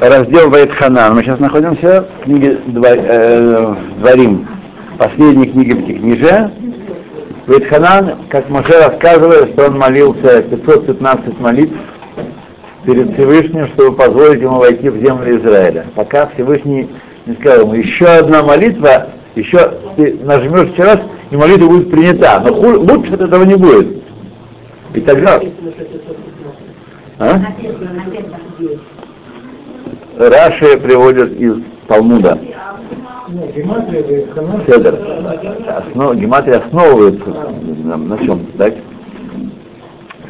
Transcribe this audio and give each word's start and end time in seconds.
раздел 0.00 0.50
Вайтханан. 0.50 1.14
Мы 1.14 1.22
сейчас 1.22 1.38
находимся 1.38 2.06
в 2.20 2.24
книге 2.24 2.58
э, 2.66 3.74
Дворим, 3.98 4.48
последней 4.98 5.46
книге 5.46 5.74
книже. 5.74 6.50
Вайтханан, 7.46 8.26
как 8.28 8.48
Моше 8.50 8.78
рассказывает, 8.78 9.50
что 9.52 9.66
он 9.66 9.78
молился 9.78 10.42
515 10.42 11.40
молитв 11.40 11.76
перед 12.84 13.14
Всевышним, 13.14 13.68
чтобы 13.68 13.96
позволить 13.96 14.42
ему 14.42 14.58
войти 14.58 14.88
в 14.88 15.00
землю 15.00 15.40
Израиля. 15.40 15.86
Пока 15.94 16.28
Всевышний 16.28 16.88
не 17.26 17.34
сказал 17.34 17.62
ему, 17.62 17.74
еще 17.74 18.06
одна 18.06 18.42
молитва, 18.42 19.08
еще 19.34 19.72
ты 19.96 20.18
нажмешь 20.22 20.72
еще 20.72 20.84
раз, 20.84 21.00
и 21.30 21.36
молитва 21.36 21.66
будет 21.66 21.90
принята. 21.90 22.40
Но 22.44 22.52
лучше 22.52 23.14
от 23.14 23.20
этого 23.20 23.44
не 23.44 23.56
будет. 23.56 24.02
И 24.94 25.00
тогда... 25.00 25.40
А? 27.18 27.40
Раши 30.16 30.78
приводят 30.78 31.32
из 31.32 31.56
Талмуда. 31.86 32.38
Седер. 34.66 34.98
Основ, 35.66 36.16
гематрия 36.16 36.58
основывается 36.58 37.28
на, 37.84 37.96
на 37.96 38.18
чем, 38.18 38.46
так? 38.56 38.74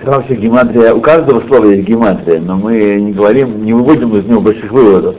Вообще 0.02 0.34
гематрия, 0.34 0.94
у 0.94 1.00
каждого 1.00 1.40
слова 1.46 1.66
есть 1.66 1.86
гематрия, 1.86 2.40
но 2.40 2.56
мы 2.56 3.00
не 3.00 3.12
говорим, 3.12 3.64
не 3.64 3.72
выводим 3.72 4.16
из 4.16 4.24
него 4.24 4.40
больших 4.40 4.70
выводов. 4.70 5.16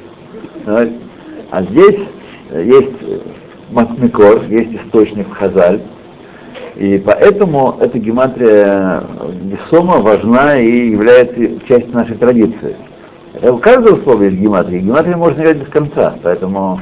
А 0.66 1.64
здесь 1.64 2.00
есть 2.52 2.94
Матмикор, 3.72 4.44
есть 4.50 4.74
источник 4.74 5.34
Хазаль, 5.34 5.82
и 6.76 7.02
поэтому 7.06 7.78
эта 7.80 8.00
гематрия 8.00 9.04
весома, 9.44 9.98
важна 10.00 10.58
и 10.58 10.90
является 10.90 11.60
частью 11.68 11.94
нашей 11.94 12.16
традиции. 12.18 12.76
Э, 13.34 13.50
у 13.50 13.58
каждого 13.58 14.02
слова 14.04 14.24
есть 14.24 14.38
гематрия. 14.38 14.80
Гематрия 14.80 15.18
можно 15.18 15.42
играть 15.42 15.58
без 15.58 15.68
конца, 15.68 16.16
поэтому 16.24 16.80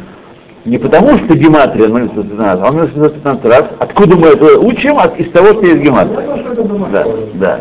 не 0.66 0.78
потому, 0.78 1.18
что 1.18 1.36
гематрия 1.36 1.88
0,115, 1.88 2.64
а 2.64 2.72
0,115 2.72 3.46
раз. 3.46 3.66
Откуда 3.80 4.16
мы 4.16 4.28
это 4.28 4.60
учим? 4.60 4.98
От, 4.98 5.20
из 5.20 5.30
того, 5.32 5.48
что 5.48 5.66
есть 5.66 5.82
гематрия. 5.82 6.26
Да, 6.92 7.08
да. 7.36 7.60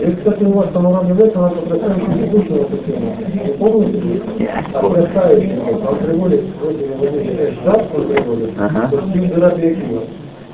И, 0.00 0.12
кстати, 0.12 0.44
у 0.44 0.52
вас 0.52 0.68
там 0.72 0.86
уровне 0.86 1.12
века, 1.12 1.38
она 1.38 1.48
потрясающе 1.50 2.28
изучила 2.28 2.62
эту 2.62 2.76
тему. 2.78 3.16
Вы 3.44 3.52
помните? 3.54 4.22
Потрясающе. 4.72 5.58
Он 5.88 5.96
приводит, 5.96 6.44
вроде, 6.60 7.52
штат, 7.60 7.86
он 7.94 8.06
приводит, 8.06 8.56
то 8.56 9.00
с 9.00 9.12
кем 9.12 9.28
дыра 9.28 9.50
перекинула. 9.50 10.04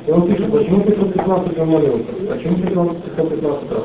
И 0.06 0.10
он 0.10 0.22
пишет, 0.22 0.50
почему 0.50 0.80
515 0.80 1.58
он 1.58 1.68
молился? 1.68 2.04
Почему 2.28 2.56
515 2.56 3.42
раз? 3.70 3.82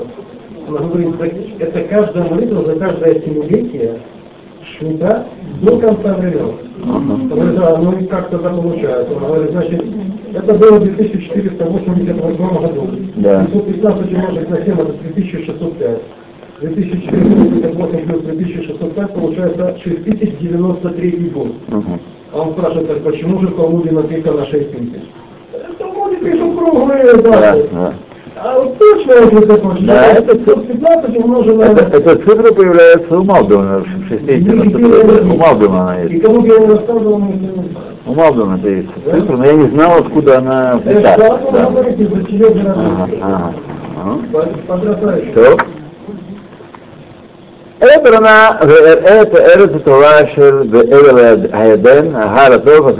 Она 0.77 0.87
говорит, 0.87 1.15
это 1.59 1.83
каждая 1.89 2.29
молитва 2.29 2.65
за 2.65 2.75
каждое 2.75 3.21
семилетие 3.21 3.99
шмита 4.63 5.27
до 5.61 5.77
конца 5.79 6.13
времен. 6.15 6.55
Да, 7.55 7.77
ну 7.77 7.91
и 7.97 8.05
как-то 8.05 8.37
так 8.37 8.55
получается. 8.55 9.17
Она 9.17 9.27
говорит, 9.27 9.51
значит, 9.51 9.83
это 10.33 10.53
было 10.53 10.79
в 10.79 10.83
2488 10.83 12.37
году. 12.37 12.89
Да. 13.15 13.45
515 13.45 14.13
умножить 14.13 14.49
на 14.49 14.57
7 14.57 14.73
это 14.73 14.93
3605. 14.93 16.01
2458 16.61 18.05
плюс 18.05 18.21
3605 18.23 19.13
получается 19.13 19.77
6093 19.81 21.29
год. 21.29 21.47
Угу. 21.69 21.99
А 22.33 22.41
он 22.41 22.51
спрашивает, 22.53 22.87
так 22.89 23.03
почему 23.03 23.39
же 23.39 23.47
в 23.47 23.55
Талмуде 23.55 23.91
написано 23.91 24.45
6000? 24.45 25.01
В 25.51 25.75
Талмуде 25.77 26.17
пишут 26.17 26.57
круглые 26.57 27.13
даты. 27.15 27.23
Да, 27.23 27.55
да. 27.71 27.93
А 28.41 28.63
если 28.63 29.45
закончить, 29.45 29.85
да, 29.85 30.13
это, 30.13 30.35
15 30.37 31.17
умножено 31.17 31.63
это, 31.63 31.97
эта 31.97 32.15
цифра 32.15 32.53
появляется 32.53 33.19
у 33.19 33.23
Малбима, 33.23 33.79
в 33.79 34.07
60 34.07 35.23
у 35.23 35.35
Малбима 35.35 35.81
она 35.81 35.99
есть. 35.99 36.13
И 36.13 36.19
кому 36.21 36.45
я 36.45 36.59
не 36.59 36.67
рассказывал, 36.67 37.21
у 38.05 38.13
Малбима 38.13 38.55
это 38.57 38.69
есть 38.69 38.89
цифра, 39.03 39.35
но 39.35 39.45
я 39.45 39.53
не 39.53 39.67
знал, 39.67 39.97
откуда 39.99 40.37
она 40.37 40.77
взята. 40.77 41.41
Да. 41.51 41.67
Ага, 43.21 43.53
ага. 43.97 44.17
Что? 45.31 45.57
Это 47.79 48.17
она, 48.17 48.57
это 48.61 49.37
Эрет 49.55 49.83
Тора 49.83 50.27
Шель 50.33 50.67
Эвел 50.67 51.49
Хаяден, 51.51 52.13
Хара 52.13 52.59
Тов. 52.59 52.95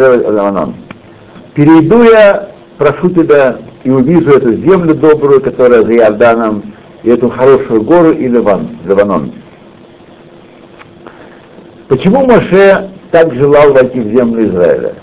Перейду 1.54 2.04
я, 2.04 2.50
прошу 2.78 3.10
тебя, 3.10 3.58
и 3.90 3.92
увижу 3.92 4.30
эту 4.30 4.54
землю 4.54 4.94
добрую, 4.94 5.42
которая 5.42 5.84
за 5.84 5.96
Иорданом, 5.96 6.74
и 7.02 7.10
эту 7.10 7.28
хорошую 7.30 7.82
гору 7.82 8.12
и 8.12 8.28
Ливан, 8.28 8.78
Ливанон. 8.86 9.32
Почему 11.88 12.24
Моше 12.24 12.92
так 13.10 13.34
желал 13.34 13.74
войти 13.74 14.00
в 14.00 14.16
землю 14.16 14.48
Израиля? 14.48 14.94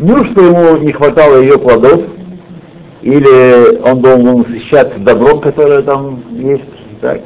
Что 0.00 0.44
ему 0.44 0.78
не 0.78 0.90
хватало 0.90 1.40
ее 1.40 1.56
плодов, 1.56 2.02
или 3.02 3.78
он 3.78 4.00
должен 4.00 4.38
насыщаться 4.38 4.98
добром, 4.98 5.40
которое 5.40 5.82
там 5.82 6.24
есть, 6.32 6.64
так. 7.00 7.20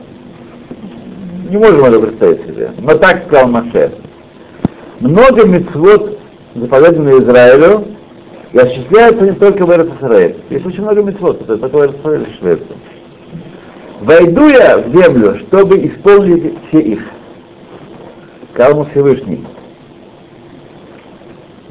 Не 1.48 1.56
можем 1.56 1.82
это 1.82 2.00
представить 2.00 2.46
себе. 2.46 2.72
Но 2.78 2.94
так 2.98 3.24
сказал 3.26 3.48
Моше. 3.48 3.90
Много 5.00 5.46
мецвод 5.46 6.18
заповедано 6.54 7.22
Израилю, 7.22 7.86
и 8.54 8.58
осуществляется 8.58 9.24
не 9.24 9.32
только 9.32 9.66
в 9.66 9.70
Эрцисраэль. 9.72 10.36
Есть 10.48 10.64
очень 10.64 10.82
много 10.82 11.02
митцвот, 11.02 11.42
это 11.42 11.58
только 11.58 11.76
в 11.76 11.82
Эрцисраэль 11.82 12.22
осуществляется. 12.22 12.72
Войду 14.00 14.48
я 14.48 14.78
в 14.78 14.96
землю, 14.96 15.36
чтобы 15.48 15.84
исполнить 15.84 16.54
все 16.68 16.78
их. 16.78 17.00
Сказал 18.52 18.86
Всевышний. 18.86 19.44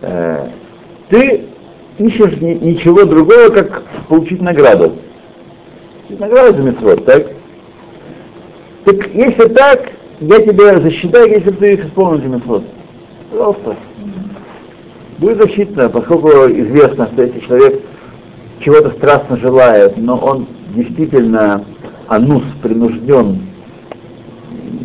Э, 0.01 0.49
ты 1.07 1.45
ищешь 1.99 2.41
ни, 2.41 2.53
ничего 2.55 3.05
другого, 3.05 3.47
как 3.47 3.83
получить 4.09 4.41
награду. 4.41 4.97
Награду 6.09 6.57
за 6.57 6.63
митцвот, 6.63 7.05
так? 7.05 7.27
Так 8.83 9.07
если 9.13 9.47
так, 9.53 9.89
я 10.19 10.39
тебя 10.39 10.81
засчитаю, 10.81 11.29
если 11.29 11.51
ты 11.51 11.73
их 11.75 11.85
исполнил 11.85 12.21
за 12.21 12.27
митцвот. 12.27 12.63
Пожалуйста 13.31 13.77
будет 15.18 15.42
защитно, 15.42 15.88
поскольку 15.88 16.28
известно, 16.28 17.08
что 17.12 17.22
если 17.22 17.40
человек 17.40 17.80
чего-то 18.60 18.90
страстно 18.90 19.36
желает, 19.36 19.96
но 19.96 20.16
он 20.16 20.46
действительно 20.74 21.64
анус, 22.08 22.42
принужден, 22.62 23.40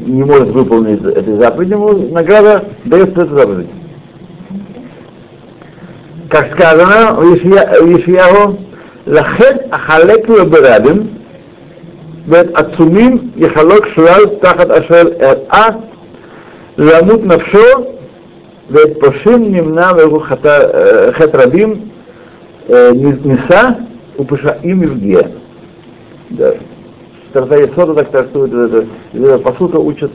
не 0.05 0.23
может 0.23 0.49
выполнить 0.49 1.01
этой 1.03 1.37
заповеди, 1.37 1.71
ему 1.71 2.09
награда 2.09 2.65
дается 2.85 3.21
эта 3.21 3.35
заповедь. 3.35 3.69
Как 6.29 6.53
сказано 6.53 7.15
в 7.15 7.35
Ишияу, 7.35 8.57
лахет 9.05 9.67
ахалек 9.71 10.27
лабирабим, 10.29 11.09
ואת 12.27 12.47
עצומים 12.53 13.17
יחלוק 13.37 13.87
שלל 13.87 14.25
תחת 14.41 14.71
אשר 14.71 15.01
אראה 15.21 15.69
למות 16.77 17.23
נפשו 17.23 17.59
Говорит, 18.68 19.00
Пашим 19.00 19.50
немна 19.52 19.92
вегу 19.94 20.20
хетрабим 20.20 21.90
неса 22.68 23.78
упыша 24.16 24.58
им 24.62 24.82
евге. 24.82 25.30
Тарта 27.32 27.56
Ецода 27.56 27.94
так 27.94 28.10
трактует 28.10 28.52
это. 28.52 29.38
Посука 29.38 29.76
учат, 29.76 30.12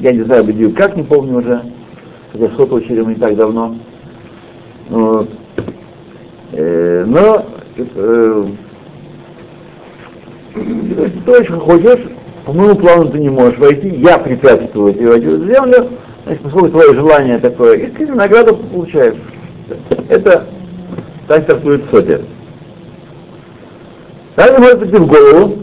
я 0.00 0.12
не 0.12 0.22
знаю, 0.22 0.44
где 0.44 0.68
как, 0.70 0.96
не 0.96 1.02
помню 1.02 1.38
уже. 1.38 1.60
Хотя 2.32 2.48
что-то 2.52 2.76
учили 2.76 3.02
мы 3.02 3.12
не 3.12 3.18
так 3.20 3.36
давно. 3.36 3.76
Вот. 4.88 5.28
Но 6.52 7.46
то, 11.26 11.44
что 11.44 11.60
хочешь, 11.60 12.00
по 12.46 12.52
моему 12.52 12.76
плану 12.76 13.08
ты 13.10 13.18
не 13.18 13.28
можешь 13.28 13.58
войти, 13.58 13.88
я 13.88 14.18
препятствую 14.18 14.94
тебе 14.94 15.08
войти 15.08 15.26
в 15.26 15.46
землю, 15.46 15.88
Значит, 16.24 16.42
поскольку 16.42 16.68
твое 16.70 16.94
желание 16.94 17.38
такое, 17.38 17.76
и 17.76 17.86
ты 17.88 18.06
награду 18.06 18.56
получаешь. 18.56 19.16
Это 20.08 20.46
так 21.28 21.46
трактует 21.46 21.84
Сотер. 21.90 22.22
Также 24.34 24.58
может 24.58 24.80
прийти 24.80 24.96
в 24.96 25.06
голову, 25.06 25.58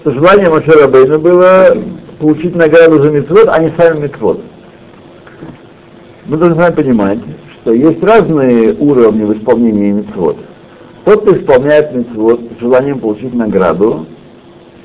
что 0.00 0.12
желание 0.12 0.48
Машера 0.48 0.86
Бейна 0.86 1.18
было 1.18 1.76
получить 2.20 2.54
награду 2.54 3.02
за 3.02 3.10
митцвот, 3.10 3.48
а 3.48 3.58
не 3.60 3.72
сами 3.76 4.02
митцвот. 4.02 4.40
Мы 6.26 6.36
должны 6.36 6.72
понимать, 6.72 7.18
что 7.54 7.72
есть 7.72 8.02
разные 8.02 8.74
уровни 8.74 9.24
в 9.24 9.36
исполнении 9.36 9.92
митцвот. 9.92 10.36
Тот, 11.04 11.22
кто 11.22 11.36
исполняет 11.36 11.94
митцвот 11.94 12.40
с 12.56 12.60
желанием 12.60 13.00
получить 13.00 13.34
награду, 13.34 14.06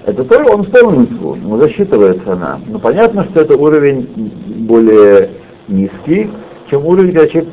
это 0.05 0.23
тоже 0.25 0.45
он 0.49 0.63
исполнил 0.63 1.01
митцву, 1.01 1.35
ему 1.35 1.57
засчитывается 1.57 2.33
она. 2.33 2.59
Но 2.67 2.79
понятно, 2.79 3.23
что 3.25 3.41
это 3.41 3.57
уровень 3.57 4.31
более 4.67 5.29
низкий, 5.67 6.29
чем 6.69 6.85
уровень, 6.85 7.13
когда 7.13 7.27
человек 7.29 7.49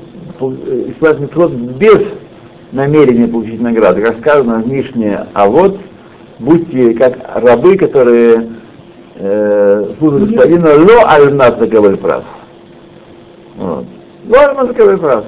исполняет 0.88 1.20
митцвот 1.20 1.52
без 1.52 2.00
намерения 2.72 3.28
получить 3.28 3.60
награду. 3.60 4.02
Как 4.02 4.18
сказано 4.18 4.62
в 4.62 4.68
Мишне, 4.68 5.26
а 5.32 5.48
вот 5.48 5.78
будьте 6.38 6.94
как 6.94 7.18
рабы, 7.34 7.76
которые 7.76 8.48
э, 9.16 9.94
служит 9.98 10.30
господину 10.30 10.66
ло 10.66 11.08
альнас 11.08 11.56
на 11.56 11.96
прав. 11.96 12.24
Вот. 13.56 13.84
Ло 14.28 14.38
альнас 14.38 14.76
на 14.76 14.98
прав. 14.98 15.24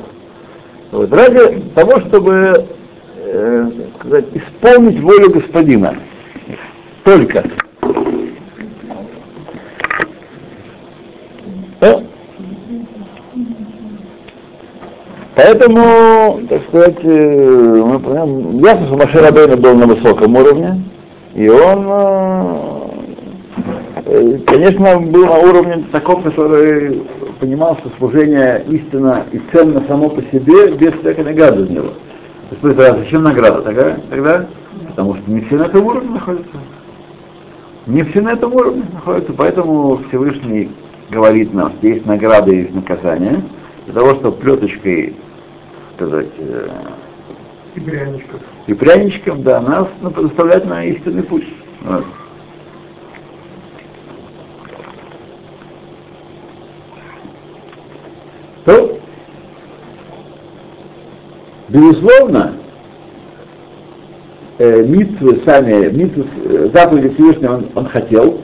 Вот. 0.91 1.13
Ради 1.13 1.63
того, 1.75 2.01
чтобы 2.01 2.67
э, 3.17 3.71
сказать, 3.99 4.25
исполнить 4.35 5.01
волю 5.01 5.31
господина. 5.31 5.95
Только. 7.05 7.43
Да? 11.81 12.01
Поэтому, 15.35 16.41
так 16.49 16.63
сказать, 16.69 16.99
э, 17.03 17.83
мы 17.85 17.99
понимаем, 17.99 18.59
ясно, 18.61 18.87
что 18.87 18.97
Машир 18.97 19.25
Абейна 19.25 19.57
был 19.57 19.75
на 19.75 19.87
высоком 19.87 20.37
уровне, 20.37 20.81
и 21.35 21.49
он, 21.49 21.89
э, 24.07 24.39
конечно, 24.47 25.01
был 25.01 25.27
на 25.27 25.39
уровне 25.39 25.85
таком, 25.91 26.23
который 26.23 27.03
понимал, 27.41 27.77
что 27.79 27.91
служение 27.99 28.63
истинно 28.69 29.25
и 29.33 29.41
ценно 29.51 29.83
само 29.89 30.11
по 30.11 30.23
себе, 30.23 30.71
без 30.73 30.93
всякой 31.01 31.25
награды 31.25 31.65
из 31.65 31.71
него. 31.71 31.89
То 32.61 32.69
есть, 32.69 32.81
а 32.81 32.97
зачем 32.99 33.25
награда 33.25 33.63
тогда? 33.63 33.97
тогда? 34.11 34.47
Потому 34.89 35.17
что 35.17 35.31
не 35.31 35.41
все 35.41 35.57
на 35.57 35.63
этом 35.63 35.85
уровне 35.85 36.11
находятся. 36.11 36.59
Не 37.87 38.05
все 38.05 38.21
на 38.21 38.33
этом 38.33 38.55
уровне 38.55 38.85
находятся, 38.93 39.33
поэтому 39.33 39.97
Всевышний 40.09 40.71
говорит 41.11 41.53
нам, 41.53 41.73
что 41.73 41.87
есть 41.89 42.07
награда 42.07 42.53
и 42.53 42.59
есть 42.59 42.75
наказание, 42.75 43.43
для 43.87 43.95
того, 43.95 44.15
чтобы 44.15 44.37
плеточкой, 44.37 45.17
сказать, 45.97 46.29
э, 46.39 46.69
и 47.75 47.81
пряничком. 47.81 48.41
И 48.69 48.75
пряничком, 48.75 49.43
да, 49.43 49.61
нас 49.61 49.89
ну, 50.01 50.11
предоставлять 50.11 50.65
на 50.65 50.85
истинный 50.85 51.25
путь. 51.25 51.47
Вот. 51.81 52.05
То, 58.65 59.01
безусловно, 61.69 62.62
э, 64.63 64.85
митвы 64.85 65.43
сами, 65.45 65.91
митвы, 65.91 66.25
э, 66.45 66.71
заповеди 66.73 67.15
Всевышнего 67.15 67.57
он, 67.57 67.67
он 67.75 67.87
хотел, 67.87 68.41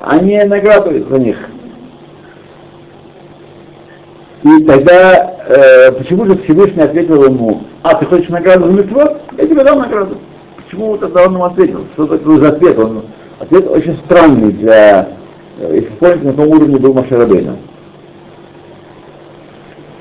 а 0.00 0.18
не 0.18 0.44
награду 0.44 0.90
за 1.08 1.18
них. 1.18 1.36
И 4.42 4.64
тогда 4.64 5.36
э, 5.46 5.92
почему 5.92 6.24
же 6.26 6.38
Всевышний 6.38 6.82
ответил 6.82 7.22
ему, 7.24 7.62
а 7.82 7.94
ты 7.94 8.06
хочешь 8.06 8.28
награду 8.28 8.66
за 8.66 8.72
митцвот? 8.72 9.20
Я 9.38 9.46
тебе 9.46 9.62
дам 9.62 9.78
награду. 9.78 10.18
Почему 10.56 10.96
тогда 10.96 11.26
он 11.26 11.34
ему 11.34 11.44
ответил? 11.44 11.86
Что 11.92 12.06
такое 12.06 12.40
за 12.40 12.48
ответ? 12.48 12.78
Он, 12.78 13.04
ответ 13.38 13.68
очень 13.68 13.96
странный 14.06 14.52
для, 14.52 15.08
э, 15.58 15.74
если 15.74 15.90
помните, 16.00 16.26
на 16.26 16.32
том 16.32 16.48
уровне 16.48 16.78
был 16.78 16.94
Машарабейна. 16.94 17.56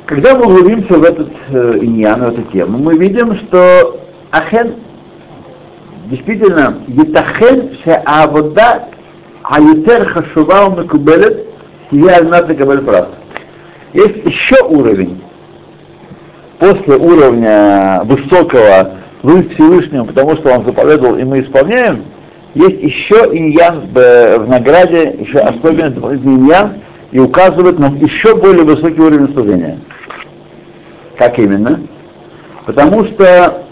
Когда 0.05 0.33
мы 0.33 0.45
углубимся 0.45 0.97
в 0.97 1.03
этот 1.03 1.29
э, 1.49 1.77
иньян, 1.81 2.21
в 2.21 2.29
эту 2.29 2.41
тему, 2.51 2.79
мы 2.79 2.97
видим, 2.97 3.35
что 3.35 3.99
Ахен 4.31 4.73
действительно 6.09 6.79
Етахен 6.87 7.77
Шеавода 7.83 8.85
Аютер 9.43 10.05
Хашува 10.05 10.69
Мекубелет 10.75 11.45
Сия 11.89 12.17
Альнат 12.17 12.47
Кабель 12.47 12.81
Прав. 12.81 13.07
Есть 13.93 14.25
еще 14.25 14.63
уровень, 14.65 15.21
после 16.59 16.95
уровня 16.95 18.01
высокого 18.03 18.97
служить 19.21 19.53
Всевышнему, 19.53 20.05
потому 20.05 20.35
что 20.35 20.51
он 20.51 20.65
заповедовал, 20.65 21.17
и 21.17 21.23
мы 21.23 21.41
исполняем, 21.41 22.05
есть 22.53 22.81
еще 22.81 23.15
иньян 23.31 23.89
в 23.93 24.45
награде, 24.47 25.15
еще 25.19 25.39
особенно 25.39 25.89
дополнительный 25.89 26.35
иньян, 26.35 26.73
и 27.11 27.19
указывает 27.19 27.79
нам 27.79 27.95
еще 27.97 28.35
более 28.35 28.63
высокий 28.63 29.01
уровень 29.01 29.33
служения. 29.33 29.79
Как 31.17 31.39
именно? 31.39 31.81
Потому 32.65 33.05
что 33.05 33.63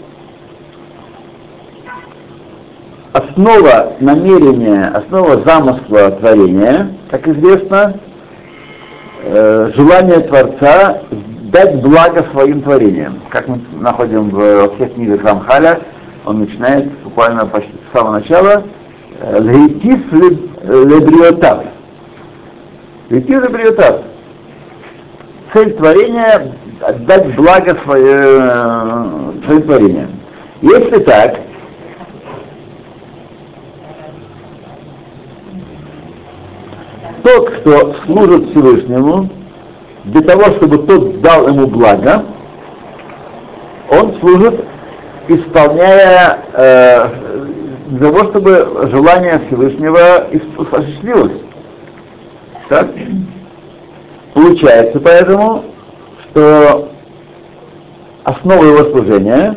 основа 3.18 3.94
намерения, 4.00 4.88
основа 4.88 5.42
замысла 5.44 6.10
творения, 6.12 6.90
как 7.10 7.26
известно, 7.28 7.94
э, 9.24 9.70
желание 9.74 10.20
Творца 10.20 11.02
дать 11.52 11.82
благо 11.82 12.24
своим 12.32 12.62
творениям. 12.62 13.20
Как 13.30 13.48
мы 13.48 13.60
находим 13.80 14.30
в, 14.30 14.74
всех 14.74 14.94
книгах 14.94 15.24
Рамхаля, 15.24 15.80
он 16.24 16.40
начинает 16.40 16.90
буквально 17.00 17.46
почти 17.46 17.72
с 17.72 17.96
самого 17.96 18.18
начала 18.18 18.64
«Лейтив 19.38 20.12
лебриотав». 20.12 21.64
«Лейтив 23.10 23.42
лебриотав». 23.42 24.02
Цель 25.52 25.72
творения— 25.72 26.52
отдать 26.82 27.34
благо 27.34 27.76
свое, 27.84 28.40
своим 29.46 29.62
творениям. 29.62 30.10
Если 30.60 30.98
так, 30.98 31.38
тот, 37.28 37.50
кто 37.50 37.94
служит 38.06 38.50
Всевышнему, 38.50 39.28
для 40.04 40.22
того, 40.22 40.44
чтобы 40.56 40.78
тот 40.86 41.20
дал 41.20 41.48
ему 41.48 41.66
благо, 41.66 42.24
он 43.90 44.18
служит, 44.20 44.64
исполняя 45.28 46.38
э, 46.54 47.08
для 47.88 48.10
того, 48.10 48.30
чтобы 48.30 48.88
желание 48.90 49.40
Всевышнего 49.46 50.26
осуществилось. 50.72 51.42
Так? 52.70 52.88
Получается 54.32 55.00
поэтому, 55.00 55.64
что 56.30 56.90
основа 58.24 58.64
его 58.64 58.90
служения 58.90 59.56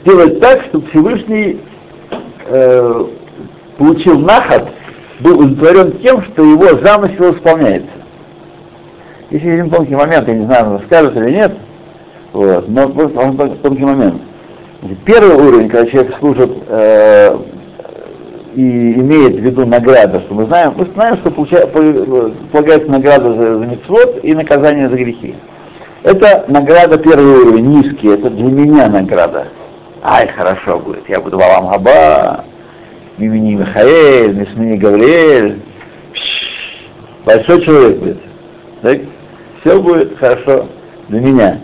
сделать 0.00 0.40
так, 0.40 0.62
чтобы 0.64 0.86
Всевышний 0.88 1.60
э, 2.46 3.04
получил 3.76 4.18
наход 4.18 4.68
был 5.20 5.40
удовлетворен 5.40 5.98
тем, 6.00 6.22
что 6.22 6.44
его 6.44 6.78
замысел 6.84 7.34
исполняется. 7.34 7.90
Если 9.30 9.48
один 9.48 9.70
тонкий 9.70 9.94
момент, 9.94 10.26
я 10.28 10.34
не 10.34 10.46
знаю, 10.46 10.78
расскажет 10.78 11.16
или 11.16 11.30
нет, 11.30 11.52
вот, 12.32 12.68
но 12.68 12.88
просто 12.88 13.18
он 13.18 13.36
тонкий 13.36 13.84
момент. 13.84 14.22
Первый 15.04 15.34
уровень, 15.34 15.68
когда 15.68 15.90
человек 15.90 16.16
служит 16.18 16.50
э, 16.68 17.36
и 18.54 18.92
имеет 18.94 19.34
в 19.36 19.40
виду 19.40 19.66
награда, 19.66 20.20
что 20.20 20.34
мы 20.34 20.46
знаем, 20.46 20.74
мы 20.76 20.86
знаем, 20.94 21.16
что 21.18 21.30
получает, 21.30 21.72
полагается 21.72 22.90
награда 22.90 23.34
за, 23.34 23.58
за 23.58 23.66
митцвот 23.66 24.20
и 24.22 24.34
наказание 24.34 24.88
за 24.88 24.96
грехи. 24.96 25.34
Это 26.04 26.44
награда 26.48 26.96
первый 26.96 27.40
уровень, 27.40 27.66
низкий, 27.66 28.08
это 28.08 28.30
для 28.30 28.44
меня 28.44 28.88
награда. 28.88 29.48
Ай, 30.02 30.28
хорошо 30.28 30.78
будет, 30.78 31.08
я 31.08 31.20
буду 31.20 31.38
Валам 31.38 31.68
Хаба, 31.68 32.44
Мимини 33.18 33.56
Михаэль, 33.56 34.34
Мисмини 34.34 34.76
Гавриэль. 34.76 35.60
Большой 37.24 37.62
человек 37.62 37.98
будет. 37.98 38.18
Так? 38.82 39.00
Все 39.60 39.80
будет 39.80 40.16
хорошо 40.18 40.66
для 41.08 41.20
меня. 41.20 41.60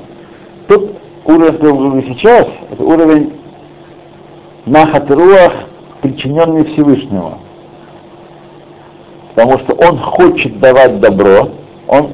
Тут 0.67 0.97
уровень, 1.25 1.53
который 1.53 2.03
сейчас, 2.09 2.47
это 2.71 2.83
уровень 2.83 3.33
Нахат 4.67 5.11
Руах, 5.11 5.53
причиненный 6.03 6.65
Всевышнему. 6.65 7.39
Потому 9.35 9.59
что 9.61 9.75
он 9.75 9.99
хочет 9.99 10.59
давать 10.59 11.01
добро, 11.01 11.51
он 11.89 12.13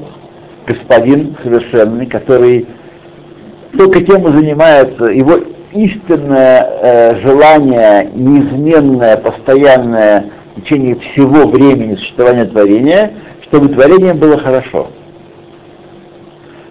господин 0.67 1.35
совершенный, 1.43 2.05
который 2.05 2.67
только 3.77 4.01
тем 4.03 4.27
и 4.27 4.31
занимается, 4.31 5.05
его 5.05 5.39
истинное 5.73 6.67
э, 6.81 7.15
желание, 7.21 8.09
неизменное, 8.13 9.17
постоянное 9.17 10.25
в 10.55 10.61
течение 10.61 10.95
всего 10.95 11.47
времени 11.47 11.95
существования 11.95 12.45
творения, 12.45 13.11
чтобы 13.43 13.69
творение 13.69 14.13
было 14.13 14.37
хорошо. 14.37 14.87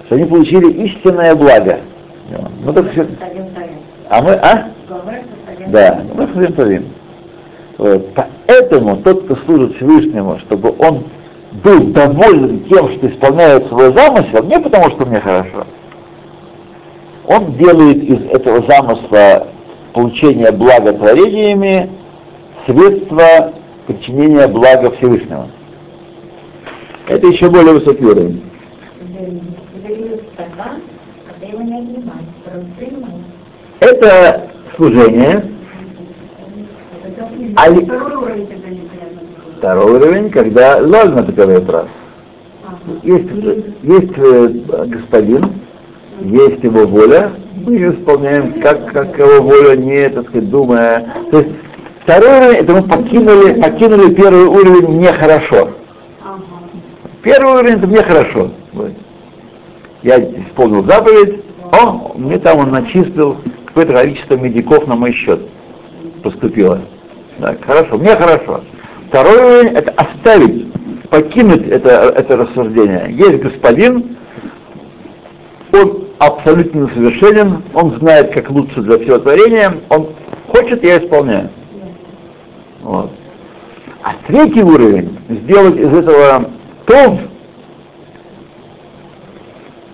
Что 0.06 0.16
они 0.16 0.24
получили 0.24 0.70
истинное 0.84 1.34
благо. 1.34 1.80
Ну, 2.64 2.72
так 2.72 2.90
все... 2.92 3.06
А 4.08 4.22
мы, 4.22 4.32
а? 4.32 4.68
Да, 5.68 6.02
мы 6.14 6.26
Хазим 6.28 6.52
Тавим. 6.52 6.84
Вот. 7.78 8.08
Поэтому 8.14 8.96
тот, 8.98 9.24
кто 9.24 9.36
служит 9.36 9.76
Всевышнему, 9.76 10.38
чтобы 10.40 10.74
он 10.78 11.04
был 11.64 11.80
доволен 11.92 12.64
тем, 12.64 12.90
что 12.90 13.06
исполняет 13.06 13.66
свой 13.68 13.92
замысел, 13.94 14.44
не 14.44 14.58
потому, 14.58 14.90
что 14.90 15.06
мне 15.06 15.20
хорошо, 15.20 15.66
он 17.30 17.52
делает 17.52 18.02
из 18.02 18.22
этого 18.32 18.60
замысла 18.66 19.46
получения 19.94 20.50
блага 20.50 20.92
творениями 20.92 21.88
средства 22.66 23.54
причинения 23.86 24.48
блага 24.48 24.90
Всевышнего. 24.96 25.46
Это 27.06 27.26
еще 27.28 27.48
более 27.48 27.74
высокий 27.74 28.04
уровень. 28.04 28.42
Это 33.78 34.50
служение. 34.74 35.44
А, 37.56 37.66
Второй 39.58 39.92
уровень, 39.92 40.30
когда 40.30 40.78
лоль 40.78 41.10
на 41.10 41.60
прав. 41.60 41.86
Есть, 43.04 43.30
есть 43.82 44.12
э, 44.16 44.48
господин, 44.86 45.59
есть 46.22 46.62
его 46.62 46.86
воля, 46.86 47.32
мы 47.54 47.74
ее 47.74 47.92
исполняем 47.92 48.60
как, 48.60 48.92
как 48.92 49.18
его 49.18 49.42
воля, 49.42 49.76
не, 49.76 50.08
так 50.08 50.28
сказать, 50.28 50.50
думая. 50.50 51.06
То 51.30 51.40
есть 51.40 51.50
второй 52.02 52.38
уровень, 52.38 52.56
это 52.58 52.72
мы 52.72 52.82
покинули, 52.82 53.60
покинули 53.60 54.14
первый 54.14 54.44
уровень 54.46 54.98
нехорошо. 54.98 55.70
Первый 57.22 57.54
уровень 57.54 57.76
это 57.76 57.86
мне 57.86 58.02
хорошо. 58.02 58.50
Я 60.02 60.18
исполнил 60.18 60.84
заповедь, 60.84 61.44
о, 61.72 62.12
мне 62.16 62.38
там 62.38 62.58
он 62.58 62.70
начислил 62.70 63.36
какое-то 63.66 63.92
количество 63.92 64.36
медиков 64.36 64.86
на 64.86 64.96
мой 64.96 65.12
счет. 65.12 65.40
Поступило. 66.22 66.80
Так, 67.40 67.64
хорошо, 67.64 67.98
мне 67.98 68.16
хорошо. 68.16 68.62
Второй 69.08 69.36
уровень 69.36 69.74
это 69.74 69.92
оставить, 69.92 70.72
покинуть 71.10 71.66
это, 71.68 72.12
это 72.16 72.36
рассуждение. 72.36 73.06
Есть 73.10 73.42
господин, 73.42 74.16
он 75.72 75.99
абсолютно 76.20 76.86
совершенен, 76.88 77.62
он 77.72 77.98
знает, 77.98 78.32
как 78.34 78.50
лучше 78.50 78.82
для 78.82 78.98
всего 78.98 79.18
творения, 79.18 79.72
он 79.88 80.10
хочет, 80.48 80.84
я 80.84 80.98
исполняю. 80.98 81.48
Вот. 82.82 83.10
А 84.02 84.10
третий 84.26 84.62
уровень 84.62 85.18
сделать 85.28 85.76
из 85.76 85.92
этого 85.92 86.50
тов 86.84 87.18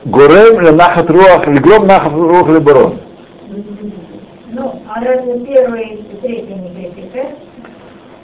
горем 0.05 0.61
ленахат 0.61 1.09
руах, 1.11 1.47
легром 1.47 1.87
нахат 1.87 2.13
руах 2.13 2.49
леборон. 2.49 2.99
Ну, 4.51 4.83
а 4.89 5.05
разве 5.05 5.39
первый 5.47 5.85
и 5.95 6.17
третий 6.23 6.55
не 6.55 6.91
критика? 6.91 7.27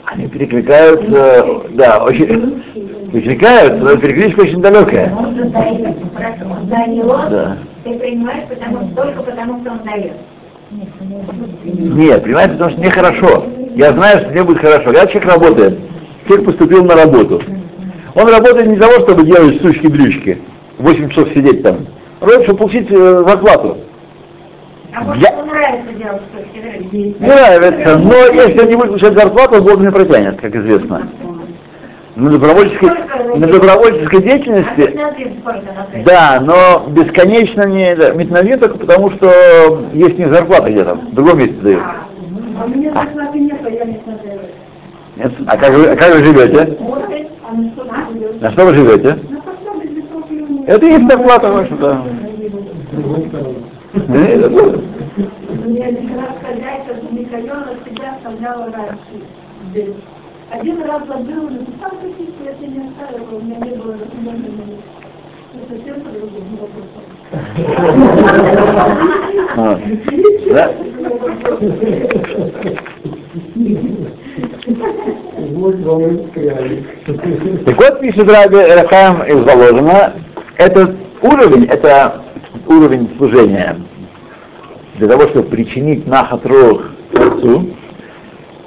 Они 0.05 0.27
перекликаются, 0.27 1.61
да, 1.71 2.03
очень, 2.03 2.63
перекликаются, 3.11 3.77
но 3.77 3.95
перекличка 3.97 4.41
очень 4.41 4.61
далекая. 4.61 5.13
Он 5.15 5.33
дает, 5.51 5.95
хорошо, 6.13 6.45
он 6.59 6.67
дает, 6.67 7.05
Да. 7.05 7.57
ты 7.83 7.97
принимаешь 7.97 8.43
потому, 8.49 8.89
только 8.95 9.23
потому, 9.23 9.61
что 9.61 9.71
он 9.71 9.79
дает. 9.85 10.13
Нет, 11.63 12.23
понимаете, 12.23 12.53
потому 12.53 12.71
что 12.71 12.81
нехорошо. 12.81 13.45
Я 13.75 13.91
знаю, 13.93 14.19
что 14.19 14.29
мне 14.29 14.43
будет 14.43 14.59
хорошо. 14.59 14.83
Когда 14.85 15.07
человек 15.07 15.31
работает, 15.31 15.79
человек 16.27 16.45
поступил 16.47 16.83
на 16.83 16.95
работу. 16.95 17.41
Он 18.15 18.27
работает 18.27 18.67
не 18.67 18.75
для 18.75 18.87
того, 18.87 19.05
чтобы 19.05 19.25
делать 19.25 19.61
сучки-дрючки, 19.61 20.39
8 20.79 21.09
часов 21.09 21.29
сидеть 21.29 21.63
там. 21.63 21.87
Он 22.21 22.29
работает, 22.29 22.43
чтобы 22.43 22.59
получить 22.59 22.87
э, 22.91 23.23
зарплату. 23.27 23.77
А 24.95 25.15
ему 25.15 25.45
нравится 25.45 25.93
делать 25.93 26.21
но 28.03 28.15
если 28.33 28.59
он 28.59 28.67
не 28.67 28.75
будет 28.75 28.87
получать 28.89 29.13
зарплату, 29.13 29.63
он 29.63 29.81
не 29.81 29.91
протянет, 29.91 30.39
как 30.39 30.55
известно. 30.55 31.07
На 32.15 32.29
добровольческой, 32.29 32.91
на 33.35 33.47
добровольческой 33.47 34.21
деятельности, 34.21 34.75
свете. 34.75 35.33
да, 36.05 36.39
но 36.41 36.85
бесконечно 36.89 37.63
не 37.63 37.95
да, 37.95 38.11
метновин 38.11 38.59
только 38.59 38.77
потому, 38.77 39.09
что 39.09 39.87
есть 39.93 40.19
не 40.19 40.29
зарплата 40.29 40.69
где-то, 40.69 40.93
в 40.93 41.15
другом 41.15 41.39
месте 41.39 41.55
дают. 41.55 41.81
А 41.81 42.65
у 42.65 42.67
меня 42.67 42.93
зарплаты 42.93 43.39
нет, 43.39 43.59
а 43.65 43.69
я 43.69 43.85
не. 43.85 43.99
Нет? 45.15 45.33
А 45.47 45.57
как 45.57 45.71
вы, 45.71 45.87
а 45.87 45.95
как 45.95 46.13
вы 46.13 46.23
живете? 46.23 46.77
А 47.43 47.53
на 48.41 48.51
что 48.51 48.65
вы 48.65 48.73
живете? 48.75 49.17
Это 50.67 50.85
есть 50.85 51.09
зарплата 51.09 51.51
ваша, 51.51 51.75
да. 51.77 52.03
Э, 53.93 54.25
это 54.25 54.49
тоже. 54.49 54.83
Мне 55.65 55.85
один 55.85 56.15
раз 56.15 56.33
хозяйка 56.41 56.95
с 56.95 57.11
Михаила 57.11 57.67
всегда 57.85 58.15
оставляла 58.15 58.71
раньше. 58.71 59.95
Один 60.49 60.81
раз 60.81 61.07
забыла, 61.07 61.49
написал 61.49 61.91
какие-то, 62.01 62.43
я 62.43 62.53
тебе 62.53 62.67
не 62.67 62.89
оставила, 62.89 63.35
у 63.35 63.41
меня 63.41 63.57
не 63.57 63.75
было 63.75 63.93
документов. 63.93 64.53
Совсем 65.69 66.01
по-другому. 66.01 66.69
Вот. 69.55 69.79
Да? 70.51 70.71
Так 77.65 77.77
вот, 77.77 77.99
пишет 77.99 78.31
Раби 78.31 78.57
Рахам 78.57 79.23
из 79.23 79.43
Воложина, 79.43 80.13
этот 80.57 80.95
уровень, 81.21 81.65
это 81.65 82.23
уровень 82.67 83.09
служения 83.17 83.77
для 84.97 85.07
того, 85.07 85.27
чтобы 85.29 85.49
причинить 85.49 86.07
нахат 86.07 86.45
рух 86.45 86.83
Отцу. 87.13 87.67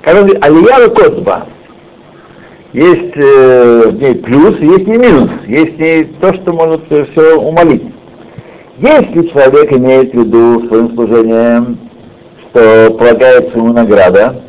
Как 0.02 0.14
он 0.14 0.26
говорит, 0.26 0.44
алия 0.44 0.88
котба. 0.88 1.46
Есть 2.72 3.16
э, 3.16 3.88
в 3.88 3.94
ней 3.94 4.16
плюс, 4.16 4.58
есть 4.58 4.84
в 4.84 4.88
ней 4.88 4.98
минус, 4.98 5.30
есть 5.46 5.76
в 5.76 5.80
ней 5.80 6.04
то, 6.20 6.34
что 6.34 6.52
может 6.52 6.82
все 6.84 7.40
умолить. 7.40 7.84
Если 8.78 9.28
человек 9.28 9.72
имеет 9.72 10.12
в 10.12 10.18
виду 10.18 10.68
своим 10.68 10.94
служением, 10.94 11.78
что 12.40 12.94
полагается 12.98 13.56
ему 13.56 13.72
награда, 13.72 14.42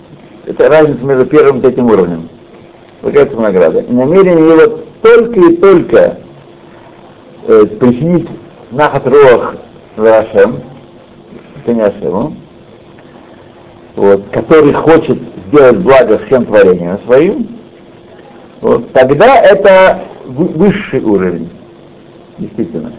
это 0.45 0.67
разница 0.67 1.03
между 1.05 1.25
первым 1.27 1.59
и 1.59 1.61
третьим 1.61 1.85
уровнем. 1.85 2.29
Полагается 3.01 3.33
ему 3.33 3.43
награда. 3.43 3.79
И 3.79 3.93
намерение 3.93 4.49
его 4.49 4.79
только 5.01 5.39
и 5.39 5.55
только 5.55 6.17
э, 7.47 7.65
причинить 7.79 8.27
нахат 8.71 9.07
руах 9.07 9.55
Рашем, 9.95 10.61
Ашему, 11.65 12.35
вот, 13.95 14.23
который 14.31 14.71
хочет 14.73 15.17
сделать 15.47 15.77
благо 15.77 16.19
всем 16.19 16.45
творениям 16.45 16.99
своим, 17.05 17.47
вот, 18.61 18.91
тогда 18.93 19.41
это 19.41 20.01
вы- 20.25 20.47
высший 20.47 21.01
уровень, 21.01 21.49
действительно. 22.37 22.93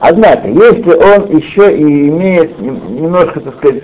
Однако, 0.00 0.48
если 0.48 0.90
он 0.90 1.36
еще 1.36 1.76
и 1.76 2.08
имеет 2.08 2.58
нем- 2.60 2.96
немножко, 3.02 3.40
так 3.40 3.56
сказать, 3.56 3.82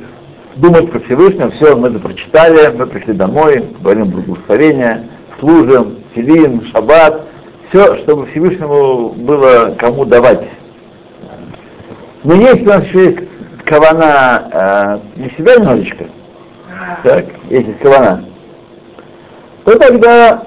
думать 0.57 0.91
про 0.91 1.01
Всевышнего, 1.01 1.51
все, 1.51 1.77
мы 1.77 1.89
это 1.89 1.99
прочитали, 1.99 2.75
мы 2.77 2.87
пришли 2.87 3.13
домой, 3.13 3.65
говорим 3.81 4.11
благословения, 4.11 5.09
служим, 5.39 5.97
филин, 6.15 6.63
шаббат, 6.73 7.27
все, 7.69 7.97
чтобы 7.99 8.27
Всевышнему 8.27 9.11
было 9.11 9.75
кому 9.79 10.05
давать. 10.05 10.47
Но 12.25 12.35
если 12.35 12.63
у 12.63 12.69
нас 12.69 12.85
еще 12.85 13.05
есть 13.05 13.19
кавана 13.65 15.01
э, 15.17 15.21
не 15.21 15.31
себя 15.31 15.57
немножечко, 15.57 16.07
так, 17.03 17.27
если 17.51 17.73
кавана, 17.73 18.25
то 19.65 19.79
тогда 19.79 20.43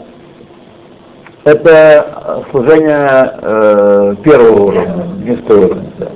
это 1.44 2.44
служение 2.52 3.34
э, 3.42 4.16
первого 4.24 4.64
уровня, 4.64 5.06
не 5.24 5.36
второго 5.36 5.66
уровня. 5.66 5.92
да. 5.98 6.08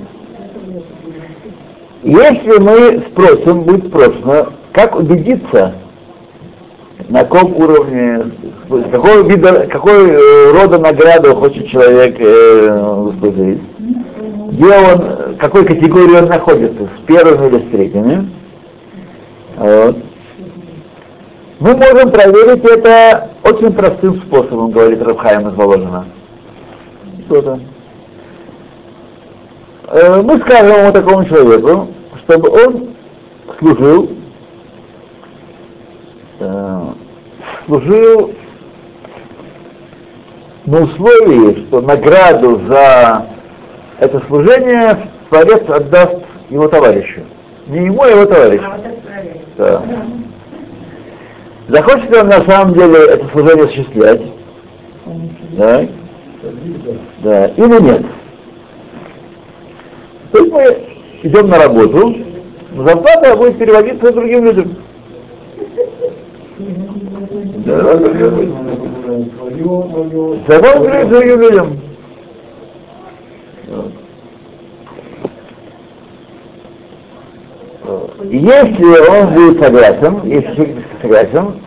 Если 2.02 2.58
мы 2.58 3.04
спросим, 3.10 3.62
будет 3.62 3.88
спрошено, 3.88 4.52
как 4.72 4.96
убедиться, 4.96 5.74
на 7.08 7.24
каком 7.24 7.54
уровне, 7.56 8.32
какого 8.68 9.28
вида, 9.28 9.66
какой 9.66 10.10
э, 10.10 10.52
рода 10.52 10.78
награду 10.78 11.36
хочет 11.36 11.66
человек 11.66 12.16
э, 12.18 13.10
заслужить, 13.12 13.60
где 14.60 14.76
он, 14.76 15.00
э, 15.00 15.34
какой 15.38 15.64
категории 15.64 16.18
он 16.18 16.28
находится, 16.28 16.84
с 16.84 17.06
первыми 17.06 17.48
или 17.48 17.66
с 17.66 17.70
третьими. 17.70 18.30
Вот. 19.56 19.96
Мы 21.60 21.76
можем 21.76 22.10
проверить 22.10 22.64
это 22.64 23.30
очень 23.42 23.72
простым 23.72 24.20
способом, 24.22 24.70
говорит 24.70 25.02
Рабхайм 25.02 25.48
из 25.48 25.54
Воложина. 25.54 26.04
Что-то. 27.24 27.60
Э, 29.88 30.22
Мы 30.22 30.38
скажем 30.40 30.84
вот 30.84 30.92
такому 30.92 31.24
человеку, 31.24 31.88
чтобы 32.18 32.50
он 32.50 32.90
служил, 33.58 34.10
э, 36.38 36.82
служил 37.64 38.34
на 40.66 40.82
условии, 40.82 41.66
что 41.66 41.80
награду 41.80 42.60
за 42.66 43.26
это 44.00 44.20
служение 44.26 44.98
Творец 45.28 45.62
отдаст 45.68 46.16
его 46.48 46.66
товарищу. 46.68 47.20
Не 47.68 47.84
ему, 47.86 48.02
а 48.02 48.08
его 48.08 48.24
товарищу. 48.24 48.64
А. 48.66 48.80
Да. 49.58 49.82
Захочет 51.68 52.10
ли 52.10 52.18
он 52.18 52.28
на 52.28 52.42
самом 52.44 52.74
деле 52.74 52.98
это 52.98 53.28
служение 53.28 53.66
осуществлять? 53.66 54.22
Да? 55.52 55.86
Да. 57.22 57.46
Или 57.48 57.82
нет? 57.82 58.06
То 60.32 60.38
есть 60.38 60.52
мы 60.52 60.78
идем 61.22 61.48
на 61.48 61.58
работу, 61.58 62.16
но 62.72 62.86
зарплата 62.86 63.36
будет 63.36 63.58
переводиться 63.58 64.12
другим 64.12 64.44
людям. 64.46 64.76
Да. 67.66 67.98
Зарплата 70.48 70.80
переводится 70.80 71.06
другим 71.06 71.40
людям. 71.40 71.89
Если 78.24 79.10
он 79.10 79.34
будет 79.34 79.62
согласен, 79.62 80.20
если 80.24 80.54
человек 80.54 80.76
согласен, 81.00 81.60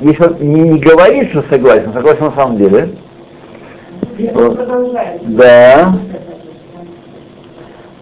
если 0.00 0.24
он 0.24 0.36
не, 0.40 0.60
не 0.70 0.78
говорит, 0.78 1.30
что 1.30 1.44
согласен, 1.48 1.92
согласен 1.92 2.24
на 2.24 2.32
самом 2.32 2.56
деле, 2.58 2.90
да. 5.22 5.98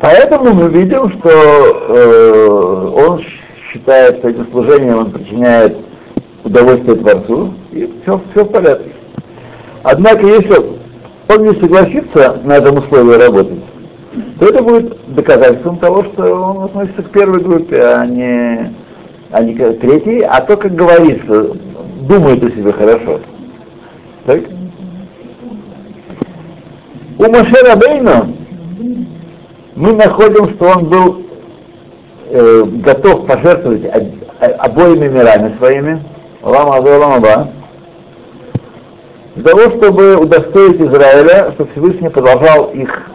Поэтому 0.00 0.54
мы 0.54 0.68
видим, 0.70 1.10
что 1.10 1.28
э, 1.30 2.90
он 2.94 3.20
считает, 3.70 4.18
что 4.18 4.28
этим 4.28 4.46
служением 4.50 4.98
он 4.98 5.12
причиняет 5.12 5.76
удовольствие 6.44 6.96
Творцу, 6.96 7.54
и 7.72 7.90
все, 8.02 8.20
все 8.30 8.44
в 8.44 8.48
порядке. 8.48 8.90
Однако, 9.82 10.26
если 10.26 10.73
он 11.28 11.42
не 11.42 11.60
согласится 11.60 12.40
на 12.44 12.54
этом 12.54 12.78
условии 12.78 13.14
работать, 13.14 13.60
то 14.38 14.46
это 14.46 14.62
будет 14.62 15.14
доказательством 15.14 15.78
того, 15.78 16.04
что 16.04 16.34
он 16.34 16.64
относится 16.64 17.02
к 17.02 17.10
первой 17.10 17.40
группе, 17.40 17.82
а 17.82 18.06
не, 18.06 18.74
а 19.30 19.42
не 19.42 19.54
к 19.54 19.80
третьей, 19.80 20.22
а 20.22 20.40
то, 20.40 20.56
как 20.56 20.74
говорится, 20.74 21.56
думает 22.02 22.44
о 22.44 22.50
себе 22.50 22.72
хорошо. 22.72 23.20
Так? 24.26 24.40
У 27.18 27.22
Моше 27.22 27.54
Рабейна 27.66 28.28
мы 29.76 29.92
находим, 29.92 30.50
что 30.50 30.66
он 30.66 30.84
был 30.86 31.22
э, 32.28 32.64
готов 32.64 33.26
пожертвовать 33.26 33.82
обоими 34.58 35.08
мирами 35.08 35.56
своими, 35.58 36.02
Лама 36.42 36.76
Аба, 36.76 36.88
Лама 36.88 37.16
Аба, 37.16 37.48
для 39.34 39.44
того, 39.44 39.62
чтобы 39.76 40.16
удостоить 40.16 40.80
Израиля, 40.80 41.52
чтобы 41.54 41.70
Всевышний 41.72 42.08
продолжал 42.08 42.70
их 42.70 43.10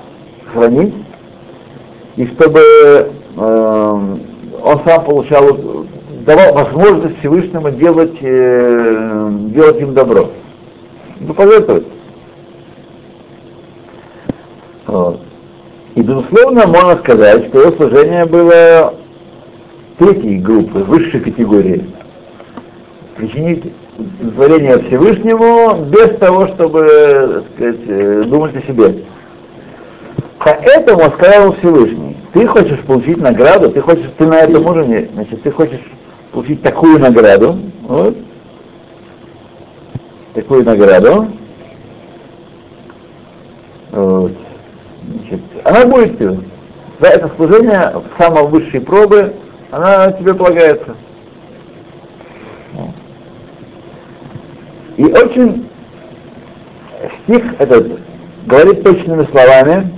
хранить, 0.52 0.94
и 2.18 2.28
чтобы 2.28 2.60
э, 2.60 3.10
он 3.38 4.82
сам 4.86 5.06
получал, 5.06 5.58
давал 6.26 6.54
возможность 6.54 7.20
Всевышнему 7.20 7.72
делать, 7.72 8.18
э, 8.22 9.30
делать 9.54 9.80
им 9.80 9.94
добро. 9.94 10.30
Ну, 11.22 11.34
пожертвовать. 11.34 11.88
Вот. 14.88 15.22
И, 15.96 16.02
безусловно, 16.02 16.68
можно 16.68 16.98
сказать, 16.98 17.48
что 17.48 17.62
его 17.62 17.72
служение 17.78 18.26
было 18.26 18.94
третьей 19.98 20.40
группы, 20.40 20.80
высшей 20.80 21.22
категории. 21.22 21.90
Причинить 23.16 23.74
творение 24.34 24.79
Всевышнему 24.84 25.86
без 25.86 26.18
того, 26.18 26.48
чтобы 26.48 27.44
сказать, 27.56 27.79
э, 27.88 28.24
думать 28.25 28.56
о 28.56 28.62
себе. 28.62 29.03
Поэтому 30.39 31.01
сказал 31.12 31.53
Всевышний, 31.56 32.18
ты 32.34 32.48
хочешь 32.48 32.79
получить 32.86 33.18
награду, 33.18 33.70
ты 33.72 33.82
хочешь, 33.82 34.10
ты 34.18 34.25
на 34.25 34.39
этом 34.39 34.65
уровне, 34.65 35.10
значит, 35.13 35.44
ты 35.44 35.51
хочешь 35.51 35.82
получить 36.32 36.62
такую 36.62 37.00
награду, 37.00 37.60
вот, 37.84 38.15
такую 40.34 40.63
награду, 40.63 41.27
вот, 43.91 44.32
значит, 45.13 45.41
она 45.65 45.86
будет 45.86 46.18
тебе. 46.18 46.39
За 47.01 47.08
это 47.08 47.32
служение 47.36 47.94
самой 48.18 48.48
высшей 48.48 48.82
пробы, 48.82 49.34
она 49.72 50.12
тебе 50.12 50.34
полагается. 50.34 50.96
И 55.00 55.06
очень 55.06 55.65
стих 57.24 57.41
этот 57.58 58.01
говорит 58.46 58.84
точными 58.84 59.25
словами, 59.32 59.98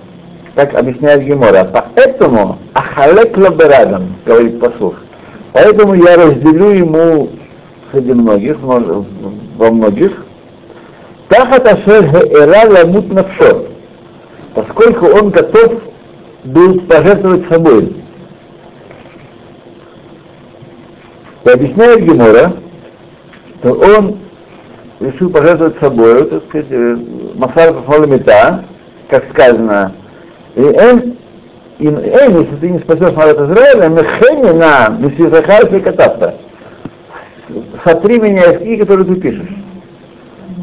как 0.53 0.75
объясняет 0.75 1.23
Гемора. 1.23 1.67
Поэтому 1.95 2.59
ахалек 2.75 3.35
лаберадам, 3.35 4.15
говорит 4.27 4.59
послух. 4.59 4.97
Поэтому 5.53 5.95
я 5.95 6.17
разделю 6.17 6.69
ему 6.69 7.29
среди 7.91 8.13
многих, 8.13 8.59
во 8.59 9.71
многих, 9.71 10.23
тахат 11.29 11.67
ашер 11.67 12.05
эра 12.31 12.69
ламут 12.69 13.11
навшот 13.11 13.69
поскольку 14.53 15.07
он 15.07 15.31
готов 15.31 15.81
был 16.43 16.81
пожертвовать 16.81 17.47
собой. 17.49 17.95
И 21.43 21.49
объясняет 21.49 22.05
Гемора, 22.05 22.53
что 23.61 23.73
он 23.73 24.19
решил 25.01 25.29
пожертвовать 25.29 25.79
собой, 25.79 26.25
так 26.25 26.43
сказать, 26.45 26.67
э, 26.69 26.97
Масар 27.35 28.07
Мета, 28.07 28.65
как 29.09 29.25
сказано, 29.31 29.93
и 30.55 30.61
он, 30.61 31.15
и, 31.79 31.87
эй, 31.87 32.31
если 32.31 32.55
ты 32.59 32.69
не 32.69 32.79
спасешь 32.79 33.13
народ 33.15 33.39
Израиля, 33.39 33.89
мехени 33.89 34.57
на 34.57 34.89
Мессизахар 34.89 35.73
и 35.75 35.79
Катафта. 35.79 36.35
Сотри 37.83 38.19
меня 38.19 38.43
из 38.53 38.59
книги, 38.59 38.81
которую 38.81 39.07
ты 39.07 39.15
пишешь. 39.15 39.49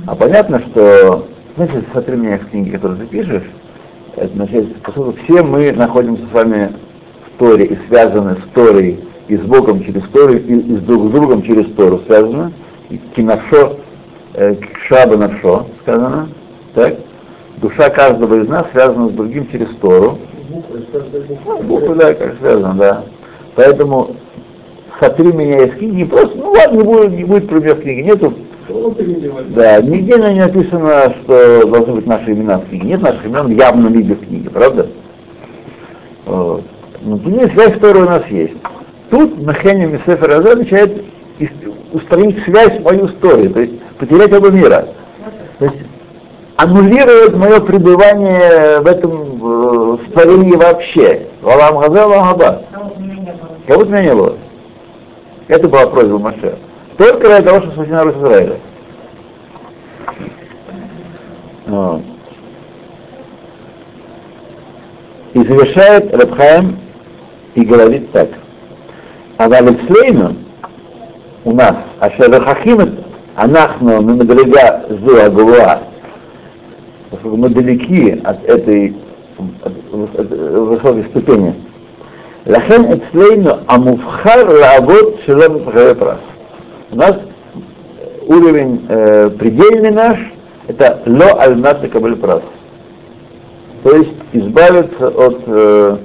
А 0.07 0.14
понятно, 0.14 0.61
что, 0.61 1.27
значит, 1.57 1.85
сотри 1.92 2.16
меня 2.16 2.37
из 2.37 2.46
книги, 2.46 2.70
которую 2.70 3.01
ты 3.01 3.07
пишешь, 3.07 3.42
это 4.16 4.35
значит, 4.35 4.77
поскольку 4.83 5.16
все 5.24 5.42
мы 5.42 5.72
находимся 5.72 6.22
с 6.31 6.33
вами 6.33 6.72
в 7.27 7.38
Торе 7.38 7.66
и 7.66 7.79
связаны 7.88 8.37
с 8.37 8.55
Торой, 8.55 9.01
и 9.27 9.37
с 9.37 9.40
Богом 9.40 9.83
через 9.85 10.03
Тору, 10.09 10.35
и, 10.35 10.38
и 10.38 10.77
с 10.77 10.81
друг 10.81 11.09
с 11.09 11.11
другом 11.11 11.42
через 11.42 11.66
Тору 11.74 12.01
связаны, 12.07 12.53
и 12.90 12.98
кинавшо, 13.16 13.77
э, 13.77 13.88
кшаба 14.35 15.17
навшо 15.17 15.67
сказано, 15.83 16.29
так? 16.75 16.95
Душа 17.59 17.91
каждого 17.91 18.43
из 18.43 18.49
нас 18.49 18.67
связана 18.73 19.09
с 19.09 19.12
другим 19.12 19.49
через 19.51 19.69
Тору. 19.81 20.19
Буквы, 21.62 21.95
да, 21.95 22.14
как 22.14 22.38
связано, 22.38 22.75
да. 22.75 23.05
Поэтому 23.57 24.17
сотри 25.01 25.33
меня 25.33 25.64
из 25.64 25.75
книги, 25.75 25.97
не 25.97 26.05
просто, 26.05 26.37
ну 26.37 26.53
ладно, 26.53 26.79
не 26.79 26.85
будет, 26.85 27.11
не 27.11 27.25
будет 27.25 27.49
про 27.49 27.59
в 27.59 27.81
книге, 27.81 28.03
нету 28.05 28.35
да, 29.49 29.81
нигде 29.81 30.17
не 30.17 30.41
написано, 30.41 31.14
что 31.23 31.67
должны 31.67 31.95
быть 31.95 32.07
наши 32.07 32.33
имена 32.33 32.59
в 32.59 32.69
книге. 32.69 32.88
Нет 32.88 33.01
наших 33.01 33.25
имен 33.25 33.47
в 33.47 33.51
явном 33.51 33.93
виде 33.93 34.14
в 34.14 34.27
книге, 34.27 34.51
правда? 34.51 34.87
Вот. 36.27 36.64
Но 37.03 37.17
тут 37.19 37.53
связь, 37.53 37.73
которая 37.75 38.05
у 38.05 38.09
нас 38.09 38.27
есть. 38.29 38.55
Тут 39.11 39.43
Махеня 39.43 39.87
Мисефер 39.87 40.31
Азе 40.31 41.05
устранить 41.92 42.42
связь 42.44 42.79
в 42.79 42.83
мою 42.83 43.07
историю, 43.07 43.51
то 43.51 43.61
есть 43.61 43.81
потерять 43.98 44.33
оба 44.33 44.51
мира. 44.51 44.88
То 45.59 45.64
есть 45.66 45.77
аннулирует 46.57 47.37
мое 47.37 47.61
пребывание 47.61 48.81
в 48.81 48.87
этом 48.87 49.96
в 49.96 50.11
творении 50.12 50.57
вообще. 50.57 51.27
Валам 51.40 51.79
Газе, 51.79 52.07
Валам 52.07 52.24
Хаба. 52.27 52.62
Как 53.66 53.77
будто 53.79 53.90
меня 53.90 54.03
не 54.03 54.14
было. 54.14 54.35
Это 55.46 55.68
была 55.68 55.87
просьба 55.87 56.18
Маше. 56.18 56.59
Только 56.96 57.29
ради 57.29 57.46
того, 57.46 57.59
чтобы 57.59 57.72
спасти 57.74 57.92
народ 57.92 58.16
Израиля. 58.16 58.57
Вот. 61.66 62.03
И 65.35 65.44
завершает 65.44 66.14
Рабхаем 66.14 66.79
и 67.55 67.64
говорит 67.64 68.11
так. 68.12 68.31
А 69.37 69.48
Валицлейну 69.48 70.37
у 71.48 71.54
нас, 71.54 71.74
а 72.00 72.11
Шерахахим 72.11 72.98
Анахну 73.37 74.02
Мимадрига 74.02 74.84
Зуа 74.88 75.30
Гуа, 75.30 75.78
поскольку 77.11 77.37
мы 77.37 77.48
далеки 77.48 78.20
от 78.22 78.44
этой 78.44 78.96
от, 79.62 80.18
от, 80.18 80.30
высокой 80.30 81.04
ступени. 81.04 81.54
Лахен 82.44 82.92
Эцлейну 82.92 83.58
Амуфхар 83.66 84.46
Лаавод 84.46 85.20
Шелем 85.24 85.64
Прас. 85.64 86.18
У 86.90 86.96
нас 86.96 87.16
уровень 88.26 88.84
э, 88.88 89.30
предельный 89.30 89.90
наш, 89.90 90.18
это 90.66 91.00
ло 91.06 91.40
альнат 91.40 91.80
кабель 91.88 92.16
прас. 92.16 92.42
То 93.82 93.96
есть 93.96 94.14
избавиться 94.32 95.08
от 95.08 95.42
э, 95.46 95.96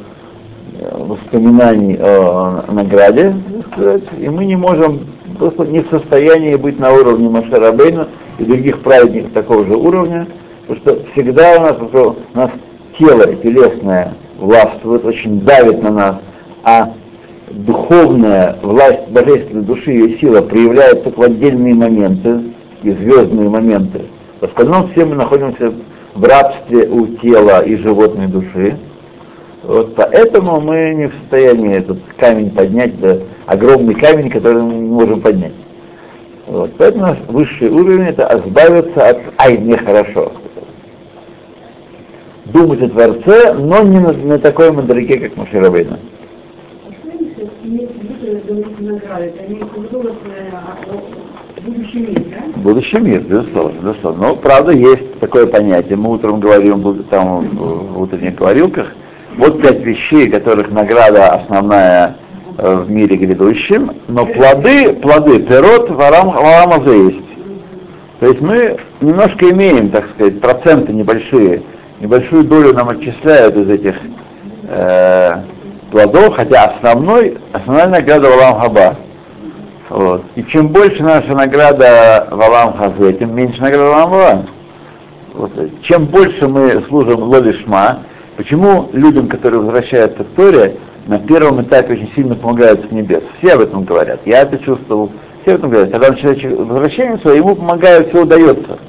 воспоминаний 0.92 1.98
о 2.00 2.64
награде, 2.72 3.36
сказать, 3.72 4.04
и 4.20 4.30
мы 4.30 4.46
не 4.46 4.56
можем, 4.56 5.13
просто 5.38 5.66
не 5.66 5.82
в 5.82 5.90
состоянии 5.90 6.56
быть 6.56 6.80
на 6.80 6.92
уровне 6.92 7.30
Машарабейна 7.30 8.08
и 8.40 8.44
других 8.44 8.82
праведников 8.82 9.34
такого 9.34 9.66
же 9.66 9.76
уровня, 9.76 10.28
потому 10.68 10.80
что 10.80 11.12
всегда 11.12 11.58
у 11.58 11.62
нас, 11.62 11.78
у 11.80 12.38
нас 12.38 12.52
тело 12.98 13.26
телесное 13.36 14.14
властвует, 14.40 15.06
очень 15.06 15.42
давит 15.42 15.82
на 15.84 15.92
нас, 15.92 16.16
а 16.64 16.94
духовная 17.52 18.58
власть 18.62 19.08
божественной 19.10 19.64
души, 19.64 19.92
ее 19.92 20.18
сила 20.18 20.42
проявляется 20.42 21.12
в 21.16 21.22
отдельные 21.22 21.74
моменты 21.74 22.42
и 22.82 22.92
звездные 22.92 23.50
моменты. 23.50 24.04
В 24.42 24.46
остальном 24.46 24.90
все 24.92 25.06
мы 25.06 25.16
находимся 25.16 25.74
в 26.16 26.24
рабстве 26.24 26.88
у 26.88 27.08
тела 27.18 27.62
и 27.62 27.76
животной 27.78 28.28
души. 28.28 28.78
Вот 29.64 29.96
поэтому 29.96 30.60
мы 30.60 30.94
не 30.94 31.08
в 31.08 31.14
состоянии 31.22 31.78
этот 31.78 31.98
камень 32.18 32.52
поднять, 32.52 33.00
да, 33.00 33.18
огромный 33.46 33.96
камень, 33.96 34.30
который 34.30 34.62
мы 34.62 34.74
не 34.74 34.90
можем 34.90 35.22
поднять. 35.22 35.54
Вот, 36.48 36.72
поэтому 36.78 37.04
наш 37.04 37.18
высший 37.30 37.70
уровень 37.70 38.04
это 38.04 38.42
избавиться 38.46 39.10
от 39.10 39.20
«ай, 39.38 39.58
мне 39.58 39.78
хорошо». 39.78 40.34
Думать 42.46 42.82
о 42.82 42.90
Творце, 42.90 43.54
но 43.54 43.82
не 43.84 44.00
на, 44.00 44.12
на 44.12 44.38
такой 44.38 44.72
мадрике, 44.74 45.18
как 45.18 45.38
Маширабейна 45.38 45.98
Будущий 51.66 52.00
мир, 52.00 52.22
да? 52.30 52.60
Будущий 52.62 53.00
мир, 53.00 53.22
безусловно, 53.22 53.80
безусловно. 53.80 54.28
Но, 54.28 54.36
правда, 54.36 54.74
есть 54.74 55.20
такое 55.20 55.48
понятие. 55.48 55.96
Мы 55.96 56.12
утром 56.12 56.42
говорим, 56.42 57.04
там 57.06 57.48
в 57.56 58.02
утренних 58.02 58.36
говорилках, 58.36 58.94
вот 59.38 59.62
пять 59.62 59.82
вещей, 59.82 60.30
которых 60.30 60.70
награда 60.72 61.30
основная 61.30 62.18
э, 62.58 62.76
в 62.76 62.90
мире 62.90 63.16
грядущем, 63.18 63.92
но 64.08 64.26
плоды, 64.26 64.94
плоды, 64.94 65.40
пирот 65.40 65.90
в 65.90 66.00
Алам 66.00 66.86
есть. 66.86 67.24
То 68.20 68.28
есть 68.28 68.42
мы 68.42 68.78
немножко 69.02 69.50
имеем, 69.50 69.90
так 69.90 70.06
сказать, 70.16 70.40
проценты 70.40 70.94
небольшие, 70.94 71.64
небольшую 72.00 72.46
долю 72.46 72.74
нам 72.74 72.90
отчисляют 72.90 73.56
из 73.58 73.70
этих 73.70 73.96
э, 74.70 75.36
плодов, 75.92 76.36
хотя 76.36 76.66
основной, 76.66 77.38
основная 77.52 77.88
награда 77.88 78.30
Валам 78.30 78.60
Хаба. 78.60 78.98
Вот. 79.90 80.24
И 80.36 80.44
чем 80.46 80.70
больше 80.70 81.04
наша 81.04 81.36
награда 81.36 82.28
Валам 82.32 82.78
Хазе, 82.78 83.14
тем 83.14 83.36
меньше 83.36 83.62
награда 83.62 83.90
Валам 83.90 84.10
Валам. 84.10 84.48
Вот. 85.34 85.52
Чем 85.82 86.06
больше 86.06 86.48
мы 86.48 86.84
служим 86.88 87.24
Лолишма, 87.24 88.00
почему 88.38 88.90
людям, 88.94 89.28
которые 89.28 89.62
возвращаются 89.62 90.24
в 90.24 90.36
Торе, 90.36 90.78
на 91.08 91.20
первом 91.20 91.62
этапе 91.62 91.94
очень 91.94 92.12
сильно 92.16 92.36
помогают 92.36 92.86
с 92.86 92.92
небес. 92.92 93.24
Все 93.38 93.54
об 93.54 93.62
этом 93.62 93.84
говорят. 93.84 94.22
Я 94.26 94.42
это 94.42 94.58
чувствовал. 94.60 95.12
Все 95.42 95.52
об 95.52 95.60
этом 95.60 95.70
говорят. 95.72 95.92
Когда 95.92 96.10
начинает 96.10 96.44
возвращение 96.58 97.18
свое, 97.18 97.38
ему 97.38 97.56
помогает, 97.56 98.10
все 98.10 98.24
удается. 98.24 98.80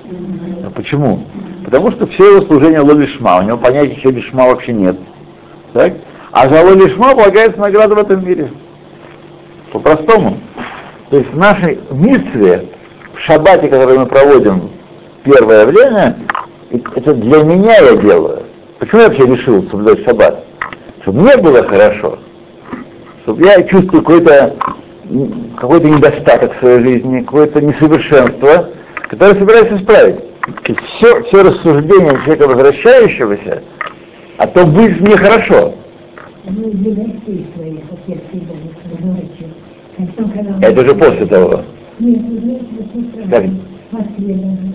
А 0.65 0.71
почему? 0.71 1.25
Потому 1.65 1.91
что 1.91 2.07
все 2.07 2.37
его 2.37 2.47
служение 2.47 2.81
лолишма, 2.81 3.39
у 3.39 3.43
него 3.43 3.57
понятия 3.57 3.95
еще 3.95 4.11
лишма 4.11 4.47
вообще 4.47 4.73
нет. 4.73 4.97
Так? 5.73 5.95
А 6.31 6.49
за 6.49 6.63
лолишма 6.63 7.15
полагается 7.15 7.59
награда 7.59 7.95
в 7.95 7.99
этом 7.99 8.25
мире. 8.25 8.51
По-простому. 9.73 10.39
То 11.11 11.19
есть 11.19 11.33
в 11.33 11.37
нашей 11.37 11.81
митве, 11.91 12.69
в 13.15 13.19
шаббате, 13.19 13.69
который 13.69 13.99
мы 13.99 14.07
проводим 14.07 14.71
первое 15.25 15.67
время, 15.67 16.17
это 16.71 17.15
для 17.15 17.43
меня 17.43 17.77
я 17.79 17.97
делаю. 17.97 18.43
Почему 18.79 19.03
я 19.03 19.09
вообще 19.09 19.27
решил 19.27 19.69
соблюдать 19.71 20.05
шаббат? 20.05 20.45
Чтобы 21.03 21.21
мне 21.23 21.37
было 21.37 21.63
хорошо, 21.63 22.19
чтобы 23.23 23.45
я 23.45 23.63
чувствую 23.63 24.03
какой-то 24.03 24.57
какой-то 25.59 25.89
недостаток 25.89 26.55
в 26.55 26.59
своей 26.61 26.83
жизни, 26.83 27.21
какое-то 27.21 27.61
несовершенство, 27.61 28.71
которое 29.09 29.35
собираюсь 29.35 29.81
исправить. 29.81 30.21
И 30.67 30.75
все, 30.75 31.23
все 31.25 31.43
рассуждение 31.43 32.19
человека 32.25 32.49
возвращающегося, 32.49 33.63
а 34.39 34.47
то 34.47 34.67
будет 34.67 35.01
мне 35.01 35.17
хорошо. 35.17 35.75
Это 40.61 40.81
уже 40.81 40.95
после 40.95 41.27
того. 41.27 41.63
Как? 43.31 43.45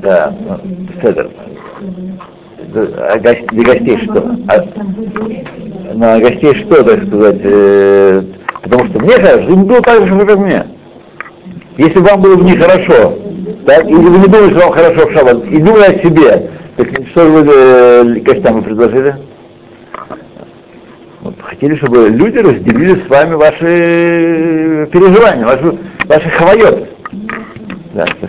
Да, 0.01 0.33
Седер. 1.01 1.29
А 2.74 3.17
для 3.17 3.63
гостей 3.63 3.98
что? 4.04 4.36
А, 4.48 5.93
на 5.93 6.19
гостей 6.19 6.54
что, 6.56 6.84
так 6.84 7.08
сказать, 7.08 7.39
э, 7.43 8.24
потому 8.62 8.86
что 8.86 9.00
мне 9.00 9.17
кажется, 9.17 9.50
им 9.50 9.65
было 9.65 9.82
так 9.82 10.08
же, 10.08 10.26
как 10.26 10.38
мне. 10.38 10.65
Если 11.78 12.00
вам 12.00 12.22
было 12.22 12.36
бы 12.36 12.43
нехорошо, 12.43 13.17
так, 13.65 13.86
или 13.86 13.95
вы 13.95 14.17
не 14.17 14.28
думаете, 14.28 14.56
что 14.56 14.65
вам 14.65 14.72
хорошо 14.72 15.08
в 15.08 15.13
шаббат, 15.13 15.45
и 15.45 15.58
думали 15.58 15.84
о 15.84 16.00
себе, 16.00 16.50
так 16.76 16.88
что 17.12 17.22
же 17.24 17.30
вы 17.30 17.52
э, 17.52 18.04
гостям 18.22 18.56
вы 18.56 18.62
предложили? 18.62 19.15
Вот, 21.22 21.36
хотели, 21.41 21.76
чтобы 21.76 22.10
люди 22.10 22.38
разделили 22.38 23.02
с 23.06 23.10
вами 23.10 23.36
ваши 23.36 24.88
переживания, 24.91 25.45
ваши, 25.45 25.78
ваши 26.06 26.30
хавайот. 26.30 26.88
Да. 27.93 28.06
То 28.06 28.28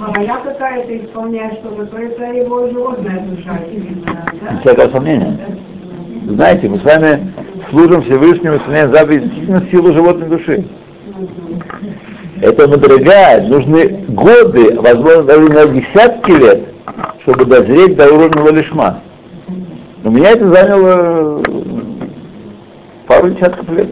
вот 0.00 0.16
хавая 0.16 0.40
какая-то 0.42 0.98
исполняет 0.98 1.54
что-то, 1.54 1.86
то 1.86 1.96
это 1.98 2.24
его 2.32 2.66
животная 2.68 3.20
душа 3.20 3.58
именно, 3.70 4.24
да? 4.40 4.60
Всякое 4.60 4.90
сомнение. 4.90 5.38
Знаете, 6.26 6.68
мы 6.68 6.78
с 6.78 6.84
вами 6.84 7.32
служим 7.70 8.02
Всевышнему, 8.02 8.56
исполняем 8.56 8.92
заповедь 8.92 9.24
действительно 9.24 9.66
силу 9.70 9.92
животной 9.92 10.28
души. 10.28 10.64
Это 12.40 12.68
мудрага, 12.68 13.42
нужны 13.48 14.04
годы, 14.08 14.80
возможно, 14.80 15.22
даже 15.24 15.48
на 15.48 15.66
десятки 15.66 16.30
лет, 16.30 16.68
чтобы 17.22 17.44
дозреть 17.44 17.96
до 17.96 18.12
уровня 18.12 18.50
лишма. 18.50 19.00
У 20.02 20.10
меня 20.10 20.30
это 20.30 20.50
заняло 20.50 21.42
пару 23.06 23.30
десятков 23.30 23.68
лет. 23.70 23.88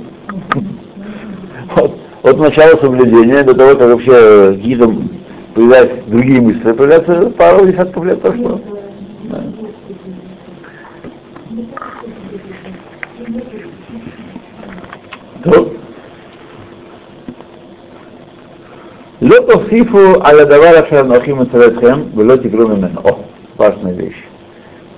Вот, 1.77 1.99
от 2.23 2.39
начала 2.39 2.81
соблюдения 2.81 3.43
до 3.43 3.53
того, 3.53 3.77
как 3.77 3.91
вообще 3.91 4.55
гидом 4.55 5.18
появляются 5.58 5.98
другие 6.08 6.42
мысли, 6.42 6.72
появляется 6.72 7.30
пару 7.32 7.66
десятков 7.66 8.06
лет 8.06 8.22
прошло. 8.22 8.60
Да. 9.24 9.44
טוב. 15.44 15.74
לא 19.22 19.36
תוסיפו 19.50 20.00
על 20.22 20.40
הדבר 20.40 20.88
אשר 20.88 21.00
אנוכי 21.00 21.34
מצווה 21.34 21.68
אתכם 21.68 22.02
ולא 22.16 22.36
תגרו 22.36 22.68
ממנו. 22.68 23.02
О, 23.04 23.20
важная 23.58 23.94
вещь. 23.94 24.24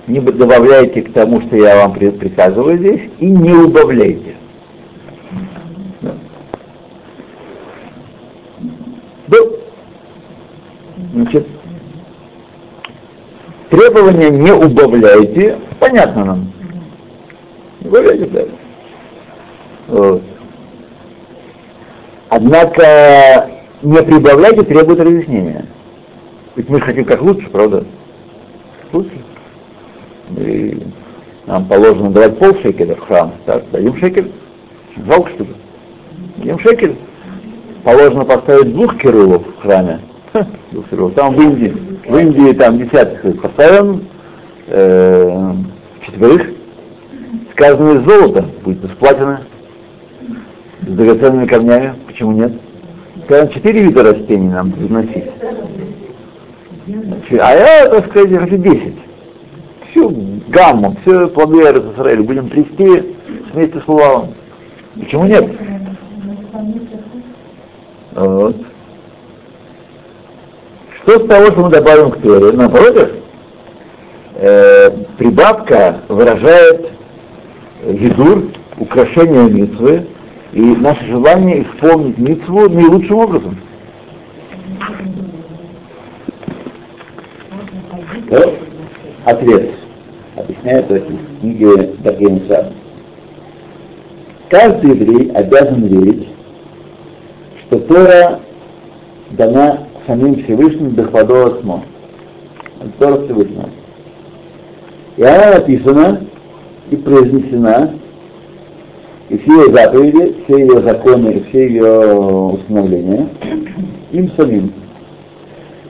Не 0.08 0.20
добавляйте 0.20 1.02
к 1.02 1.12
тому, 1.12 1.40
что 1.42 1.56
я 1.56 1.76
вам 1.78 1.92
приказываю 1.94 2.78
здесь, 2.78 3.10
и 3.18 3.26
не 3.26 3.52
убавляйте. 3.52 4.36
Ну, 9.28 9.36
значит, 11.13 11.47
требования 13.69 14.29
не 14.29 14.51
убавляйте, 14.51 15.57
понятно 15.79 16.25
нам. 16.25 16.51
Не 17.81 17.87
убавляйте, 17.87 18.25
да. 18.25 18.41
Вот. 19.87 20.23
Однако 22.29 23.49
не 23.81 24.01
прибавляйте 24.01 24.63
требует 24.63 24.99
разъяснения. 24.99 25.65
Ведь 26.55 26.69
мы 26.69 26.79
хотим 26.79 27.05
как 27.05 27.21
лучше, 27.21 27.49
правда? 27.49 27.83
Лучше. 28.93 29.21
И 30.37 30.87
нам 31.45 31.65
положено 31.65 32.09
давать 32.11 32.37
пол 32.37 32.55
шекеля 32.61 32.95
в 32.95 32.99
храм, 33.01 33.33
так, 33.45 33.69
дадим 33.71 33.97
шекель. 33.97 34.31
Жалко, 35.05 35.29
что 35.31 35.43
ли? 35.43 35.49
Дадим 36.37 36.59
шекель. 36.59 36.95
Положено 37.83 38.25
поставить 38.25 38.73
двух 38.73 38.97
керулов 38.97 39.43
в 39.45 39.61
храме. 39.61 39.99
Там 40.33 41.35
в 41.35 41.41
Индии, 41.41 41.75
в 42.07 42.17
Индии 42.17 42.53
там 42.53 42.77
десятых 42.77 43.41
поставим, 43.41 44.05
э, 44.67 45.53
четверых. 46.05 46.49
Сказано 47.51 47.99
из 47.99 48.05
золота, 48.05 48.45
будет 48.63 48.83
из 48.83 48.91
платины 48.91 49.39
с 50.81 50.87
драгоценными 50.87 51.45
камнями, 51.45 51.93
почему 52.07 52.31
нет? 52.31 52.53
Скажем, 53.25 53.49
четыре 53.49 53.83
вида 53.83 54.03
растений 54.03 54.49
нам 54.49 54.71
приносить. 54.71 55.25
А 57.39 57.53
я, 57.53 57.87
так 57.89 58.09
сказать, 58.09 58.39
хочу 58.39 58.57
десять. 58.57 58.95
Всю 59.89 60.09
гамму, 60.47 60.95
все 61.01 61.27
плоды 61.27 61.57
Израиля 61.59 62.23
будем 62.23 62.49
трясти 62.49 63.15
вместе 63.53 63.79
с 63.79 63.87
лулавом. 63.87 64.33
Почему 64.95 65.25
нет? 65.25 65.45
Вот. 68.15 68.55
Что 71.03 71.19
с 71.19 71.27
того, 71.27 71.45
что 71.47 71.61
мы 71.61 71.69
добавим 71.69 72.11
к 72.11 72.21
Торе? 72.21 72.51
Напротив, 72.51 73.11
э, 74.35 74.91
прибавка 75.17 76.01
выражает 76.07 76.91
гидур, 77.83 78.51
украшение 78.77 79.49
митвы, 79.49 80.05
и 80.53 80.61
наше 80.61 81.05
желание 81.05 81.63
исполнить 81.63 82.17
митцву 82.17 82.69
наилучшим 82.69 83.17
образом. 83.17 83.57
Вот 88.29 88.57
ответ. 89.25 89.71
Объясняет 90.35 90.87
в 90.87 90.91
этой 90.91 91.17
книге 91.39 91.93
Даргенца. 91.99 92.73
Каждый 94.49 94.91
еврей 94.91 95.31
обязан 95.31 95.85
верить, 95.85 96.29
что 97.61 97.79
Тора 97.79 98.39
дана 99.31 99.87
самим 100.11 100.43
Всевышним 100.43 100.89
Бехвадо 100.89 101.47
Осмо. 101.47 101.83
Тора 102.99 103.23
Всевышнего. 103.23 103.69
И 105.15 105.23
она 105.23 105.51
написана 105.55 106.21
и 106.89 106.95
произнесена 106.97 107.93
и 109.29 109.37
все 109.37 109.51
ее 109.51 109.73
заповеди, 109.73 110.35
все 110.43 110.59
ее 110.59 110.81
законы 110.81 111.43
все 111.49 111.67
ее 111.67 112.15
установления 112.15 113.29
им 114.11 114.29
самим. 114.35 114.73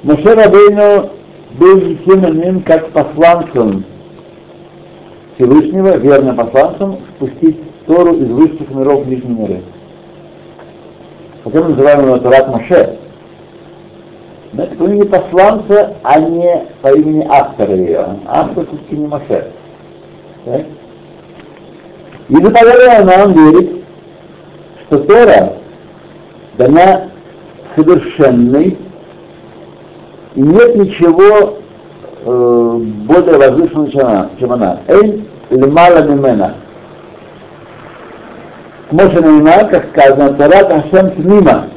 Моше 0.04 0.36
Рабейну 0.36 1.10
был 1.58 1.80
именным 1.80 2.62
как 2.62 2.90
посланцем 2.90 3.84
Всевышнего, 5.36 5.98
верным 5.98 6.36
посланцем, 6.36 6.98
спустить 7.16 7.60
Тору 7.88 8.14
из 8.14 8.30
высших 8.30 8.70
миров 8.70 9.06
в 9.06 9.10
нижние 9.10 9.36
миры. 9.36 9.62
Хотя 11.44 11.64
мы 11.64 11.70
называем 11.70 12.06
его 12.06 12.18
Турат 12.18 12.48
Моше. 12.50 13.01
Это 14.58 14.76
по 14.76 14.84
имени 14.84 15.04
посланца, 15.04 15.96
а 16.04 16.20
не 16.20 16.66
по 16.82 16.90
имени 16.90 17.26
автора 17.30 17.74
ее. 17.74 18.06
Автор 18.28 18.66
все-таки 18.68 18.96
не 18.98 19.08
Моше. 19.08 19.48
Так? 20.46 20.62
И 22.28 22.36
заповедала 22.36 23.04
нам 23.06 23.34
верить, 23.34 23.84
что 24.82 25.00
Тора 25.00 25.54
дана 26.58 27.04
совершенной, 27.76 28.78
и 30.36 30.42
нет 30.42 30.76
ничего 30.76 31.58
э, 32.26 32.78
более 33.08 33.38
возвышенного, 33.38 33.90
чем 33.92 34.06
она. 34.06 34.30
Чем 34.40 34.52
она. 34.52 34.80
Эль 34.88 35.26
лимала 35.50 36.04
мимена. 36.04 36.56
Моше 38.92 39.68
как 39.70 39.90
сказано, 39.92 40.34
Тора 40.34 40.82
Хашем 40.82 41.12
Тмима. 41.12 41.68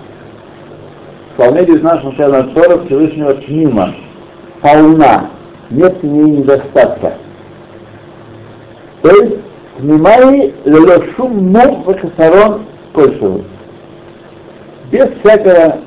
Исполнение 1.36 1.76
из 1.76 1.82
нашего 1.82 2.10
начала 2.12 2.42
Тора 2.54 2.78
Всевышнего 2.84 3.34
Тмима. 3.34 3.92
Полна. 4.60 5.30
Нет 5.68 5.98
в 6.00 6.06
ней 6.06 6.38
недостатка. 6.38 7.14
То 9.02 9.10
есть 9.10 9.36
Тмимай 9.78 10.54
лелошум 10.64 11.50
мук 11.50 11.86
вахасарон 11.86 12.64
кольшеву. 12.92 13.44
Без 14.92 15.08
всякого 15.24 15.78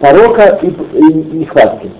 порока 0.00 0.58
и, 0.62 0.66
и 0.66 1.14
нехватки. 1.36 1.92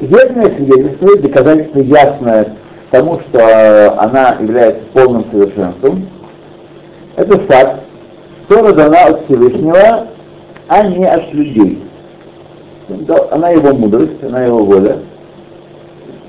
Верное 0.00 0.54
свидетельство, 0.56 1.18
доказательство 1.18 1.78
ясное 1.80 2.54
тому, 2.90 3.20
что 3.20 3.98
она 3.98 4.36
является 4.40 4.84
полным 4.92 5.24
совершенством, 5.30 6.06
это 7.18 7.36
факт, 7.40 7.80
что 8.48 8.72
дана 8.72 9.06
от 9.06 9.24
Всевышнего, 9.24 10.06
а 10.68 10.86
не 10.86 11.04
от 11.04 11.32
людей. 11.34 11.82
Она 13.32 13.50
его 13.50 13.74
мудрость, 13.74 14.22
она 14.22 14.44
его 14.44 14.64
воля. 14.64 15.00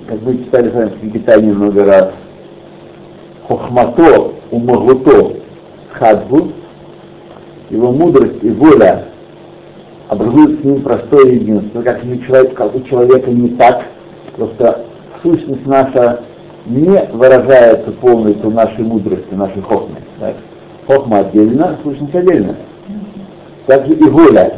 Как 0.08 0.19
мы 0.23 0.39
читали 0.39 0.69
с 0.69 0.73
вами 0.73 0.91
в 1.02 1.12
Китае 1.13 1.41
много 1.43 1.86
раз. 1.86 2.10
Хохмато, 3.47 4.32
умагуто, 4.49 5.34
хадбу, 5.91 6.52
его 7.69 7.91
мудрость 7.91 8.43
и 8.43 8.49
воля 8.49 9.06
образуют 10.08 10.60
с 10.60 10.63
ним 10.63 10.82
простое 10.82 11.34
единство, 11.34 11.84
как, 11.84 12.04
не 12.04 12.19
человек, 12.23 12.56
как 12.56 12.75
у 12.75 12.82
человека 12.82 13.30
не 13.30 13.49
так, 13.49 13.84
просто 14.36 14.86
сущность 15.21 15.67
наша 15.67 16.21
не 16.65 17.06
выражается 17.13 17.91
полностью 17.91 18.49
нашей 18.49 18.84
мудрости, 18.84 19.34
нашей 19.34 19.62
хохмы. 19.62 19.97
Так? 20.19 20.36
Хохма 20.89 21.19
отдельно, 21.19 21.78
сущность 21.84 22.15
отдельно. 22.15 22.56
Также 23.67 23.93
и 23.93 24.04
воля, 24.06 24.54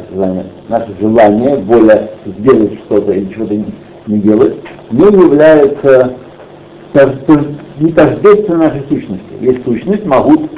наше 0.66 0.88
желание, 0.98 1.56
воля 1.56 2.08
сделать 2.24 2.72
что-то 2.86 3.12
или 3.12 3.30
чего-то 3.34 3.54
не 4.06 4.18
делать, 4.18 4.54
не 4.90 5.04
является 5.04 6.14
не 6.94 7.92
тождественно 7.92 8.56
нашей 8.56 8.80
сущности. 8.88 9.20
Есть 9.42 9.62
сущность, 9.64 10.06
могу, 10.06 10.48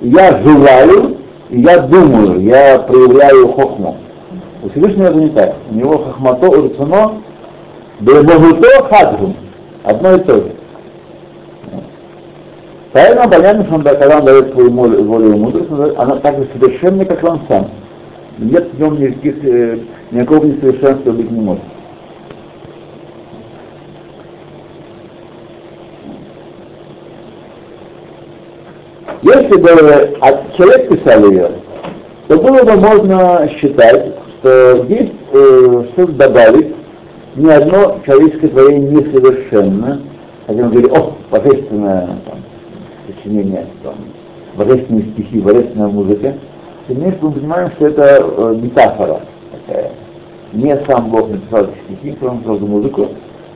я 0.00 0.42
желаю, 0.42 1.18
я 1.50 1.78
думаю, 1.78 2.40
я 2.40 2.80
проявляю 2.80 3.52
хохму. 3.52 3.98
У 4.64 4.68
Всевышнего 4.70 5.06
это 5.06 5.18
не 5.18 5.28
так. 5.28 5.54
У 5.70 5.74
него 5.76 5.98
хохмато, 5.98 6.48
урцуно, 6.48 7.22
бемогуто 8.00 8.84
хадгум. 8.90 9.36
Одно 9.84 10.16
и 10.16 10.18
то 10.24 10.34
же. 10.34 10.57
Поэтому 12.98 13.30
понятно, 13.30 13.64
что 13.64 13.74
он, 13.76 13.82
когда 13.84 14.18
он 14.18 14.24
дает 14.24 14.52
свою 14.52 14.70
волю 14.72 14.98
и 14.98 15.36
мудрость, 15.36 15.70
она 15.96 16.16
так 16.16 16.36
же 16.36 16.48
совершенна, 16.52 17.04
как 17.04 17.22
он 17.22 17.40
сам. 17.46 17.70
Нет 18.38 18.70
в 18.72 18.80
нем 18.80 19.00
никаких, 19.00 19.36
э, 19.44 19.78
никакого 20.10 20.46
несовершенства 20.46 21.12
быть 21.12 21.30
не 21.30 21.40
может. 21.40 21.62
Если 29.22 29.60
бы 29.60 29.68
человек 30.56 30.88
писал 30.88 31.30
ее, 31.30 31.50
то 32.26 32.36
было 32.36 32.64
бы 32.64 32.76
можно 32.80 33.48
считать, 33.60 34.12
что 34.40 34.84
здесь 34.86 35.12
э, 35.34 35.84
что-то 35.92 36.12
добавить, 36.14 36.74
ни 37.36 37.48
одно 37.48 38.00
человеческое 38.04 38.48
творение 38.48 38.90
несовершенно, 38.90 40.00
хотя 40.48 40.64
мы 40.64 40.70
говорим, 40.70 40.92
о, 40.94 41.16
божественное 41.30 42.08
там, 42.26 42.38
сочинение, 43.08 43.66
там, 43.82 43.94
божественные 44.56 45.10
стихи, 45.12 45.40
божественная 45.40 45.88
музыка, 45.88 46.34
тем 46.86 47.00
не 47.00 47.06
мы 47.20 47.32
понимаем, 47.32 47.70
что 47.72 47.86
это 47.88 48.18
э, 48.20 48.58
метафора 48.60 49.20
такая. 49.52 49.92
Не 50.52 50.76
сам 50.86 51.10
Бог 51.10 51.28
написал 51.28 51.64
эти 51.64 51.98
стихи, 51.98 52.16
он 52.22 52.36
написал 52.36 52.58
музыку, 52.60 53.08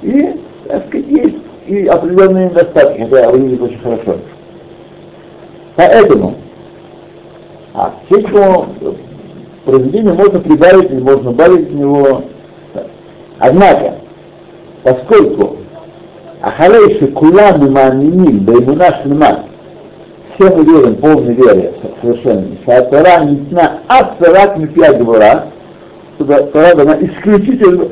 и, 0.02 0.40
так 0.68 0.86
сказать, 0.86 1.06
есть 1.08 1.36
и 1.66 1.86
определенные 1.86 2.50
недостатки, 2.50 3.00
хотя 3.00 3.30
выглядит 3.30 3.62
очень 3.62 3.78
хорошо. 3.78 4.16
Поэтому, 5.76 6.34
а 7.74 7.94
к 8.08 8.12
этому 8.12 8.66
произведению 9.64 10.14
можно 10.14 10.40
прибавить 10.40 10.90
или 10.90 11.00
можно 11.00 11.32
добавить 11.32 11.68
в 11.68 11.74
него. 11.74 12.22
Однако, 13.38 13.94
поскольку 14.82 15.56
Ахалей 16.42 16.98
шекулам 16.98 17.64
и 17.64 17.70
маниним, 17.70 18.40
баймуна 18.40 18.86
шлема, 19.00 19.44
все 20.34 20.50
мы 20.50 20.64
верим 20.64 20.96
полной 20.96 21.34
вере 21.34 21.72
совершенно. 22.00 22.56
Шатара 22.64 23.24
нитна 23.24 23.78
асарат 23.86 24.58
мипья 24.58 24.92
гвара, 24.92 25.44
Тора 26.18 26.74
дана 26.74 26.98
исключительно 27.00 27.84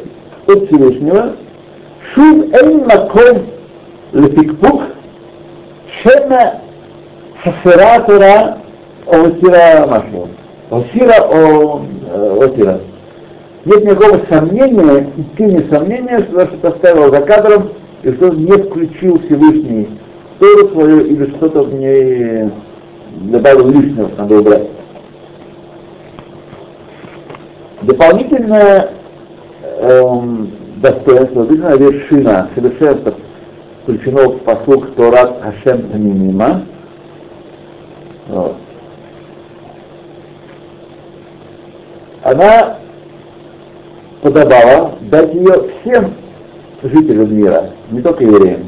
от 0.49 0.67
Всевышнего, 0.67 1.37
шум 2.13 2.51
эйн 2.53 2.87
маком 2.87 3.47
лепикпух, 4.13 4.83
шема 6.03 6.55
хасара 7.45 8.01
Тора 8.05 8.59
осира 9.07 9.87
машло. 9.87 10.29
Осира 10.71 11.23
о... 11.31 11.83
осира. 12.43 12.81
Нет 13.65 13.85
никакого 13.85 14.21
сомнения, 14.29 15.07
и 15.17 15.23
ты 15.37 15.45
не 15.45 15.71
сомнения, 15.71 16.27
что 16.29 16.47
поставил 16.63 17.15
за 17.15 17.21
кадром 17.21 17.71
и 18.03 18.13
что 18.13 18.31
не 18.31 18.53
включил 18.53 19.19
Всевышний 19.21 19.89
Тору 20.39 20.69
свою 20.71 21.01
или 21.01 21.31
что-то 21.37 21.63
в 21.63 21.75
ней 21.75 22.51
добавил 23.23 23.69
лишнего, 23.69 24.11
надо 24.17 24.39
убрать. 24.39 24.69
Дополнительное 27.83 28.91
эм, 29.63 30.51
достоинство, 30.77 31.45
дополнительная 31.45 31.77
вершина 31.77 32.49
совершенства 32.55 33.15
включено 33.83 34.29
в 34.29 34.39
послуг 34.39 34.95
Торат 34.95 35.43
Хашем 35.43 35.85
Мимима, 35.95 36.63
вот. 38.29 38.57
Она 42.23 42.79
подобала 44.23 44.95
дать 45.01 45.35
ее 45.35 45.71
всем 45.81 46.15
жителям 46.83 47.35
мира, 47.35 47.71
не 47.91 48.01
только 48.01 48.25
евреям. 48.25 48.67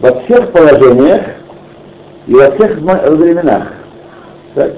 Во 0.00 0.20
всех 0.20 0.52
положениях 0.52 1.22
и 2.26 2.34
во 2.34 2.50
всех 2.52 2.78
временах. 2.78 3.72
Так? 4.54 4.72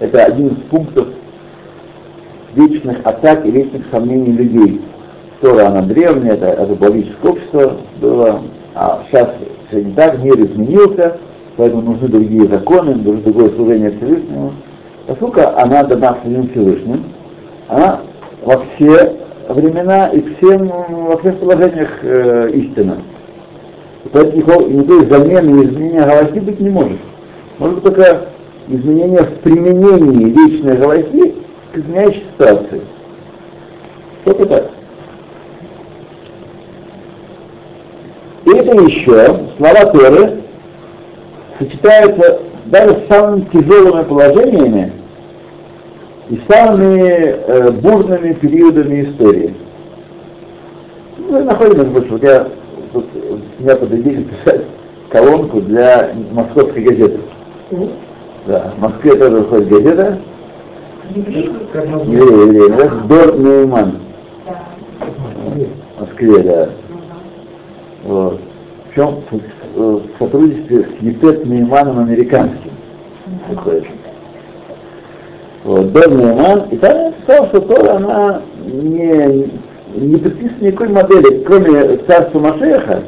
Это 0.00 0.24
один 0.24 0.48
из 0.48 0.58
пунктов 0.70 1.08
вечных 2.54 2.98
атак 3.04 3.44
и 3.46 3.50
вечных 3.50 3.86
сомнений 3.90 4.32
людей. 4.32 4.80
Тора, 5.40 5.66
она 5.66 5.82
древняя, 5.82 6.34
это, 6.34 6.46
это 6.46 6.74
политическое 6.76 7.28
общество 7.28 7.76
было, 8.00 8.40
а 8.74 9.02
сейчас 9.06 9.28
все 9.68 9.84
не 9.84 9.92
так, 9.92 10.18
мир 10.22 10.40
изменился, 10.40 11.18
поэтому 11.56 11.82
нужны 11.82 12.08
другие 12.08 12.48
законы, 12.48 12.94
нужно 12.94 13.20
другое 13.20 13.50
служение 13.50 13.90
Всевышнему. 13.90 14.52
Поскольку 15.06 15.40
она 15.56 15.84
дана 15.84 16.16
своим 16.22 16.48
Всевышним, 16.48 17.04
она 17.68 18.00
во 18.42 18.64
все 18.74 19.25
времена 19.48 20.08
и 20.08 20.20
всем, 20.34 20.68
во 20.68 21.16
всех 21.18 21.38
положениях 21.38 21.90
э, 22.02 22.50
истина. 22.54 22.98
Поэтому 24.12 24.36
никакой, 24.36 24.70
никакой 24.70 25.06
замены 25.06 25.62
и 25.62 25.66
изменения 25.66 26.04
Галахи 26.04 26.38
быть 26.38 26.60
не 26.60 26.70
может. 26.70 26.98
Может 27.58 27.82
только 27.82 28.26
изменение 28.68 29.22
в 29.22 29.38
применении 29.40 30.30
вечной 30.30 30.76
Галахи 30.76 31.34
к 31.72 31.78
изменяющей 31.78 32.24
ситуации. 32.32 32.82
Только 34.24 34.46
так. 34.46 34.70
И 38.44 38.50
это 38.50 38.76
еще 38.76 39.48
слова 39.56 39.92
Торы 39.92 40.42
сочетаются 41.58 42.40
даже 42.66 42.90
с 42.90 43.08
самыми 43.08 43.46
тяжелыми 43.52 44.04
положениями 44.04 44.92
и 46.28 46.40
самыми 46.48 47.08
э, 47.08 47.70
бурными 47.70 48.32
периодами 48.34 49.04
истории. 49.04 49.54
Мы 51.18 51.42
находимся 51.42 51.84
больше, 51.84 52.12
вот 52.12 52.22
я 52.22 52.46
тут 52.92 53.06
меня 53.58 53.76
подвели 53.76 54.24
писать 54.24 54.62
колонку 55.10 55.60
для 55.60 56.12
московской 56.32 56.82
газеты. 56.82 57.20
Да, 58.46 58.72
в 58.76 58.80
Москве 58.80 59.16
тоже 59.16 59.36
выходит 59.38 59.68
газета. 59.68 60.18
Евреи, 61.14 61.50
евреи. 62.06 62.70
Называется 62.70 63.00
Дор 63.08 63.38
Нейман. 63.38 63.98
В 65.96 66.00
Москве, 66.00 66.42
да. 66.42 66.68
Вот. 68.04 68.40
Причем 68.88 69.22
в 69.74 70.02
сотрудничестве 70.18 70.84
с 70.84 71.02
Епет 71.02 71.46
Нейманом 71.46 71.98
американским. 71.98 72.70
Выходит. 73.48 73.84
Вот, 75.66 75.92
Дор 75.92 76.08
Нейман. 76.08 76.68
И 76.70 76.76
там 76.76 77.12
сказал, 77.24 77.48
что 77.48 77.60
Тора, 77.62 77.96
она 77.96 78.42
не, 78.64 79.50
не 79.96 80.16
предписана 80.16 80.60
никакой 80.60 80.88
модели, 80.90 81.42
кроме 81.42 81.96
царства 82.06 82.38
Машеха, 82.38 83.02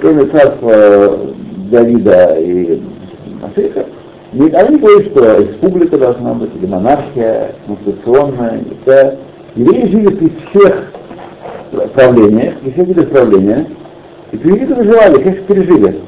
кроме 0.00 0.26
царства 0.26 1.20
Давида 1.70 2.38
и 2.40 2.82
Машеха, 3.40 3.86
она 4.32 4.68
не 4.68 4.78
говорит, 4.78 5.12
что 5.12 5.38
республика 5.38 5.96
должна 5.96 6.34
быть, 6.34 6.50
или 6.56 6.66
монархия, 6.66 7.54
конституционная. 7.66 8.62
Это 8.84 9.18
евреи 9.54 9.86
жили 9.86 10.08
при 10.08 10.32
всех 10.50 10.92
правлениях, 11.94 12.54
при 12.62 12.70
всех 12.72 12.88
видах 12.88 13.10
правления, 13.10 13.66
и 14.32 14.36
при 14.36 14.52
них 14.52 14.68
выживали, 14.68 15.22
конечно, 15.22 15.44
пережили. 15.44 16.00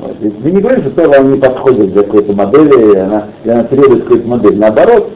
Мы 0.00 0.50
не 0.50 0.60
говорим, 0.60 0.82
что 0.82 0.90
Тора 0.90 1.22
не 1.22 1.38
подходит 1.38 1.92
для 1.92 2.02
какой-то 2.02 2.32
модели, 2.32 2.96
она, 2.96 3.28
или 3.44 3.52
она 3.52 3.64
требует 3.64 4.04
какой-то 4.04 4.26
модели. 4.26 4.56
Наоборот, 4.56 5.10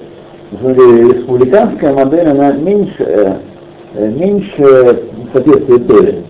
республиканская 0.53 1.95
модель, 1.95 2.29
она 2.29 2.53
меньше, 2.53 2.97
э, 2.99 3.37
э 3.95 4.11
меньше 4.11 5.05
соответствует 5.33 5.87
Торе. 5.87 6.25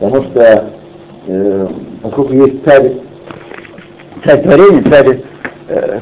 Потому 0.00 0.22
что, 0.24 0.70
э, 1.26 1.68
поскольку 2.02 2.32
есть 2.32 2.64
царь, 2.64 2.92
царь 4.24 4.42
творения, 4.42 4.82
царь 4.90 5.22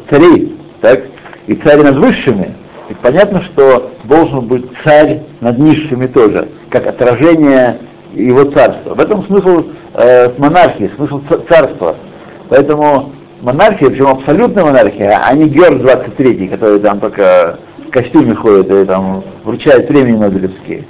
царей, 0.08 0.56
так, 0.80 1.02
и 1.46 1.54
царь 1.54 1.82
над 1.82 1.96
высшими, 1.96 2.54
и 2.88 2.94
понятно, 3.02 3.42
что 3.42 3.90
должен 4.04 4.46
быть 4.46 4.64
царь 4.84 5.22
над 5.40 5.58
низшими 5.58 6.06
тоже, 6.06 6.48
как 6.70 6.86
отражение 6.86 7.78
его 8.14 8.44
царства. 8.44 8.94
В 8.94 9.00
этом 9.00 9.24
смысл 9.24 9.64
э, 9.96 10.30
монархии, 10.38 10.90
смысл 10.96 11.20
царства. 11.48 11.96
Поэтому 12.48 13.12
монархия, 13.40 13.88
причем 13.88 14.08
абсолютная 14.08 14.64
монархия, 14.64 15.20
а 15.24 15.34
не 15.34 15.48
Георг 15.48 15.80
23, 15.80 16.48
который 16.48 16.80
там 16.80 17.00
только 17.00 17.58
в 17.86 17.90
костюме 17.90 18.34
ходит 18.34 18.70
и 18.70 18.84
там 18.84 19.24
вручает 19.44 19.88
премии 19.88 20.12
Нобелевские. 20.12 20.84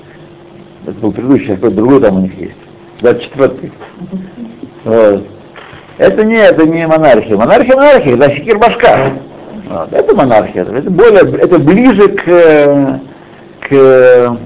Это 0.87 0.99
был 1.01 1.13
предыдущий, 1.13 1.53
а 1.53 1.57
какой-то 1.57 1.77
другой 1.77 2.01
там 2.01 2.17
у 2.17 2.21
них 2.21 2.39
есть. 2.39 2.57
24-й. 3.01 3.73
Вот. 4.85 5.25
Это 5.99 6.25
не, 6.25 6.37
это 6.37 6.67
не 6.67 6.87
монархия. 6.87 7.37
Монархия 7.37 7.75
монархия, 7.75 8.15
это 8.17 8.31
секир 8.37 8.59
башка. 8.59 9.13
Это 9.91 10.15
монархия. 10.15 10.65
Это 10.65 10.91
более, 10.91 11.23
это 11.39 11.59
ближе 11.59 12.09
к, 12.09 13.01
к 13.69 14.39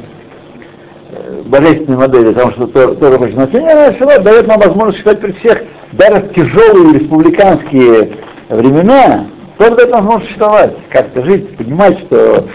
божественной 1.44 1.98
модели, 1.98 2.32
потому 2.32 2.52
что 2.52 2.66
тоже 2.66 3.18
хочет 3.18 3.34
значение, 3.34 3.70
она 3.70 4.18
дает 4.18 4.46
нам 4.46 4.60
возможность 4.60 4.98
считать 4.98 5.20
при 5.20 5.32
всех, 5.32 5.62
даже 5.92 6.20
в 6.20 6.32
тяжелые 6.34 6.98
республиканские 6.98 8.12
времена, 8.48 9.26
тоже 9.58 9.76
дает 9.76 9.90
нам 9.90 10.00
возможность 10.00 10.26
существовать, 10.26 10.76
как-то 10.90 11.24
жить, 11.24 11.56
понимать, 11.56 11.98
что 12.00 12.46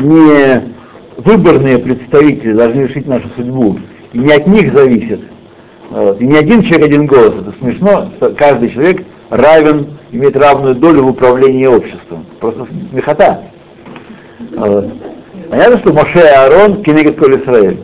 не 0.00 0.74
выборные 1.16 1.78
представители 1.78 2.52
должны 2.52 2.82
решить 2.82 3.06
нашу 3.06 3.28
судьбу, 3.36 3.78
и 4.12 4.18
не 4.18 4.32
от 4.32 4.46
них 4.46 4.72
зависит, 4.72 5.20
вот. 5.90 6.20
И 6.22 6.26
не 6.26 6.38
один 6.38 6.62
человек, 6.62 6.86
один 6.86 7.06
голос. 7.06 7.34
Это 7.40 7.52
смешно, 7.60 8.10
каждый 8.38 8.70
человек 8.70 9.04
равен, 9.28 9.98
имеет 10.10 10.36
равную 10.36 10.74
долю 10.74 11.02
в 11.02 11.08
управлении 11.08 11.66
обществом. 11.66 12.24
Просто 12.40 12.66
смехота. 12.90 13.42
Вот. 14.56 14.90
Понятно, 15.50 15.78
что 15.80 15.92
Моше 15.92 16.20
и 16.20 16.22
Аарон 16.22 16.82
кинегет 16.82 17.18
Коль 17.18 17.42
Исраэль. 17.42 17.78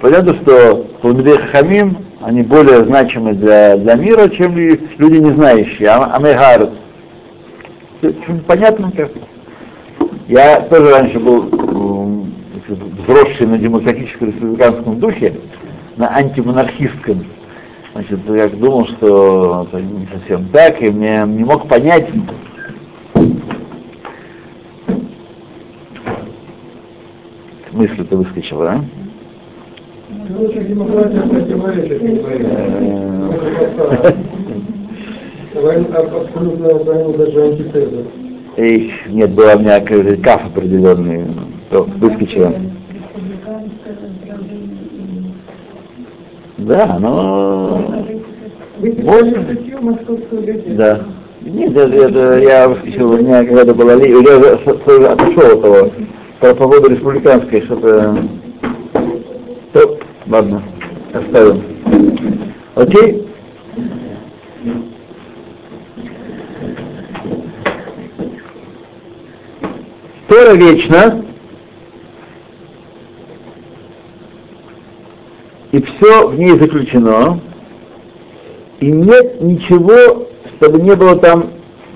Понятно, 0.00 0.34
что 0.34 0.86
Талмидей 1.02 1.38
Хахамим, 1.38 1.98
они 2.20 2.42
более 2.42 2.84
значимы 2.84 3.34
для, 3.34 3.76
для 3.76 3.94
мира, 3.94 4.28
чем 4.28 4.56
люди 4.56 5.16
не 5.16 5.32
знающие. 5.32 5.88
А, 5.88 6.16
Амегар. 6.16 6.70
Понятно 8.46 8.90
как? 8.90 9.12
Я 10.26 10.60
тоже 10.62 10.90
раньше 10.90 11.20
был 11.20 12.28
взросший 12.68 13.46
на 13.46 13.58
демократическом 13.58 14.28
республиканском 14.28 14.98
духе, 14.98 15.34
на 15.96 16.08
антимонархистском. 16.08 17.24
Значит, 17.92 18.18
я 18.28 18.48
думал, 18.48 18.86
что 18.86 19.68
это 19.68 19.80
не 19.80 20.06
совсем 20.06 20.48
так, 20.48 20.82
и 20.82 20.90
мне 20.90 21.22
не 21.26 21.44
мог 21.44 21.68
понять, 21.68 22.08
мысль-то 27.72 28.16
выскочила, 28.16 28.72
а? 28.72 28.84
Антитеза. 37.44 38.04
Эх, 38.56 39.08
нет, 39.08 39.30
была 39.32 39.54
у 39.54 39.58
меня 39.58 39.80
каф 40.22 40.46
определенный, 40.46 41.26
то 41.70 41.82
выскочила. 41.98 42.52
Да, 46.58 46.98
но... 46.98 48.04
Да. 50.76 51.00
Нет, 51.42 51.76
это, 51.76 51.96
это 51.96 52.38
я 52.38 52.68
восхищал, 52.68 53.10
у 53.10 53.16
меня 53.18 53.44
когда-то 53.44 53.74
была 53.74 53.96
ли, 53.96 54.10
я 54.10 54.36
отошел 55.12 55.52
от 55.52 55.62
того, 55.62 55.90
про 56.40 56.54
погоду 56.54 56.88
республиканской, 56.88 57.62
что-то... 57.62 58.16
Ладно, 60.26 60.62
оставим. 61.12 61.62
Окей? 62.74 63.28
Тора 70.28 70.54
вечна, 70.54 71.22
и 75.72 75.82
все 75.82 76.28
в 76.28 76.38
ней 76.38 76.58
заключено, 76.58 77.38
и 78.80 78.90
нет 78.90 79.42
ничего, 79.42 80.28
чтобы 80.56 80.80
не 80.80 80.96
было 80.96 81.16
там 81.16 81.50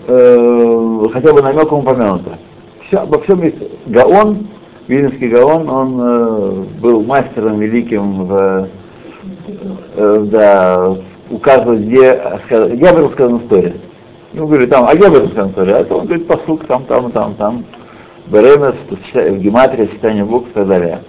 э, 0.06 1.08
хотя 1.12 1.32
бы 1.32 1.40
намеком 1.42 1.80
упомянуто. 1.80 2.38
Все, 2.86 2.98
обо 2.98 3.20
всем 3.22 3.42
есть 3.42 3.56
Гаон, 3.86 4.46
Вильнинский 4.88 5.28
Гаон, 5.28 5.68
он 5.68 6.00
э, 6.00 6.64
был 6.80 7.02
мастером 7.02 7.60
великим 7.60 8.24
в, 8.24 8.68
э, 9.96 10.26
да, 10.30 10.96
указывать, 11.30 11.80
где, 11.80 12.20
я 12.50 12.94
бы 12.94 13.02
рассказал 13.02 13.38
историю. 13.38 13.74
Ему 14.32 14.46
говорили, 14.46 14.70
там, 14.70 14.86
а 14.88 14.94
я 14.94 15.10
бы 15.10 15.20
рассказал 15.20 15.50
историю, 15.50 15.80
а 15.80 15.84
то 15.84 15.98
он 15.98 16.06
говорит, 16.06 16.26
посук, 16.26 16.66
там, 16.66 16.84
там, 16.84 17.12
там, 17.12 17.34
там, 17.34 17.64
Беремес, 18.28 18.74
в 18.88 19.38
гематрии, 19.38 19.86
сочетание 19.88 20.24
букв 20.24 20.48
и 20.50 20.54
так 20.54 20.66
далее. 20.66 21.00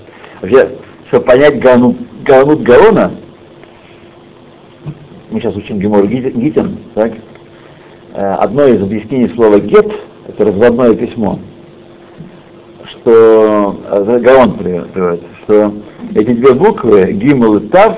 Вообще, 0.42 0.70
чтобы 1.08 1.26
понять 1.26 1.60
Гаону, 1.60 1.96
Гаонут 2.26 2.62
Гаона, 2.62 3.12
мы 5.32 5.40
сейчас 5.40 5.56
учим 5.56 5.80
Гемор 5.80 6.06
Гитин, 6.06 6.80
так? 6.96 7.14
Э, 8.14 8.34
одно 8.40 8.66
из 8.66 8.82
объяснений 8.82 9.30
слова 9.36 9.60
гет, 9.60 9.90
это 10.28 10.46
разводное 10.46 10.96
письмо, 10.96 11.40
что 12.90 13.80
э, 13.90 14.20
Гаон 14.20 14.58
приводит, 14.58 15.22
что 15.44 15.74
эти 16.16 16.32
две 16.32 16.54
буквы, 16.54 17.12
Гимл 17.14 17.58
и 17.58 17.68
Тав, 17.68 17.98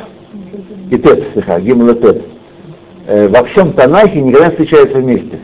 и 0.89 0.97
Тет, 0.97 1.31
слегка, 1.33 1.59
Гимл 1.59 1.89
и 1.89 2.01
Тет, 2.01 2.23
э, 3.07 3.27
во 3.29 3.43
всем 3.45 3.73
Танахе 3.73 4.21
никогда 4.21 4.47
не 4.47 4.51
встречаются 4.51 4.97
вместе. 4.97 5.39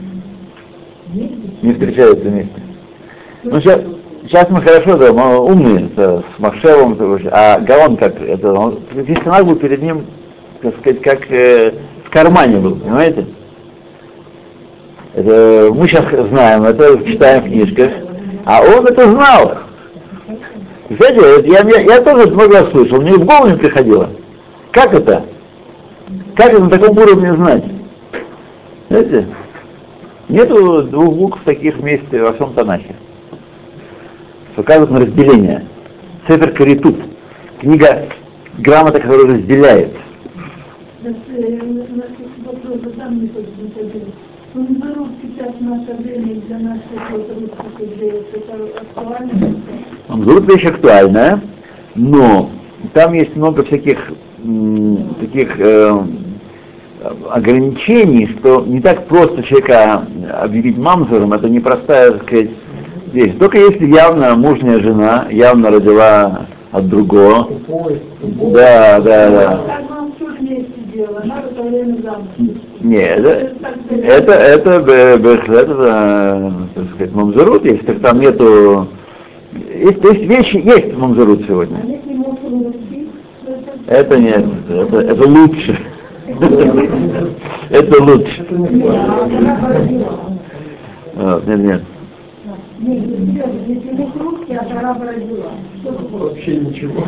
Не 1.61 1.73
встречаются 1.73 2.29
вместе. 2.29 2.61
Ну, 3.43 3.61
сейчас, 3.61 3.81
Сейчас 4.27 4.49
мы 4.49 4.61
хорошо, 4.61 4.97
да, 4.97 5.13
мы 5.13 5.39
умные, 5.39 5.89
с, 5.95 5.99
с 5.99 6.39
Махшевым, 6.39 6.97
а 7.31 7.59
Гаон 7.59 7.95
как, 7.95 8.21
это, 8.21 8.51
он, 8.51 8.81
весь 8.93 9.19
канал 9.19 9.45
был 9.45 9.55
перед 9.55 9.81
ним, 9.81 10.05
так 10.61 10.75
сказать, 10.79 11.01
как 11.01 11.31
э, 11.31 11.71
в 12.03 12.09
кармане 12.09 12.57
был, 12.57 12.75
понимаете? 12.75 13.25
Это 15.13 15.71
мы 15.73 15.87
сейчас 15.87 16.09
знаем, 16.27 16.63
это 16.65 17.01
читаем 17.05 17.43
в 17.43 17.45
книжках, 17.45 17.89
а 18.47 18.61
он 18.61 18.87
это 18.87 19.11
знал. 19.11 19.57
Знаете, 20.89 21.49
я, 21.51 21.59
я, 21.59 21.81
я 21.81 22.01
тоже 22.01 22.31
много 22.31 22.61
раз 22.61 22.71
слышал, 22.71 23.01
мне 23.01 23.13
в 23.13 23.25
голову 23.25 23.49
не 23.49 23.57
приходило. 23.57 24.09
Как 24.71 24.93
это? 24.93 25.25
Как 26.33 26.53
это 26.53 26.63
на 26.63 26.69
таком 26.69 26.97
уровне 26.97 27.33
знать? 27.33 27.65
Знаете? 28.89 29.27
Нету 30.29 30.83
двух 30.83 31.13
букв 31.13 31.39
таких 31.43 31.75
вместе 31.75 32.23
во 32.23 32.31
всем 32.33 32.53
Танахе 32.53 32.95
указывает 34.55 34.91
на 34.91 34.99
разделение. 35.01 35.65
Сефер 36.27 36.53
Каритут, 36.53 36.95
книга, 37.59 38.07
грамота, 38.57 39.01
которая 39.01 39.37
разделяет. 39.37 39.91
Вопрос. 44.53 45.09
Сейчас 45.37 45.53
наше 45.59 45.93
время 46.01 46.41
для. 46.47 46.57
Это 48.33 48.55
актуально? 48.81 50.41
Вещь 50.47 50.65
актуальная, 50.65 51.41
но 51.95 52.49
там 52.93 53.13
есть 53.13 53.35
много 53.35 53.63
всяких 53.63 54.11
м, 54.43 55.15
таких 55.19 55.59
э, 55.59 55.99
ограничений, 57.29 58.27
что 58.27 58.63
не 58.65 58.81
так 58.81 59.05
просто 59.07 59.43
человека 59.43 60.07
объявить 60.41 60.77
мамзуром, 60.77 61.33
это 61.33 61.49
непростая, 61.49 62.13
так 62.13 62.23
сказать, 62.23 62.49
вещь. 63.13 63.33
Только 63.39 63.57
если 63.59 63.85
явно 63.85 64.35
мужняя 64.35 64.79
жена, 64.79 65.27
явно 65.29 65.69
родила 65.69 66.47
от 66.71 66.89
другого. 66.89 67.43
Тупой, 67.45 68.01
тупой. 68.21 68.53
Да, 68.53 68.99
да, 69.01 69.29
да. 69.29 69.61
Как 69.67 69.89
вам 69.89 70.13
все 70.15 70.25
вместе 70.25 70.81
дело, 70.93 71.21
она 71.23 71.41
в 71.41 71.51
это 71.51 71.63
время 71.63 71.97
замуж. 72.01 72.57
Нет, 72.79 73.19
это, 73.19 74.33
это, 74.33 74.33
это, 74.33 75.17
бехлет, 75.17 75.69
это, 75.69 76.53
так 76.75 76.85
сказать, 76.93 77.13
мамзурут, 77.13 77.65
если 77.65 77.85
так 77.85 77.99
там 78.01 78.19
нету... 78.19 78.87
Есть, 79.53 80.03
есть 80.03 80.25
вещи, 80.25 80.57
есть 80.57 80.95
мамзурут 80.95 81.45
сегодня. 81.47 81.79
Это 83.87 84.19
нет, 84.19 84.45
это, 84.69 84.97
это 84.97 85.27
лучше. 85.27 85.77
Это 87.69 88.03
лучше. 88.03 88.45
Не 88.49 88.83
Нет, 91.47 91.59
нет. 91.59 91.81
А? 95.43 95.93
Вообще 96.11 96.57
ничего. 96.57 97.03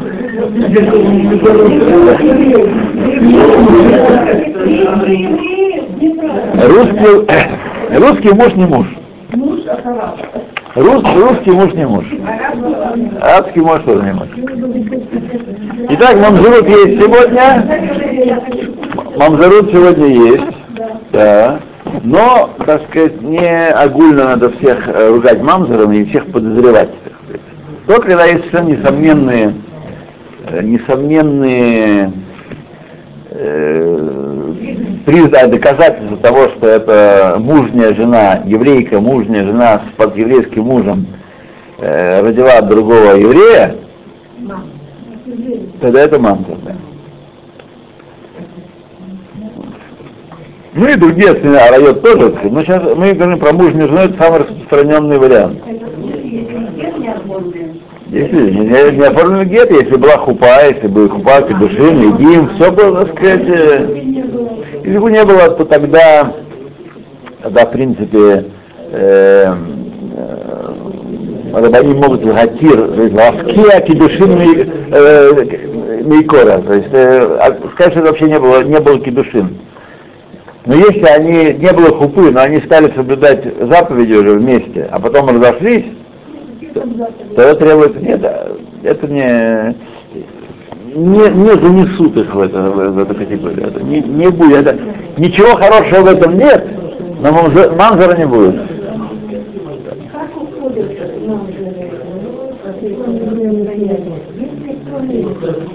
Евреев, 4.80 6.02
неправильно. 6.02 6.68
Русский, 6.68 7.98
русский 7.98 8.34
муж 8.34 8.54
не 8.54 8.66
муж. 8.66 8.88
Араб. 9.86 10.18
Рус, 10.76 11.04
русский 11.16 11.52
муж 11.52 11.74
не 11.74 11.86
муж. 11.86 12.06
Арабский 13.22 13.62
муж 13.62 13.82
тоже 13.86 14.04
не 14.04 14.14
муж. 14.14 14.28
Итак, 15.90 16.16
мамзурут 16.16 16.68
есть 16.68 17.02
сегодня. 17.02 17.66
Мамзурут 19.18 19.72
сегодня 19.72 20.08
есть. 20.08 20.44
Да. 21.12 21.60
Но, 22.04 22.52
так 22.66 22.84
сказать, 22.84 23.22
не 23.22 23.68
огульно 23.70 24.26
надо 24.26 24.52
всех 24.52 24.88
э, 24.88 25.10
ругать 25.10 25.42
мамзером 25.42 25.92
и 25.92 26.06
всех 26.06 26.28
подозревать. 26.28 26.90
Только 27.88 28.10
когда 28.10 28.26
есть 28.26 28.46
совершенно 28.46 28.70
несомненные, 28.70 29.54
э, 30.48 30.62
несомненные 30.62 32.14
э, 33.32 34.29
признаки, 35.10 35.50
доказательства 35.50 36.18
того, 36.18 36.50
что 36.50 36.68
это 36.68 37.38
мужняя 37.40 37.94
жена, 37.96 38.44
еврейка, 38.46 39.00
мужняя 39.00 39.44
жена 39.44 39.82
с 39.90 39.96
под 39.98 40.16
еврейским 40.16 40.64
мужем 40.64 41.08
э, 41.80 42.22
родила 42.22 42.62
другого 42.62 43.16
еврея, 43.16 43.76
тогда 45.82 46.02
это 46.02 46.20
мамзер. 46.20 46.58
Да. 46.64 46.76
Ну 50.74 50.88
и 50.88 50.96
другие 50.96 51.32
остальные 51.32 51.70
райот 51.72 52.04
тоже. 52.04 52.36
Но 52.44 52.62
сейчас 52.62 52.84
мы 52.96 53.14
говорим 53.14 53.40
про 53.40 53.52
мужнюю 53.52 53.88
жену, 53.88 54.02
это 54.02 54.24
самый 54.24 54.40
распространенный 54.42 55.18
вариант. 55.18 55.58
Если 58.10 58.52
не, 58.52 58.60
не, 58.60 58.98
не 58.98 59.04
оформленный 59.04 59.46
гет, 59.46 59.72
если 59.72 59.96
была 59.96 60.18
хупа, 60.18 60.66
если 60.68 60.88
бы 60.88 61.10
хупа, 61.10 61.42
кедушин, 61.42 62.16
едим, 62.16 62.50
все 62.56 62.72
было, 62.72 63.06
так 63.06 63.18
сказать, 63.18 63.48
если 64.90 65.00
бы 65.02 65.12
не 65.12 65.24
было, 65.24 65.50
то 65.52 65.66
тогда, 65.66 66.34
тогда 67.44 67.66
в 67.68 67.72
принципе, 67.72 68.46
э, 68.92 69.54
э, 71.54 71.72
они 71.74 71.94
могут 71.94 72.24
гатир, 72.26 72.88
то 72.88 73.04
есть 73.04 73.14
лавкия, 73.14 73.82
кедушин, 73.82 74.32
ми- 74.40 74.68
э, 74.92 76.02
мейкора, 76.02 76.58
то 76.64 76.74
есть, 76.74 76.90
э, 76.92 77.38
а 77.40 77.56
сказать, 77.74 77.98
это 77.98 78.08
вообще 78.08 78.26
не 78.26 78.40
было, 78.40 78.64
не 78.64 78.80
было 78.80 79.00
кедушин. 79.00 79.60
Но 80.66 80.74
если 80.74 81.06
они, 81.06 81.54
не 81.54 81.72
было 81.72 81.96
хупы, 81.96 82.32
но 82.32 82.42
они 82.42 82.60
стали 82.62 82.92
соблюдать 82.96 83.44
заповеди 83.62 84.14
уже 84.14 84.40
вместе, 84.40 84.88
а 84.92 85.00
потом 85.00 85.30
разошлись, 85.30 85.86
тогда 87.36 87.54
требуется, 87.54 88.00
нет, 88.00 88.22
это 88.82 89.08
не, 89.08 89.76
не, 90.96 91.30
не 91.30 91.52
занесут 91.52 92.18
их 92.18 92.34
в, 92.34 92.40
это, 92.40 92.62
в, 92.62 92.92
в 92.92 93.00
эту 93.00 93.16
категорию. 93.16 93.68
Это 93.68 93.82
не, 93.84 94.02
не 94.02 94.30
будет. 94.30 94.68
Это, 94.68 94.78
ничего 95.18 95.56
хорошего 95.56 96.02
в 96.02 96.08
этом 96.08 96.38
нет, 96.38 96.68
но 97.22 97.32
мамзара 97.32 98.18
не 98.18 98.26
будет. 98.26 98.56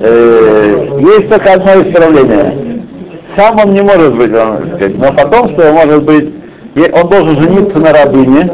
Э, 0.01 0.99
есть 1.01 1.29
только 1.29 1.53
одно 1.53 1.83
исправление. 1.83 2.83
Сам 3.37 3.59
он 3.59 3.73
не 3.73 3.83
может 3.83 4.17
быть, 4.17 4.33
он, 4.33 4.59
так 4.59 4.77
сказать, 4.77 4.99
но 4.99 5.13
потом, 5.13 5.51
что 5.51 5.73
может 5.73 6.05
быть, 6.05 6.33
он 6.93 7.09
должен 7.09 7.41
жениться 7.41 7.79
на 7.79 7.93
рабыне, 7.93 8.51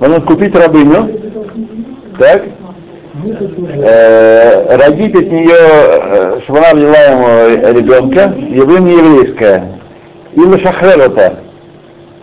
он 0.00 0.08
должен 0.08 0.22
купить 0.22 0.54
рабыню, 0.54 1.08
так, 2.18 2.44
э, 3.14 4.76
родить 4.76 5.14
от 5.14 5.30
нее, 5.30 5.50
э, 5.52 6.40
чтобы 6.44 6.58
она 6.60 6.74
взяла 6.74 6.98
ему 6.98 7.78
ребенка, 7.78 8.34
еврея 8.38 8.78
не 8.80 8.92
еврейская, 8.92 9.78
и 10.34 10.40
лошахрер 10.40 11.00
это. 11.00 11.40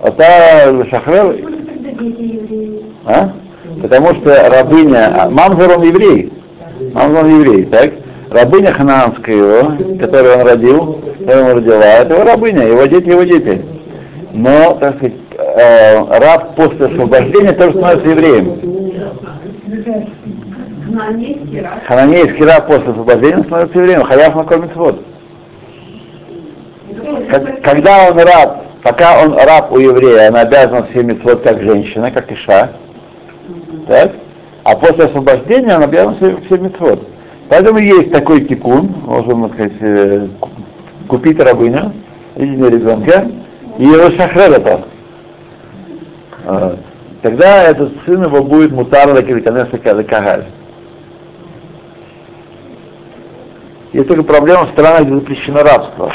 А 0.01 0.11
та 0.11 0.71
лошахрер, 0.71 1.35
а? 3.05 3.31
Потому 3.81 4.15
что 4.15 4.49
рабыня, 4.49 5.23
а, 5.23 5.29
мамзер 5.29 5.77
он 5.77 5.83
еврей, 5.83 6.33
мамзер 6.93 7.23
он 7.23 7.41
еврей, 7.41 7.65
так? 7.65 7.91
Рабыня 8.31 8.71
ханаанская 8.73 9.35
его, 9.35 9.97
которую 9.99 10.39
он 10.39 10.47
родил, 10.47 11.01
которую 11.19 11.45
он 11.45 11.57
родила, 11.57 11.85
это 11.85 12.13
его 12.13 12.23
рабыня, 12.23 12.67
его 12.67 12.85
дети, 12.85 13.09
его 13.09 13.23
дети. 13.23 13.61
Но, 14.33 14.77
так 14.79 14.97
сказать, 14.97 15.15
э, 15.37 16.19
раб 16.19 16.55
после 16.55 16.85
освобождения 16.85 17.53
тоже 17.53 17.71
становится 17.71 18.09
евреем. 18.09 18.79
Хананейский 21.87 22.45
раб 22.45 22.67
после 22.67 22.91
освобождения 22.91 23.43
становится 23.43 23.79
евреем, 23.79 24.03
хаяв 24.03 24.35
на 24.35 24.43
вот. 24.75 25.05
Когда 27.63 28.09
он 28.09 28.17
раб, 28.19 28.63
пока 28.83 29.23
он 29.23 29.33
раб 29.33 29.71
у 29.71 29.77
еврея, 29.79 30.29
он 30.29 30.35
обязан 30.37 30.87
все 30.87 31.03
митцвот 31.03 31.43
как 31.43 31.61
женщина, 31.61 32.11
как 32.11 32.31
иша, 32.31 32.71
так? 33.87 34.11
А 34.63 34.75
после 34.75 35.05
освобождения 35.05 35.75
он 35.75 35.83
обязан 35.83 36.15
все, 36.17 36.37
все 36.45 36.57
митцвот. 36.57 37.07
Поэтому 37.49 37.79
есть 37.79 38.11
такой 38.11 38.41
тикун, 38.41 38.93
можно 39.05 39.49
сказать, 39.49 39.73
э, 39.79 40.27
ку- 40.39 40.49
купить 41.07 41.39
рабыню, 41.39 41.93
видение 42.35 42.69
ребенка, 42.69 43.27
и 43.77 43.85
его 43.85 44.11
шахрерата. 44.11 44.81
А, 46.45 46.77
Тогда 47.21 47.63
этот 47.63 47.91
сын 48.05 48.23
его 48.23 48.41
будет 48.43 48.71
мутар 48.71 49.09
лакириканеса 49.11 49.77
кагаль. 49.77 50.45
Есть 53.91 54.07
только 54.07 54.23
проблема 54.23 54.67
в 54.67 54.71
странах, 54.71 55.05
где 55.05 55.15
запрещено 55.15 55.63
рабство. 55.63 56.11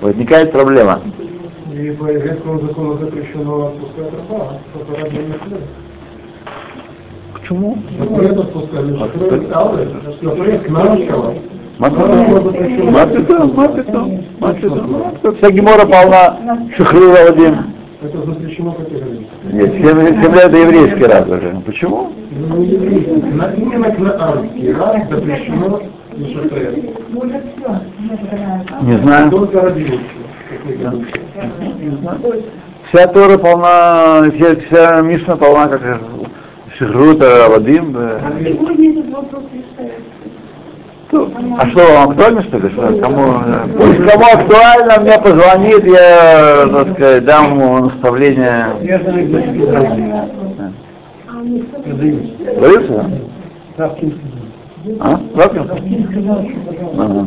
Возникает 0.00 0.52
проблема. 0.52 1.00
И 1.72 1.90
по 1.90 2.06
еврейскому 2.06 2.60
закону 2.60 2.98
запрещено 2.98 3.66
отпускать 3.66 4.12
раба. 4.30 4.52
Почему? 7.34 7.78
Мапитом. 14.38 15.34
Вся 15.36 15.50
гемора 15.50 15.84
полна 15.84 16.38
шухрила 16.74 17.16
Вадим. 17.28 17.56
Это 18.02 18.18
запрещено 18.18 18.72
категорически. 18.72 19.26
Нет, 19.52 19.74
земля 19.74 20.42
это 20.42 20.56
еврейский 20.56 21.04
раб 21.04 21.28
уже. 21.28 21.60
Почему? 21.66 22.12
Ну, 22.30 22.62
Именно 22.62 23.90
кнаанский 23.90 24.72
раб 24.72 25.10
запрещено 25.10 25.80
не 28.82 28.96
знаю. 28.98 29.30
Говорим. 29.30 30.00
Вся 32.88 33.06
Тора 33.08 33.38
полна, 33.38 34.30
вся, 34.34 34.56
вся 34.56 35.02
Мишна 35.02 35.36
полна 35.36 35.68
как 35.68 36.00
Шихрута, 36.78 37.48
Вадим. 37.50 37.92
да. 37.92 38.20
Сегодня 38.44 38.90
этот 38.90 39.10
вопрос 39.10 39.42
решается. 39.52 40.00
Ну, 41.12 41.30
А 41.58 41.66
что, 41.68 41.92
вам 41.92 42.10
актуально, 42.10 42.42
что 42.42 42.58
ли? 42.58 42.68
Что, 42.70 42.98
кому, 43.00 43.22
э, 43.46 43.66
пусть 43.76 44.10
кому 44.10 44.24
актуально, 44.24 45.00
мне 45.00 45.18
позвонит, 45.18 45.86
я, 45.86 46.66
так 46.72 46.92
сказать, 46.94 47.24
дам 47.24 47.52
ему 47.52 47.78
наставление. 47.86 48.66
Я 48.82 48.98
знаю, 48.98 49.26
где 49.26 49.42
тебе 49.42 49.66
А 55.00 55.14
А? 55.14 55.18
Пожалуйста, 55.34 55.82
Ага. 56.98 57.26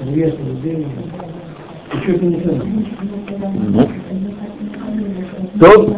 200 0.00 0.38
людей. 0.40 0.86
Еще 1.92 2.14
это 2.14 2.24
не 2.24 2.40
ценно. 2.40 2.64
Ну. 3.68 3.88
То 5.60 5.96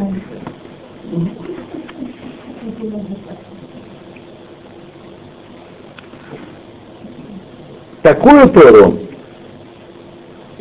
такую 8.01 8.49
Тору 8.49 8.99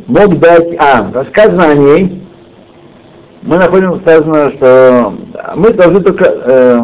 мог 0.07 0.39
дать, 0.39 0.75
а, 0.79 1.11
рассказано 1.13 1.71
о 1.71 1.75
ней, 1.75 2.23
мы 3.43 3.59
находим 3.59 4.01
сказано, 4.01 4.51
что 4.53 5.15
мы 5.55 5.73
должны 5.73 6.01
только, 6.01 6.25
э, 6.25 6.83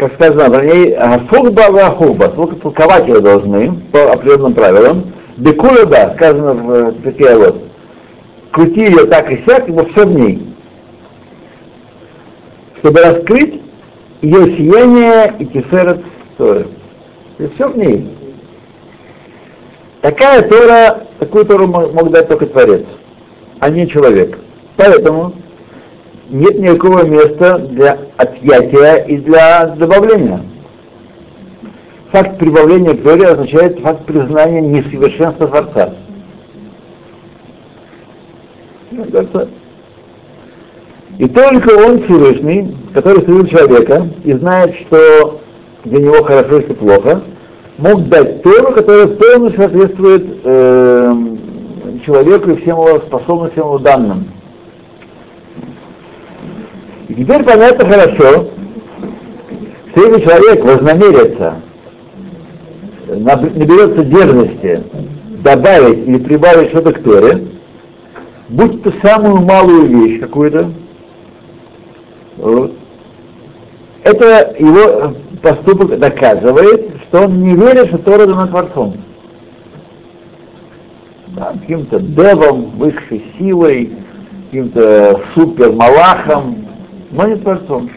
как 0.00 0.14
сказано 0.14 0.62
ней, 0.62 0.96
фурба 1.28 1.70
ва 1.70 1.90
хурба, 1.90 2.28
только 2.28 2.56
толковать 2.56 3.06
ее 3.06 3.20
должны 3.20 3.72
по 3.92 4.12
определенным 4.12 4.54
правилам. 4.54 5.12
Бекуля, 5.36 6.14
сказано 6.16 6.54
в 6.54 7.02
такие 7.02 7.36
вот, 7.36 7.64
крути 8.50 8.86
ее 8.86 9.04
так 9.04 9.30
и 9.30 9.44
сяк, 9.46 9.68
вот 9.68 9.90
все 9.90 10.06
в 10.06 10.14
ней. 10.14 10.56
Чтобы 12.78 13.02
раскрыть 13.02 13.60
ее 14.22 14.56
сияние 14.56 15.34
и 15.38 15.44
тиферет 15.44 16.02
Торы. 16.38 16.68
И 17.38 17.46
все 17.48 17.68
в 17.68 17.76
ней. 17.76 18.16
Такая 20.00 20.48
Тора, 20.48 21.08
такую 21.18 21.44
Тору 21.44 21.66
мог 21.66 22.10
дать 22.10 22.26
только 22.26 22.46
Творец, 22.46 22.86
а 23.58 23.68
не 23.68 23.86
человек. 23.86 24.38
Поэтому 24.78 25.34
нет 26.30 26.58
никакого 26.58 27.04
места 27.04 27.58
для 27.58 27.98
отъятия 28.16 29.04
и 29.04 29.18
для 29.18 29.66
добавления. 29.66 30.40
Факт 32.12 32.38
прибавления 32.38 32.94
к 32.94 33.02
Торе 33.02 33.26
означает 33.26 33.80
факт 33.80 34.04
признания 34.06 34.60
несовершенства 34.60 35.48
Творца. 35.48 35.94
И 41.18 41.28
только 41.28 41.70
он 41.86 42.02
Всевышний, 42.02 42.76
который 42.94 43.24
создал 43.26 43.46
человека 43.46 44.08
и 44.24 44.32
знает, 44.32 44.74
что 44.76 45.40
для 45.84 46.00
него 46.00 46.22
хорошо 46.24 46.58
и 46.60 46.72
плохо, 46.72 47.22
мог 47.78 48.08
дать 48.08 48.42
Тору, 48.42 48.72
которая 48.72 49.06
полностью 49.06 49.62
соответствует 49.62 50.26
э, 50.44 51.14
человеку 52.04 52.50
и 52.50 52.56
всем 52.56 52.78
его 52.78 53.00
способностям, 53.00 53.66
его 53.66 53.78
данным. 53.78 54.39
И 57.10 57.14
теперь 57.14 57.42
понятно 57.42 57.84
хорошо, 57.86 58.50
что 59.90 60.06
если 60.06 60.20
человек 60.20 60.64
вознамерится, 60.64 61.56
наберется 63.08 64.04
дерзости 64.04 64.84
добавить 65.42 66.06
или 66.06 66.18
прибавить 66.18 66.68
что-то 66.68 66.92
к 66.92 67.02
Торе, 67.02 67.48
будь 68.48 68.84
то 68.84 68.92
самую 69.02 69.42
малую 69.42 69.86
вещь 69.86 70.20
какую-то, 70.20 70.70
вот, 72.36 72.74
это 74.04 74.54
его 74.60 75.16
поступок 75.42 75.98
доказывает, 75.98 76.92
что 77.08 77.22
он 77.22 77.42
не 77.42 77.56
верит, 77.56 77.88
что 77.88 77.98
Тора 77.98 78.26
дана 78.26 78.46
Творцом. 78.46 78.94
Да, 81.26 81.54
каким-то 81.60 81.98
девом, 81.98 82.70
высшей 82.78 83.24
силой, 83.36 83.96
каким-то 84.44 85.20
супермалахом, 85.34 86.69
но 87.10 87.26
не 87.26 87.36
Творцом. 87.36 87.90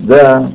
Да. 0.00 0.50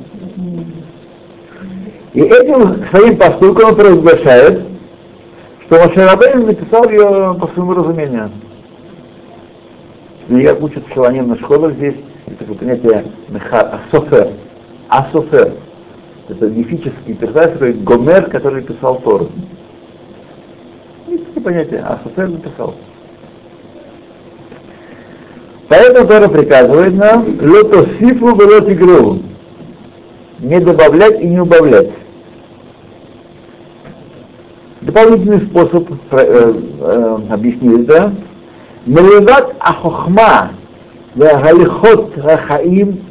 И 2.12 2.20
этим 2.20 2.84
своим 2.88 3.16
поступком 3.16 3.70
он 3.70 3.76
провозглашает, 3.76 4.62
что 5.64 5.86
Машарабейн 5.86 6.46
написал 6.46 6.88
ее 6.88 7.36
по 7.40 7.48
своему 7.54 7.74
разумению. 7.74 8.30
И 10.28 10.44
как 10.44 10.62
учат 10.62 10.84
в 10.86 10.92
на 11.28 11.36
школах 11.36 11.72
здесь, 11.74 11.96
это 12.26 12.38
такое 12.38 12.56
понятие 12.56 13.04
асофер. 13.38 14.28
Асофер. 14.88 15.54
Это 16.28 16.48
мифический 16.48 17.14
персонаж, 17.14 17.52
который 17.52 17.74
Гомер, 17.74 18.30
который 18.30 18.62
писал 18.62 19.00
Тору. 19.00 19.28
Есть 21.08 21.26
такое 21.26 21.42
понятие, 21.42 21.80
Асофер 21.80 22.28
написал. 22.28 22.74
Поэтому 25.70 26.08
Тора 26.08 26.26
приказывает 26.26 26.94
нам 26.96 27.38
лотосифу 27.40 28.34
велотигру. 28.34 29.20
Не 30.40 30.58
добавлять 30.58 31.20
и 31.20 31.28
не 31.28 31.38
убавлять. 31.38 31.90
Дополнительный 34.80 35.42
способ 35.42 35.88
э, 36.10 36.54
э, 36.80 37.18
объяснить 37.30 37.88
это. 37.88 38.12
Мелеват 38.84 39.54
ахохма 39.60 40.50
галихот 41.14 42.18
рахаим 42.18 43.02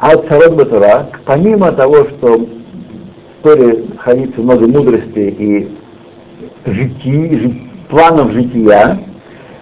от 0.00 0.28
царот 0.28 0.56
Батура, 0.56 1.08
помимо 1.24 1.72
того, 1.72 2.04
что 2.04 2.40
в 2.40 3.42
Торе 3.42 3.86
хранится 3.96 4.38
много 4.42 4.66
мудрости 4.66 5.34
и 5.38 5.68
житий, 6.66 7.70
планов 7.88 8.32
жития, 8.32 8.98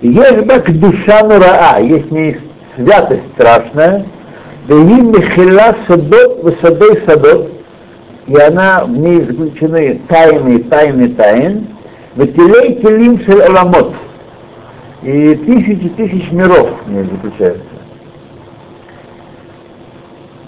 есть 0.01 0.47
бак 0.47 0.71
душа 0.79 1.23
нураа, 1.23 1.81
есть 1.81 2.11
не 2.11 2.39
святость 2.77 3.23
страшная, 3.35 4.07
да 4.67 4.75
им 4.75 5.11
михила 5.11 5.75
садот 5.87 6.43
высадой 6.43 7.03
садот, 7.07 7.53
и 8.27 8.37
она 8.37 8.85
в 8.85 8.91
ней 8.91 9.23
заключены 9.23 10.01
тайны, 10.09 10.59
тайны, 10.65 11.09
тайн, 11.11 11.67
Ветилей 12.19 12.81
телим 12.83 13.21
шель 13.21 13.43
аламот. 13.43 13.95
И 15.05 15.37
тысячи 15.37 15.89
тысяч 15.91 16.33
миров 16.33 16.69
в 16.85 16.91
ней 16.91 17.05
заключаются. 17.05 17.63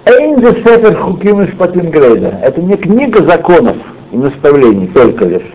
Эйн 0.06 0.40
де 0.40 0.48
Сефер 0.48 0.96
Хуким 0.96 1.42
и 1.42 1.46
Шпатингрейда. 1.46 2.40
Это 2.42 2.60
не 2.60 2.76
книга 2.76 3.22
законов 3.22 3.76
и 4.10 4.16
наставлений 4.16 4.88
только 4.88 5.26
лишь. 5.26 5.46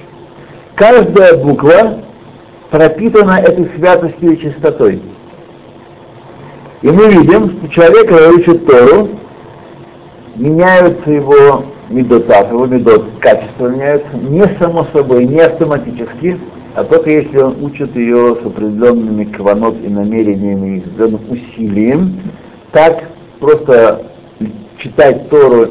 Каждая 0.75 1.35
буква 1.35 1.99
пропитана 2.71 3.39
этой 3.39 3.69
святостью 3.75 4.33
и 4.33 4.39
чистотой. 4.39 5.01
И 6.81 6.87
мы 6.87 7.07
видим, 7.07 7.57
что 7.57 7.69
человек, 7.69 8.09
когда 8.09 8.29
учит 8.29 8.65
Тору, 8.65 9.09
меняются 10.35 11.09
его 11.09 11.65
медотав, 11.89 12.51
его 12.51 12.65
медот, 12.65 13.05
качества 13.19 13.67
меняются 13.67 14.15
не 14.17 14.43
само 14.59 14.85
собой, 14.93 15.25
не 15.25 15.39
автоматически, 15.39 16.39
а 16.75 16.83
только 16.83 17.09
если 17.09 17.37
он 17.37 17.63
учит 17.63 17.95
ее 17.95 18.37
с 18.41 18.45
определенными 18.45 19.23
кванот 19.25 19.77
и 19.83 19.87
намерениями, 19.87 20.77
и 20.77 20.79
определенным 20.81 21.21
усилием, 21.29 22.19
так 22.71 23.03
просто 23.39 24.11
читать 24.77 25.29
Тору 25.29 25.69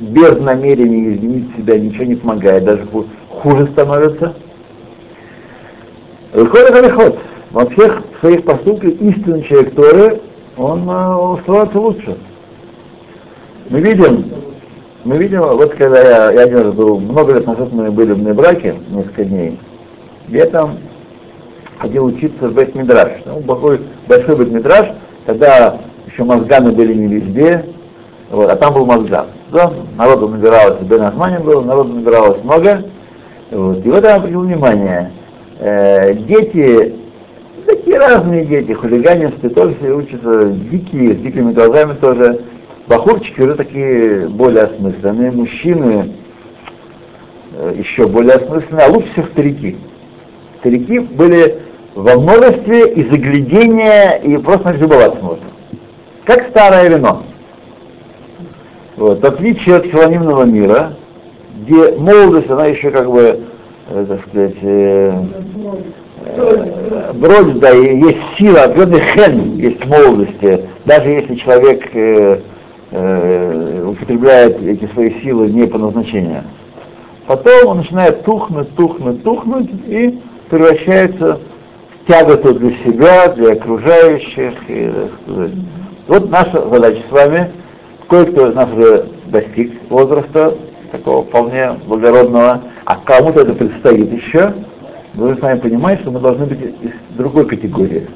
без 0.00 0.38
намерения 0.38 1.16
изменить 1.16 1.56
себя 1.56 1.78
ничего 1.78 2.04
не 2.04 2.14
помогает, 2.16 2.64
даже 2.64 2.86
хуже 3.28 3.66
становится. 3.72 4.34
Выходит 6.36 6.68
переход. 6.68 7.18
Во 7.50 7.64
всех 7.70 8.02
своих 8.20 8.44
поступках 8.44 8.90
истинный 9.00 9.42
человек 9.44 9.74
Торы, 9.74 10.20
он 10.58 10.86
э, 10.86 11.36
становится 11.42 11.80
лучше. 11.80 12.18
Мы 13.70 13.80
видим, 13.80 14.32
мы 15.04 15.16
видим, 15.16 15.40
вот 15.40 15.74
когда 15.76 15.98
я, 15.98 16.32
я 16.32 16.42
один 16.42 16.58
раз 16.58 16.74
был, 16.74 17.00
много 17.00 17.32
лет 17.32 17.46
назад 17.46 17.72
мы 17.72 17.90
были 17.90 18.12
в 18.12 18.34
браке, 18.34 18.74
несколько 18.90 19.24
дней, 19.24 19.58
там 20.52 20.76
ходил 21.78 22.04
учиться 22.04 22.48
в 22.48 22.52
Бет-Мидраш. 22.52 23.22
Ну, 23.24 23.40
большой, 23.40 23.80
большой 24.06 24.36
Бет-Мидраш, 24.36 24.88
тогда 25.24 25.78
еще 26.06 26.24
мозганы 26.24 26.72
были 26.72 26.92
не 26.92 27.14
везде, 27.14 27.64
вот, 28.30 28.50
а 28.50 28.56
там 28.56 28.74
был 28.74 28.84
Мазган. 28.84 29.28
Да, 29.52 29.72
народу 29.96 30.28
набиралось, 30.28 30.82
Бен 30.82 31.00
Ахманин 31.00 31.42
был, 31.44 31.62
народу 31.62 31.94
набиралось 31.94 32.44
много. 32.44 32.82
Вот, 33.50 33.86
и 33.86 33.88
вот 33.88 34.04
я 34.04 34.16
обратил 34.16 34.40
внимание, 34.40 35.12
э, 35.58 36.14
дети, 36.14 36.94
такие 37.66 37.98
разные 37.98 38.44
дети, 38.44 38.72
хулиганистые, 38.72 39.50
тоже 39.50 39.76
все 39.80 39.92
учатся, 39.92 40.48
дикие, 40.50 41.14
с 41.14 41.16
дикими 41.16 41.52
глазами 41.52 41.94
тоже. 41.94 42.40
Бахурчики 42.86 43.40
уже 43.40 43.54
такие 43.56 44.28
более 44.28 44.64
осмысленные, 44.64 45.32
мужчины 45.32 46.12
э, 47.52 47.74
еще 47.76 48.06
более 48.06 48.34
осмысленные, 48.34 48.86
а 48.86 48.90
лучше 48.90 49.10
всех 49.12 49.26
старики. 49.32 49.76
Старики 50.60 51.00
были 51.00 51.62
во 51.94 52.14
множестве 52.16 52.92
и 52.92 53.08
заглядения, 53.10 54.20
и 54.22 54.36
просто 54.36 54.72
любоваться 54.72 55.22
можно. 55.22 55.44
Как 56.24 56.48
старое 56.48 56.88
вино. 56.88 57.22
Вот. 58.96 59.24
Отличие 59.24 59.76
от 59.76 59.86
хилонимного 59.86 60.44
мира, 60.44 60.94
где 61.62 61.96
молодость, 61.96 62.50
она 62.50 62.66
еще 62.66 62.90
как 62.90 63.10
бы, 63.10 63.44
так 63.88 64.20
сказать, 64.28 64.56
э, 64.62 65.24
э, 66.24 67.12
бродит, 67.14 67.60
да, 67.60 67.70
есть 67.70 68.18
сила, 68.36 68.64
определенный 68.64 69.00
хен 69.00 69.56
есть 69.56 69.84
молодости, 69.86 70.68
даже 70.84 71.08
если 71.08 71.36
человек 71.36 71.88
э, 71.94 72.40
э, 72.90 73.84
употребляет 73.86 74.60
эти 74.62 74.86
свои 74.92 75.10
силы 75.20 75.50
не 75.50 75.66
по 75.66 75.78
назначению, 75.78 76.42
Потом 77.26 77.66
он 77.66 77.76
начинает 77.78 78.24
тухнуть, 78.24 78.74
тухнуть, 78.76 79.22
тухнуть 79.24 79.70
и 79.86 80.20
превращается 80.48 81.40
в 82.04 82.08
тяготу 82.08 82.54
для 82.54 82.70
себя, 82.84 83.28
для 83.28 83.54
окружающих. 83.54 84.54
И, 84.68 84.92
вот 86.06 86.30
наша 86.30 86.68
задача 86.70 87.02
с 87.08 87.10
вами, 87.10 87.50
кое-кто 88.08 88.48
из 88.48 88.54
нас 88.54 88.70
уже 88.72 89.08
достиг 89.26 89.72
возраста 89.90 90.54
такого 90.90 91.24
вполне 91.24 91.72
благородного, 91.86 92.62
а 92.84 92.96
кому-то 92.96 93.40
это 93.40 93.54
предстоит 93.54 94.12
еще, 94.12 94.52
вы 95.14 95.34
с 95.34 95.40
вами 95.40 95.60
понимаете, 95.60 96.02
что 96.02 96.10
мы 96.10 96.20
должны 96.20 96.46
быть 96.46 96.60
из 96.60 96.92
другой 97.16 97.46
категории. 97.46 98.06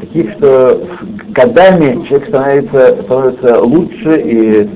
Таких, 0.00 0.32
что 0.32 0.86
годами 1.28 2.04
человек 2.06 2.28
становится, 2.28 3.02
становится 3.02 3.60
лучше 3.62 4.20
и, 4.20 4.70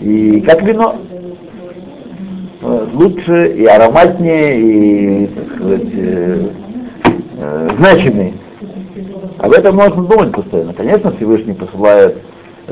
и 0.00 0.40
как 0.40 0.62
вино, 0.62 0.96
лучше 2.94 3.52
и 3.56 3.66
ароматнее, 3.66 4.60
и, 4.60 5.26
так 5.26 5.56
сказать, 5.56 5.88
э, 5.92 6.48
э, 7.38 7.68
значимый. 7.78 8.34
Об 9.38 9.52
этом 9.52 9.76
можно 9.76 10.04
думать 10.04 10.32
постоянно. 10.32 10.72
Конечно, 10.72 11.12
Всевышний 11.12 11.54
посылает 11.54 12.18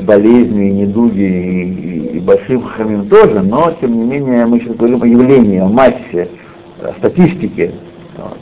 болезни, 0.01 0.69
недуги 0.69 1.21
и, 1.21 1.63
и, 1.63 2.17
и 2.17 2.19
большим 2.19 2.63
хамим 2.63 3.07
тоже, 3.07 3.41
но 3.41 3.75
тем 3.79 3.97
не 3.97 4.05
менее 4.05 4.45
мы 4.45 4.59
сейчас 4.59 4.75
говорим 4.75 5.03
о 5.03 5.07
явлении, 5.07 5.59
о 5.59 5.67
массе, 5.67 6.29
о 6.81 6.93
статистике. 6.99 7.73
Вот. 8.17 8.37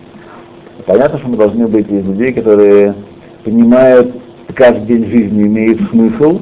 Понятно, 0.85 1.19
что 1.19 1.27
мы 1.27 1.37
должны 1.37 1.67
быть 1.67 1.89
из 1.89 2.05
людей, 2.05 2.33
которые 2.33 2.95
понимают, 3.43 4.15
каждый 4.55 4.85
день 4.85 5.05
жизни 5.05 5.47
имеет 5.47 5.79
смысл, 5.89 6.41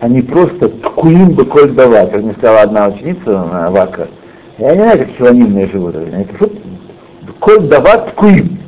а 0.00 0.08
не 0.08 0.22
просто 0.22 0.68
ткуим 0.68 1.30
бы 1.30 1.44
коль 1.44 1.70
дава, 1.70 2.06
как 2.06 2.22
мне 2.22 2.32
сказала 2.34 2.62
одна 2.62 2.88
ученица 2.88 3.70
Вака. 3.70 4.08
Я 4.58 4.74
не 4.74 4.82
знаю, 4.82 4.98
как 4.98 5.08
хилонимные 5.16 5.68
живут. 5.68 5.96
Они 5.96 6.24
пишут, 6.24 6.52
коль 7.38 7.68
дава 7.68 7.98
ткуим. 8.08 8.58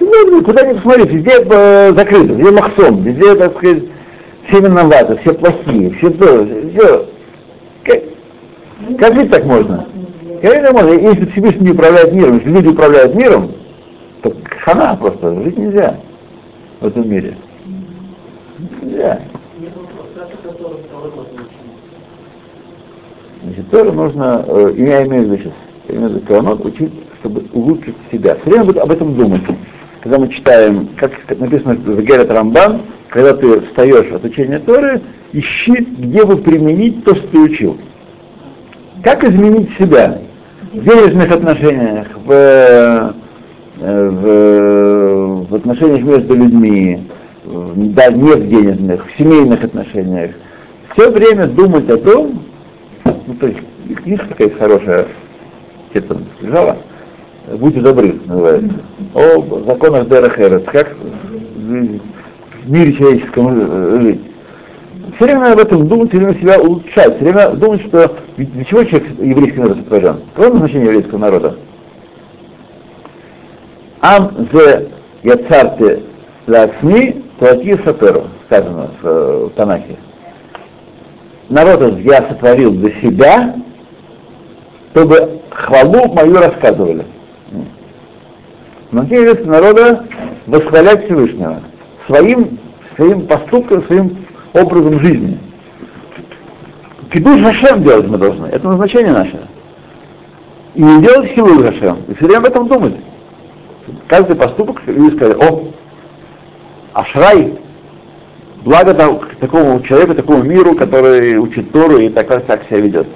Ну, 0.00 0.42
куда 0.42 0.66
ни 0.66 0.74
посмотри, 0.74 1.04
везде 1.04 1.44
закрыто, 1.94 2.34
везде 2.34 2.50
махсом, 2.50 3.02
везде, 3.02 3.34
так 3.34 3.56
сказать, 3.56 3.84
все 4.46 4.60
виноваты, 4.60 5.16
все 5.18 5.34
плохие, 5.34 5.90
все 5.90 6.10
то, 6.10 6.46
все. 6.46 7.06
Как, 7.84 8.02
как 8.98 9.14
жить 9.14 9.30
так 9.30 9.44
можно? 9.44 9.86
Как 10.42 10.52
жить 10.52 10.72
можно? 10.72 10.90
Если 10.90 11.26
Всевышний 11.26 11.66
не 11.66 11.72
управляет 11.72 12.12
миром, 12.12 12.38
если 12.38 12.50
люди 12.50 12.68
управляют 12.68 13.14
миром, 13.14 13.52
то 14.22 14.32
хана 14.60 14.96
просто, 14.96 15.42
жить 15.42 15.58
нельзя 15.58 15.96
в 16.80 16.86
этом 16.86 17.08
мире. 17.08 17.36
Нельзя. 18.82 19.20
Значит, 23.44 23.70
тоже 23.70 23.92
нужно, 23.92 24.44
э, 24.46 24.74
я 24.76 25.04
имею 25.06 25.24
в 25.24 25.26
виду 25.26 25.36
сейчас, 25.38 25.52
я 25.88 25.94
имею 25.96 26.10
в 26.10 26.14
виду 26.14 26.26
каванот, 26.26 26.64
учить, 26.64 26.92
чтобы 27.20 27.42
улучшить 27.52 27.96
себя. 28.10 28.36
Все 28.36 28.50
время 28.50 28.80
об 28.80 28.90
этом 28.90 29.16
думать. 29.16 29.42
Когда 30.00 30.18
мы 30.18 30.28
читаем, 30.28 30.88
как 30.96 31.12
написано 31.38 31.74
в 31.74 32.02
Герет 32.02 32.30
Рамбан, 32.30 32.82
когда 33.12 33.34
ты 33.34 33.60
встаешь 33.60 34.10
от 34.10 34.24
учения 34.24 34.58
Торы, 34.58 35.02
ищи, 35.32 35.72
где 35.72 36.24
бы 36.24 36.38
применить 36.38 37.04
то, 37.04 37.14
что 37.14 37.28
ты 37.28 37.38
учил. 37.38 37.76
Как 39.04 39.22
изменить 39.22 39.70
себя 39.76 40.18
в 40.72 40.82
денежных 40.82 41.30
отношениях, 41.30 42.06
в, 42.24 42.32
э, 42.32 43.12
в, 43.80 45.46
в 45.46 45.54
отношениях 45.54 46.02
между 46.02 46.34
людьми, 46.34 47.06
да, 47.44 48.10
не 48.10 48.32
в 48.32 48.48
денежных, 48.48 49.06
в 49.06 49.18
семейных 49.18 49.62
отношениях. 49.62 50.30
Все 50.94 51.10
время 51.10 51.46
думать 51.48 51.90
о 51.90 51.98
том, 51.98 52.42
ну, 53.04 53.34
то 53.38 53.46
есть, 53.46 53.60
есть 54.06 54.28
такая 54.28 54.50
хорошая, 54.50 55.06
где-то 55.90 56.16
лежала, 56.40 56.78
будьте 57.58 57.80
добры, 57.80 58.14
называется, 58.24 58.74
о 59.12 59.64
законах 59.66 60.08
Дера 60.08 60.30
Херет, 60.30 60.64
как 60.64 60.96
в 62.64 62.70
мире 62.70 62.92
человеческом 62.94 64.00
жить. 64.00 64.20
Все 65.16 65.24
время 65.24 65.52
об 65.52 65.58
этом 65.58 65.88
думать, 65.88 66.10
все 66.10 66.18
время 66.18 66.38
себя 66.38 66.60
улучшать, 66.60 67.16
все 67.16 67.24
время 67.24 67.50
думать, 67.50 67.82
что 67.82 68.16
для 68.36 68.64
чего 68.64 68.84
человек, 68.84 69.10
еврейский 69.18 69.60
народ 69.60 69.78
сотворен? 69.78 70.20
Какое 70.34 70.52
назначение 70.52 70.86
еврейского 70.86 71.18
народа? 71.18 71.56
Ам 74.00 74.48
зе 74.52 74.88
яцарте 75.22 76.02
лацми 76.46 77.24
плати 77.38 77.76
саперу, 77.84 78.24
сказано 78.46 78.90
в, 79.00 79.46
в 79.46 79.50
Танахе. 79.50 79.96
Народ 81.48 81.98
я 82.00 82.22
сотворил 82.28 82.72
для 82.72 82.90
себя, 83.00 83.56
чтобы 84.92 85.40
хвалу 85.50 86.12
мою 86.12 86.36
рассказывали. 86.36 87.04
Назначение 88.90 89.28
еврейского 89.28 89.52
народа 89.52 90.06
восхвалять 90.46 91.04
Всевышнего 91.04 91.60
своим, 92.06 92.58
своим 92.96 93.26
поступком, 93.26 93.84
своим 93.84 94.16
образом 94.52 95.00
жизни. 95.00 95.38
Кидуш 97.10 97.42
Хашем 97.42 97.82
делать 97.82 98.06
мы 98.06 98.18
должны, 98.18 98.46
это 98.46 98.68
назначение 98.68 99.12
наше. 99.12 99.46
И 100.74 100.82
не 100.82 101.02
делать 101.02 101.30
хилу 101.32 101.62
Хашем, 101.62 101.98
и 102.08 102.14
все 102.14 102.26
время 102.26 102.38
об 102.38 102.46
этом 102.46 102.68
думать. 102.68 102.96
Каждый 104.08 104.36
поступок 104.36 104.82
люди 104.86 105.16
сказали, 105.16 105.36
о, 105.42 105.72
Ашрай, 106.94 107.58
благо 108.64 108.94
такому 109.40 109.80
человеку, 109.82 110.14
такому 110.14 110.42
миру, 110.42 110.74
который 110.74 111.36
учит 111.36 111.72
Тору 111.72 111.98
и 111.98 112.08
так, 112.08 112.28
так 112.46 112.64
себя 112.64 112.80
ведет. 112.80 113.08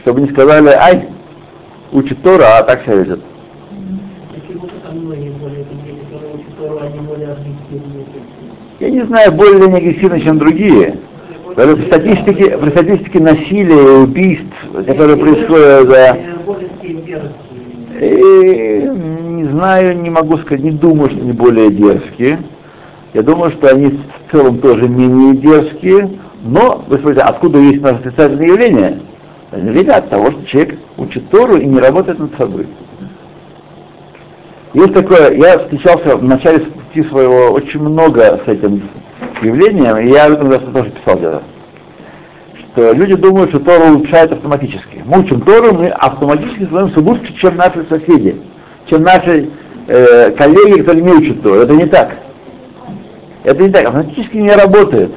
Чтобы 0.00 0.22
не 0.22 0.30
сказали, 0.30 0.68
ай, 0.68 1.08
учит 1.92 2.22
Тору, 2.22 2.42
а 2.44 2.62
так 2.62 2.82
себя 2.82 2.96
ведет. 2.96 3.20
Я 8.82 8.90
не 8.90 9.02
знаю, 9.02 9.30
более 9.30 9.62
они 9.62 9.76
агрессивны, 9.76 10.20
чем 10.20 10.38
другие. 10.38 10.96
Даже 11.56 11.76
в 11.76 11.86
статистике, 11.86 12.56
в 12.56 12.68
статистике 12.70 13.20
насилия 13.20 13.80
и 13.80 14.02
убийств, 14.02 14.56
которые 14.72 15.16
происходят 15.18 15.88
за... 15.88 16.18
И, 18.00 18.90
не 19.28 19.44
знаю, 19.44 20.00
не 20.00 20.10
могу 20.10 20.36
сказать, 20.38 20.64
не 20.64 20.72
думаю, 20.72 21.10
что 21.10 21.20
они 21.20 21.30
более 21.30 21.70
дерзкие. 21.70 22.40
Я 23.14 23.22
думаю, 23.22 23.52
что 23.52 23.68
они 23.68 24.00
в 24.26 24.32
целом 24.32 24.58
тоже 24.58 24.88
менее 24.88 25.36
дерзкие, 25.36 26.18
но, 26.42 26.84
вы 26.88 26.98
смотрите, 26.98 27.22
откуда 27.22 27.60
есть 27.60 27.80
наше 27.82 28.00
отрицательное 28.00 28.46
явление? 28.48 28.98
Явление 29.52 29.92
от 29.92 30.10
того, 30.10 30.32
что 30.32 30.44
человек 30.44 30.80
учит 30.96 31.30
Тору 31.30 31.56
и 31.56 31.66
не 31.66 31.78
работает 31.78 32.18
над 32.18 32.36
собой. 32.36 32.66
Есть 34.74 34.92
такое, 34.92 35.36
я 35.36 35.60
встречался 35.60 36.16
в 36.16 36.24
начале 36.24 36.64
пути 36.92 37.08
своего 37.08 37.52
очень 37.52 37.80
много 37.80 38.40
с 38.44 38.48
этим 38.48 38.82
явлением, 39.42 39.96
и 39.98 40.08
я 40.08 40.26
об 40.26 40.32
этом 40.32 40.50
даже 40.50 40.66
тоже 40.66 40.90
писал 40.90 41.16
где-то, 41.18 41.42
что 42.58 42.92
люди 42.92 43.14
думают, 43.14 43.50
что 43.50 43.60
Тору 43.60 43.94
улучшает 43.94 44.32
автоматически. 44.32 45.02
Мы 45.04 45.20
учим 45.20 45.40
Тору, 45.40 45.74
мы 45.74 45.88
автоматически 45.88 46.64
становимся 46.64 47.00
лучше, 47.00 47.34
чем 47.34 47.56
наши 47.56 47.84
соседи, 47.88 48.40
чем 48.86 49.02
наши 49.02 49.50
э, 49.88 50.30
коллеги, 50.32 50.80
которые 50.80 51.04
не 51.04 51.12
учат 51.12 51.42
Тору. 51.42 51.60
Это 51.60 51.74
не 51.74 51.86
так. 51.86 52.16
Это 53.44 53.62
не 53.62 53.70
так, 53.70 53.86
автоматически 53.86 54.36
не 54.36 54.52
работает. 54.52 55.12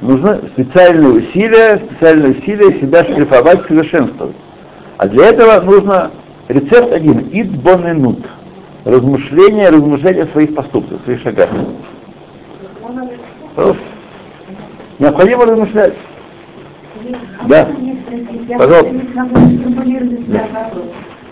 Нужно 0.00 0.40
специальные 0.54 1.12
усилия, 1.12 1.82
специальные 1.90 2.32
усилия 2.32 2.80
себя 2.80 3.04
шлифовать, 3.04 3.66
совершенствовать. 3.66 4.36
А 4.98 5.08
для 5.08 5.26
этого 5.26 5.60
нужно 5.60 6.10
Рецепт 6.48 6.92
один. 6.92 7.28
Ид 7.32 7.50
боненут. 7.60 8.20
Размышление, 8.86 9.68
размышление 9.70 10.22
о 10.22 10.28
своих 10.28 10.54
поступках, 10.54 11.02
своих 11.02 11.20
шагах. 11.20 11.50
Просто. 13.56 13.82
Необходимо 15.00 15.44
размышлять. 15.44 15.94
Да. 17.48 17.68
Пожалуйста. 18.56 18.94
Да. 20.28 20.70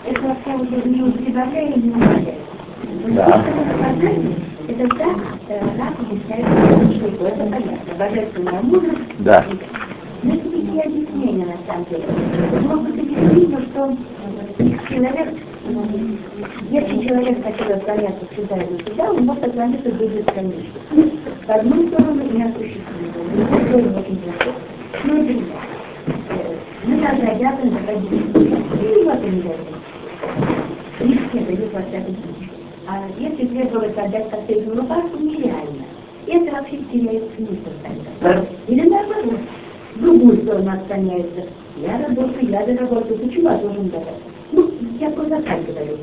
Это 0.03 0.21
уже 0.59 0.89
не 0.89 1.01
удовлетворяет 1.01 1.77
или 1.77 1.93
не 1.93 3.15
Да. 3.15 3.45
Это 4.67 4.87
так, 4.89 5.17
раз 5.47 5.93
объясняет, 5.97 6.45
что 7.15 7.25
это 7.25 7.37
понятно. 7.37 7.95
Божественная 7.97 8.61
мудрость. 8.63 8.97
Да. 9.19 9.45
Но 10.23 10.33
это 10.33 10.49
такие 10.49 10.81
объяснения 10.81 11.45
на 11.45 11.73
самом 11.73 11.85
деле. 11.89 12.03
Может 12.67 12.95
быть, 12.95 13.09
действительно, 13.09 13.61
что 13.61 13.95
человек, 14.89 15.29
если 15.65 17.07
человек 17.07 17.43
хотел 17.43 17.71
отклоняться 17.71 18.25
сюда 18.35 18.57
и 18.57 18.77
сюда, 18.87 19.11
он 19.11 19.25
может 19.25 19.43
отклониться 19.43 19.91
до 19.91 20.07
бесконечности. 20.07 20.71
С 21.45 21.49
одной 21.49 21.87
стороны, 21.87 22.21
не 22.21 22.43
осуществимо, 22.43 23.13
другой 23.35 23.65
стороны, 23.65 23.99
очень 23.99 24.21
легко. 24.25 24.51
Но 25.05 25.13
это 25.15 25.33
не 25.33 25.43
Мы 26.85 27.01
даже 27.01 27.21
обязаны 27.23 27.71
доходить. 27.71 28.11
И 28.11 29.03
вот 29.03 29.23
они 29.23 29.41
обязаны. 29.41 29.75
Не 31.01 31.13
все 31.13 31.39
дают 31.39 31.73
во 31.73 31.81
всяком 31.81 32.15
случае. 32.15 32.49
А 32.87 33.07
если 33.17 33.47
требовать 33.47 33.97
отдать 33.97 34.29
последнюю 34.29 34.75
рубашку, 34.75 35.17
нереально. 35.17 35.85
И 36.27 36.31
это 36.31 36.51
вообще 36.51 36.77
теряет 36.91 37.23
смысл 37.35 37.71
тогда. 37.83 38.45
Или 38.67 38.87
наоборот. 38.87 39.39
в 39.95 40.01
другую 40.01 40.43
сторону 40.43 40.71
отклоняется. 40.71 41.47
Я 41.77 42.05
работаю, 42.07 42.49
я 42.49 42.65
доработаю, 42.65 43.17
почему 43.17 43.49
я 43.49 43.57
должен 43.57 43.89
давать? 43.89 44.24
Я 44.99 45.09
просто 45.09 45.41
так 45.41 45.59
говорю. 45.65 45.97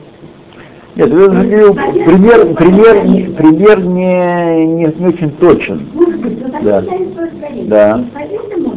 Нет, 0.95 0.97
я 0.97 1.07
говорю, 1.07 1.33
ну, 1.33 1.75
пример, 1.75 2.55
пример, 2.55 3.35
пример 3.37 3.85
не, 3.85 4.67
не, 4.67 4.85
не 4.85 5.07
очень 5.07 5.31
точен. 5.33 5.89
Может 5.95 6.21
быть, 6.21 6.43
но 6.43 6.49
так 6.53 6.63
да. 6.63 6.83
да. 7.65 8.05
Поэтому 8.13 8.75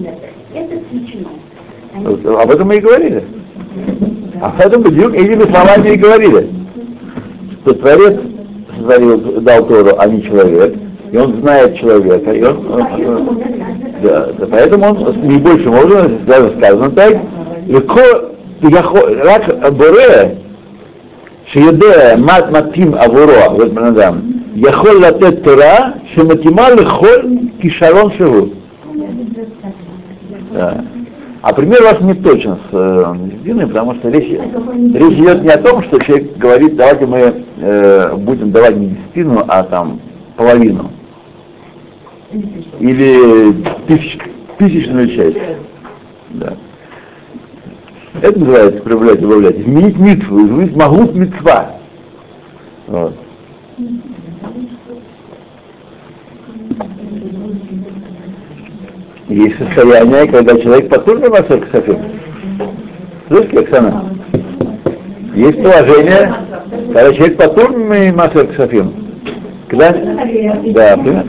это 0.53 0.77
включено. 0.79 2.41
Об 2.41 2.51
этом 2.51 2.67
мы 2.67 2.77
и 2.77 2.79
говорили. 2.79 3.23
Да. 4.35 4.47
Об 4.47 4.61
этом 4.61 4.83
бедюк 4.83 5.13
этими 5.13 5.43
словами 5.43 5.89
и 5.89 5.97
говорили. 5.97 6.49
Что 7.61 7.73
Творец 7.73 8.19
сотворил, 8.77 9.41
дал 9.41 9.65
Тору, 9.65 9.95
а 9.97 10.07
не 10.07 10.23
человек. 10.23 10.75
И 11.11 11.17
он 11.17 11.41
знает 11.41 11.75
человека. 11.75 12.31
И 12.31 12.43
он, 12.43 12.63
ну, 12.63 13.43
да, 14.03 14.29
поэтому 14.49 14.85
он 14.85 15.19
наибольшим 15.21 15.73
образом 15.73 16.25
даже 16.25 16.53
сказано 16.57 16.91
так. 16.91 17.17
Легко 17.67 18.01
רק 19.24 19.42
בורא 19.76 20.24
שיודע 21.44 22.16
מה 22.18 22.34
מתאים 22.50 22.94
עבורו, 22.94 23.58
זאת 23.58 23.72
בן 23.72 23.84
אדם, 23.84 24.20
יכול 24.56 25.00
לתת 25.00 25.42
תורה 25.42 25.90
שמתאימה 26.04 26.70
לכל 26.70 27.20
כישרון 27.60 28.10
שהוא. 28.16 28.48
Да. 30.52 30.80
А 31.42 31.54
пример 31.54 31.82
ваш 31.82 32.00
не 32.00 32.14
точен 32.14 32.56
с 32.56 32.68
э, 32.72 33.14
Диной, 33.44 33.66
потому 33.66 33.94
что 33.94 34.10
речь, 34.10 34.30
речь 34.30 35.18
идет 35.18 35.42
не 35.42 35.48
о 35.48 35.58
том, 35.58 35.82
что 35.84 35.98
человек 35.98 36.36
говорит, 36.36 36.76
давайте 36.76 37.06
мы 37.06 37.44
э, 37.56 38.14
будем 38.16 38.50
давать 38.50 38.76
не 38.76 38.88
десятину, 38.88 39.42
а 39.48 39.62
там 39.62 40.00
половину. 40.36 40.90
Или 42.78 43.52
тысяч, 43.86 44.18
тысячную 44.58 45.08
часть. 45.08 45.38
Да. 46.30 46.54
Это 48.21 48.39
называется 48.39 48.81
проявлять, 48.81 49.19
добавлять. 49.19 49.59
Изменить 49.59 49.97
митву, 49.97 50.39
изменить 50.45 50.75
магут 50.75 51.15
митцва. 51.15 51.71
Вот. 52.87 53.13
Есть 59.27 59.57
состояние, 59.57 60.27
когда 60.27 60.59
человек 60.59 60.89
потур 60.89 61.19
на 61.19 61.29
Масер 61.29 61.65
Ксафим. 61.65 61.97
Слышите, 63.27 63.59
Оксана? 63.59 64.15
Есть 65.33 65.61
положение, 65.63 66.33
когда 66.93 67.13
человек 67.13 67.37
потур 67.37 67.71
на 67.75 68.13
Масер 68.13 68.47
Ксафим. 68.47 68.93
Когда... 69.67 69.91
Да, 69.91 70.95
примерно. 70.95 71.25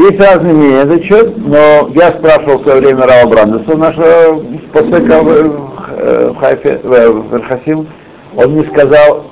Э, 0.00 0.02
Есть 0.02 0.20
разные 0.20 0.54
мнения 0.54 0.82
этот 0.82 1.04
счет, 1.04 1.36
но 1.36 1.90
я 1.94 2.12
спрашивал 2.12 2.58
в 2.58 2.62
свое 2.62 2.80
время 2.80 3.06
Рава 3.06 3.28
Брандеса, 3.28 3.76
нашего 3.76 4.42
посека 4.72 5.22
в, 5.22 5.28
э, 5.98 6.30
в 6.30 6.36
Хайфе, 6.36 6.80
в, 6.82 6.88
в 6.88 7.32
Верхасим, 7.32 7.86
он 8.36 8.52
мне 8.52 8.64
сказал, 8.72 9.24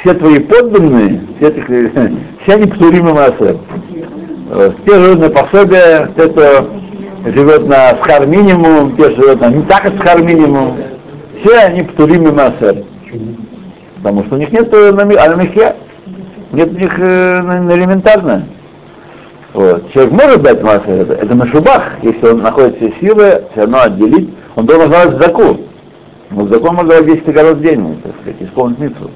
все 0.00 0.14
твои 0.14 0.38
подданные, 0.40 1.20
все, 1.38 1.50
все 2.42 2.52
они 2.54 2.66
птуримы. 2.66 3.12
Вот. 3.12 4.76
Те 4.86 4.94
живут 4.94 5.20
на 5.20 5.30
пособие, 5.30 6.10
те, 6.16 6.28
кто 6.28 6.68
живет 7.24 7.66
на 7.66 7.90
схар 8.02 8.26
минимум, 8.26 8.96
те 8.96 9.10
живут 9.14 9.40
на 9.40 9.48
не 9.48 9.62
так 9.62 9.90
схар 9.98 10.22
минимум, 10.22 10.76
все 11.42 11.58
они 11.60 11.82
птуримы 11.82 12.32
массер. 12.32 12.84
Потому 14.02 14.24
что 14.24 14.34
у 14.34 14.38
них 14.38 14.52
нет 14.52 14.72
э, 14.74 14.92
на, 14.92 15.04
ми- 15.04 15.16
а 15.16 15.28
нет 16.52 16.72
у 16.72 16.76
них 16.76 16.98
э, 16.98 17.40
на 17.42 17.74
элементарно. 17.74 18.46
Вот. 19.54 19.88
Человек 19.92 20.12
может 20.12 20.42
дать 20.42 20.62
массу, 20.62 20.90
это, 20.90 21.32
на 21.32 21.46
шубах, 21.46 21.92
если 22.02 22.26
он 22.26 22.42
находит 22.42 22.76
все 22.76 22.92
силы, 23.00 23.44
все 23.52 23.60
равно 23.60 23.82
отделить, 23.82 24.30
он 24.56 24.66
должен 24.66 24.90
давать 24.90 25.22
заку. 25.22 25.60
Но 26.30 26.48
заку 26.48 26.68
он 26.68 26.74
может 26.74 26.90
давать 26.90 27.06
10 27.06 27.28
огород 27.28 27.58
в 27.58 27.62
день, 27.62 28.00
так 28.02 28.12
сказать, 28.20 28.42
исполнить 28.42 28.78
митцву. 28.80 29.10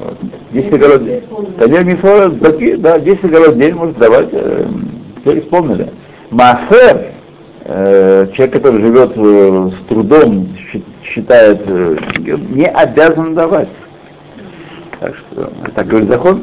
Вот. 0.00 0.16
10 0.50 0.74
огород 0.74 1.02
в 1.02 1.04
день. 1.04 1.22
Конечно, 1.60 1.84
митцва 1.84 2.30
заки, 2.40 2.74
да, 2.74 2.98
10 2.98 3.24
огород 3.24 3.54
в 3.54 3.58
день 3.58 3.74
может 3.74 3.98
давать, 3.98 4.28
э, 4.32 4.66
все 5.22 5.38
исполнили. 5.38 5.92
Массер, 6.30 7.06
э, 7.64 8.26
человек, 8.32 8.52
который 8.54 8.80
живет 8.80 9.12
э, 9.14 9.70
с 9.70 9.88
трудом, 9.88 10.48
считает, 11.04 11.62
э, 11.66 11.96
не 12.50 12.66
обязан 12.66 13.36
давать. 13.36 13.68
Так 14.98 15.14
что, 15.14 15.52
так 15.72 15.86
говорит 15.86 16.10
закон. 16.10 16.42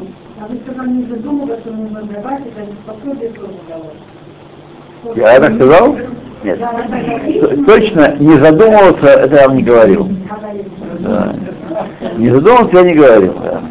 Сказали, 0.64 0.90
не 0.90 1.04
задумываться, 1.04 1.70
нужно 1.70 2.02
давать, 2.02 2.42
это 2.46 2.66
не 2.66 2.76
пособие 2.84 3.30
тоже 3.30 3.52
давать. 3.68 5.16
Я 5.16 5.40
так 5.40 5.54
сказал? 5.54 5.96
Нет. 6.42 7.66
Точно, 7.66 8.16
не 8.18 8.36
задумываться, 8.38 9.06
это 9.06 9.36
я 9.36 9.48
вам 9.48 9.56
не 9.56 9.62
говорил. 9.62 10.08
Да. 11.00 11.34
Не 12.16 12.30
задумываться 12.30 12.78
я 12.78 12.84
не 12.84 12.94
говорил. 12.94 13.34
Да. 13.42 13.62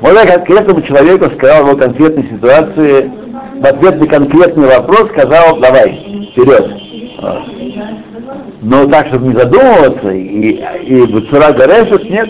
Вот 0.00 0.12
я 0.14 0.26
конкретному 0.26 0.82
человеку 0.82 1.30
сказал 1.36 1.64
в 1.64 1.68
его 1.68 1.78
конкретной 1.78 2.24
ситуации, 2.24 3.10
в 3.60 3.66
ответ 3.66 4.00
на 4.00 4.06
конкретный 4.06 4.66
вопрос 4.68 5.08
сказал, 5.10 5.58
давай, 5.58 6.28
вперед. 6.32 6.70
Вот. 7.20 7.42
Но 8.62 8.86
так, 8.86 9.06
чтобы 9.08 9.28
не 9.28 9.34
задумываться, 9.34 10.10
и, 10.10 10.62
и 10.84 11.06
Буцура 11.06 11.52
Гарешев, 11.52 12.02
нет. 12.04 12.28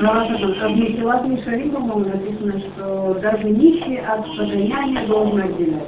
В 0.00 0.70
Митилат 0.70 1.26
Мишарим, 1.26 1.72
по-моему, 1.72 2.06
написано, 2.08 2.58
что 2.58 3.18
даже 3.20 3.50
нищий 3.50 3.98
от 3.98 4.24
подаяния 4.24 5.06
должен 5.06 5.42
отделять. 5.42 5.82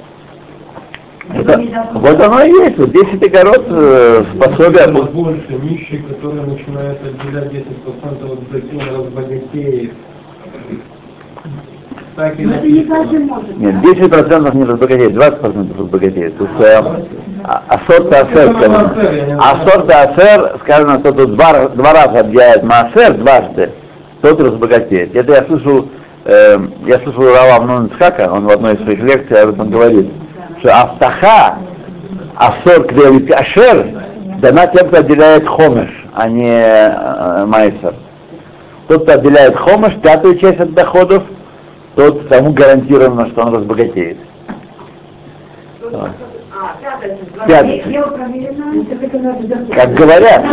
Это- 1.32 1.88
вот 1.94 2.20
оно 2.20 2.42
и 2.42 2.50
есть, 2.50 2.76
вот 2.76 2.92
10 2.92 3.22
огород 3.24 3.64
э, 3.68 4.24
способие... 4.34 4.82
Это 4.82 5.02
больше 5.04 5.52
нищие, 5.62 6.02
которые 6.02 6.42
начинают 6.42 6.98
отделять 7.00 7.52
10% 7.52 8.32
от 8.32 8.40
закона 8.52 8.98
разбогатеев. 8.98 9.92
Так 12.16 12.38
и 12.38 12.44
Но 12.44 12.54
это 12.54 12.66
не 12.66 12.84
каждый 12.84 13.18
может. 13.20 13.56
Нет, 13.56 13.74
да? 13.80 13.88
10% 13.88 14.56
не 14.56 14.64
разбогатеет, 14.64 15.12
20% 15.12 15.78
разбогатеет. 15.78 16.36
Тут 16.36 16.50
э, 16.58 16.82
а- 17.44 17.62
асорт 17.68 18.12
асер 18.12 18.54
сказано. 18.54 19.38
Асорт 19.38 19.90
асер 19.90 20.58
сказано, 20.64 20.98
что 21.00 21.12
тут 21.12 21.34
два, 21.34 21.68
два 21.70 21.92
раза 21.94 22.18
отделяет 22.20 22.62
маасер 22.64 23.14
дважды, 23.14 23.70
тот 24.22 24.40
разбогатеет. 24.40 25.14
Это 25.14 25.32
я 25.32 25.44
слышал, 25.44 25.88
э, 26.24 26.56
я 26.86 26.98
слышал 27.00 27.24
Рава 27.24 27.56
Амнон 27.56 27.86
Ицхака, 27.86 28.30
он 28.32 28.46
в 28.46 28.50
одной 28.50 28.74
из 28.74 28.84
своих 28.84 29.00
лекций 29.00 29.42
об 29.42 29.50
этом 29.50 29.70
говорит, 29.70 30.10
что 30.60 30.70
Автаха, 30.70 31.58
асор 32.36 32.86
кдевит 32.86 33.30
ашер, 33.32 33.86
дана 34.38 34.68
тем, 34.68 34.88
кто 34.88 34.98
отделяет 34.98 35.46
хомеш, 35.46 35.90
а 36.14 36.28
не 36.28 36.50
э, 36.50 37.44
майсер. 37.46 37.94
Тот, 38.88 39.02
кто 39.02 39.14
отделяет 39.14 39.56
хомеш, 39.56 39.94
пятую 40.00 40.38
часть 40.38 40.60
от 40.60 40.72
доходов, 40.72 41.24
тот 41.96 42.28
тому 42.28 42.52
гарантированно, 42.52 43.28
что 43.28 43.42
он 43.42 43.56
разбогатеет. 43.56 44.18
А, 45.92 46.10
закончить. 47.48 47.84
Как 49.74 49.94
говорят. 49.94 50.44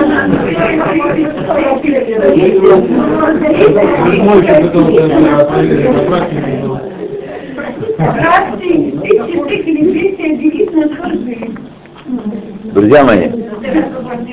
Друзья 12.74 13.04
мои, 13.04 13.30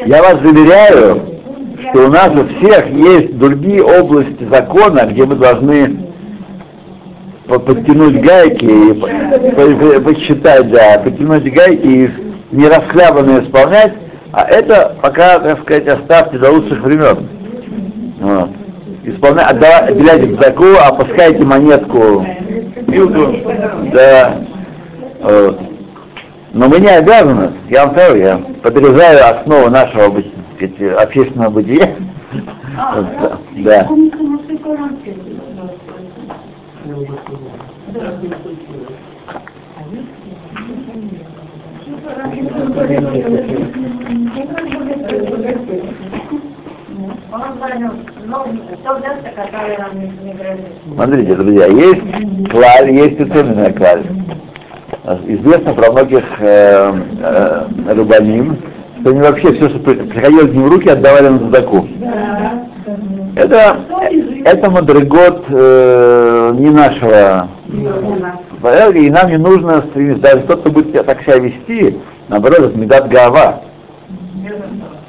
я 0.07 0.23
вас 0.23 0.41
заверяю, 0.43 1.21
что 1.91 2.07
у 2.07 2.11
нас 2.11 2.31
у 2.35 2.47
всех 2.57 2.89
есть 2.91 3.37
другие 3.39 3.83
области 3.83 4.45
закона, 4.51 5.07
где 5.11 5.25
мы 5.25 5.35
должны 5.37 5.99
по- 7.49 7.59
подтянуть 7.59 8.21
гайки, 8.23 8.65
и 8.65 8.95
по- 8.95 9.09
по- 9.77 10.01
посчитать, 10.01 10.71
да, 10.71 10.99
подтянуть 11.03 11.53
гайки 11.53 11.87
и 11.87 12.11
не 12.53 12.69
расхлябанно 12.69 13.41
исполнять, 13.45 13.93
а 14.37 14.43
это 14.51 14.95
пока, 15.01 15.39
так 15.39 15.61
сказать, 15.63 15.89
оставьте 15.89 16.39
до 16.39 16.51
лучших 16.51 16.83
времен. 16.83 17.27
Вот. 18.21 18.51
Исполня... 19.05 19.49
отдава- 19.49 19.87
Отделяйте 19.87 20.35
заку, 20.37 20.75
опускайте 20.79 21.43
монетку 21.43 22.27
Милку, 22.87 23.35
да. 23.95 24.43
Вот. 25.23 25.59
Но 26.53 26.69
мы 26.69 26.81
не 26.81 26.89
обязаны, 26.89 27.53
я 27.71 27.87
вам 27.87 27.95
говорю, 27.95 28.17
я 28.17 28.37
подрезаю 28.63 29.39
основу 29.39 29.71
нашего 29.71 30.23
общественного 31.01 31.49
бытия. 31.51 31.95
А, 32.79 33.01
да? 33.03 33.39
да. 33.57 33.75
Я 33.77 33.85
помню, 33.85 34.11
что 34.13 34.23
мы 34.23 34.39
с 34.39 34.47
такой 34.49 34.77
рамки. 34.77 35.17
я 36.85 36.95
уже 36.95 37.13
сказал. 37.25 37.41
Он 37.87 38.05
понял, 38.05 38.13
ну, 40.67 40.77
то 40.77 40.77
место, 40.77 40.77
которое 40.77 40.85
нам 40.87 41.01
не 41.01 41.09
не 41.87 42.01
грозит. 42.01 42.16
Смотрите, 50.95 51.35
друзья, 51.35 51.67
есть 51.67 52.51
клаль, 52.51 52.91
есть 52.93 53.21
уцененная 53.21 53.73
клаль. 53.73 54.03
Известно 55.27 55.75
про 55.75 55.93
многих 55.93 56.25
э, 56.41 56.93
э, 57.21 57.67
рыбаним, 57.95 58.59
что 59.01 59.11
они 59.11 59.21
вообще 59.21 59.53
все, 59.53 59.69
что 59.69 59.79
приходило 59.79 60.47
к 60.47 60.53
ним 60.53 60.65
в 60.65 60.69
руки, 60.69 60.89
отдавали 60.89 61.29
на 61.29 61.39
задаку. 61.39 61.87
Да. 62.01 62.67
Это, 63.37 63.77
это 64.45 64.71
мадригот 64.71 65.45
э, 65.49 66.53
не 66.55 66.71
нашего. 66.71 67.49
И 68.95 69.11
нам 69.11 69.29
не 69.29 69.37
нужно 69.37 69.85
стремиться, 69.91 70.23
даже 70.23 70.43
тот, 70.45 70.61
кто 70.61 70.71
будет 70.71 71.07
так 71.07 71.23
себя 71.23 71.39
вести, 71.39 71.99
наоборот, 72.29 72.61
это 72.61 72.79
медат 72.79 73.09
гава. 73.09 73.63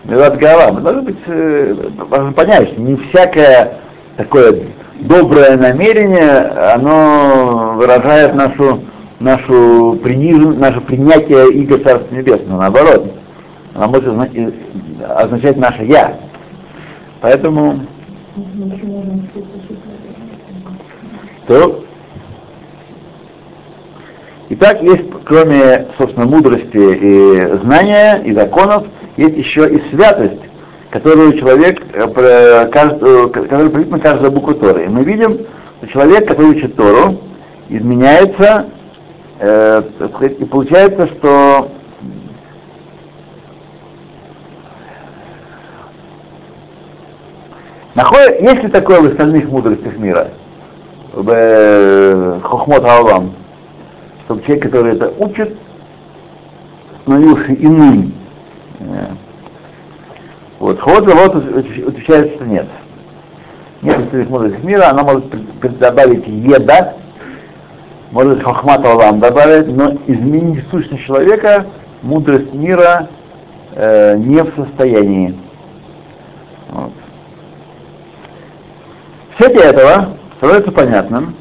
Медат 0.03 0.37
гава. 0.37 0.71
Мы 0.71 0.81
должны 0.81 1.01
быть, 1.03 1.17
э, 1.27 1.75
должны 2.09 2.31
понять, 2.33 2.77
не 2.77 2.95
всякое 2.95 3.79
такое 4.15 4.67
доброе 4.99 5.57
намерение, 5.57 6.39
оно 6.73 7.73
выражает 7.75 8.35
нашу, 8.35 8.83
нашу 9.19 9.99
приниж... 10.03 10.57
наше 10.57 10.81
принятие 10.81 11.51
Иго 11.53 11.77
Царства 11.79 12.15
Небесного, 12.15 12.61
наоборот. 12.61 13.11
Оно 13.75 13.87
может 13.89 14.13
означать 15.07 15.57
наше 15.57 15.83
«я». 15.83 16.17
Поэтому 17.21 17.81
то 21.47 21.83
Итак, 24.49 24.81
есть, 24.81 25.03
кроме, 25.25 25.87
собственно, 25.97 26.25
мудрости 26.25 26.67
и 26.73 27.57
знания, 27.63 28.21
и 28.23 28.33
законов, 28.33 28.85
есть 29.17 29.35
еще 29.35 29.69
и 29.69 29.81
святость, 29.89 30.39
которую 30.89 31.37
человек, 31.37 31.81
э, 31.93 32.69
каждую, 32.71 33.29
который 33.29 33.85
на 33.85 33.99
каждую 33.99 34.31
букву 34.31 34.53
Торы. 34.55 34.85
И 34.85 34.87
мы 34.87 35.03
видим, 35.03 35.39
что 35.79 35.87
человек, 35.87 36.29
который 36.29 36.51
учит 36.51 36.77
Тору, 36.77 37.19
изменяется, 37.67 38.67
э, 39.39 39.83
и 40.39 40.45
получается, 40.45 41.07
что 41.07 41.71
Находит, 47.95 48.41
есть 48.41 48.61
ли 48.61 48.69
такое 48.69 49.01
в 49.01 49.07
остальных 49.07 49.49
мудростях 49.49 49.97
мира? 49.97 50.27
В 51.13 51.31
э, 51.31 52.39
Хохмот 52.43 52.85
Алам, 52.85 53.33
чтобы 54.27 54.43
человек, 54.43 54.63
который 54.63 54.93
это 54.93 55.13
учит, 55.19 55.57
становился 57.03 57.53
иным. 57.53 58.13
Э. 58.79 59.07
Вот, 60.59 60.81
Ход 60.81 61.05
вот 61.05 61.35
отвечает, 61.35 62.35
что 62.35 62.45
нет. 62.45 62.67
Нет 63.81 63.99
остальных 63.99 64.29
мудростях 64.29 64.63
мира, 64.63 64.89
она 64.89 65.03
может 65.03 65.79
добавить 65.79 66.27
еда, 66.27 66.95
может 68.11 68.43
Хохмат 68.43 68.85
Алам 68.85 69.21
добавить, 69.21 69.67
но 69.67 69.93
изменить 70.07 70.67
сущность 70.71 71.05
человека 71.05 71.65
мудрость 72.01 72.53
мира 72.53 73.07
э, 73.75 74.17
не 74.17 74.43
в 74.43 74.53
состоянии. 74.55 75.37
Вот. 76.69 76.91
В 79.31 79.41
свете 79.41 79.59
этого 79.59 80.17
становится 80.37 80.71
понятным, 80.73 81.35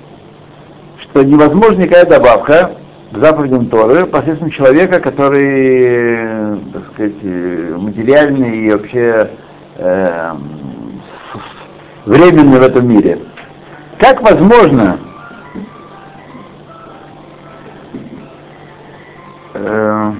что 1.17 1.25
невозможна 1.25 1.81
никакая 1.81 2.05
добавка 2.05 2.73
к 3.11 3.17
заповедям 3.17 3.69
Торы 3.69 4.05
посредством 4.05 4.51
человека, 4.51 5.01
который, 5.01 6.59
так 6.75 6.83
сказать, 6.93 7.23
материальный 7.23 8.59
и 8.59 8.71
вообще 8.71 9.31
э, 9.77 10.35
временный 12.05 12.59
в 12.59 12.63
этом 12.63 12.87
мире. 12.87 13.21
Как 13.99 14.21
возможно 14.21 14.99
э, 19.55 20.13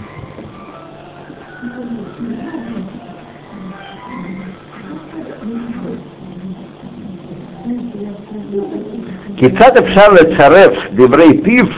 Кицат 9.37 9.79
Эпшар 9.79 10.17
Царев 10.35 10.93
Деврей 10.93 11.39
Пив, 11.39 11.69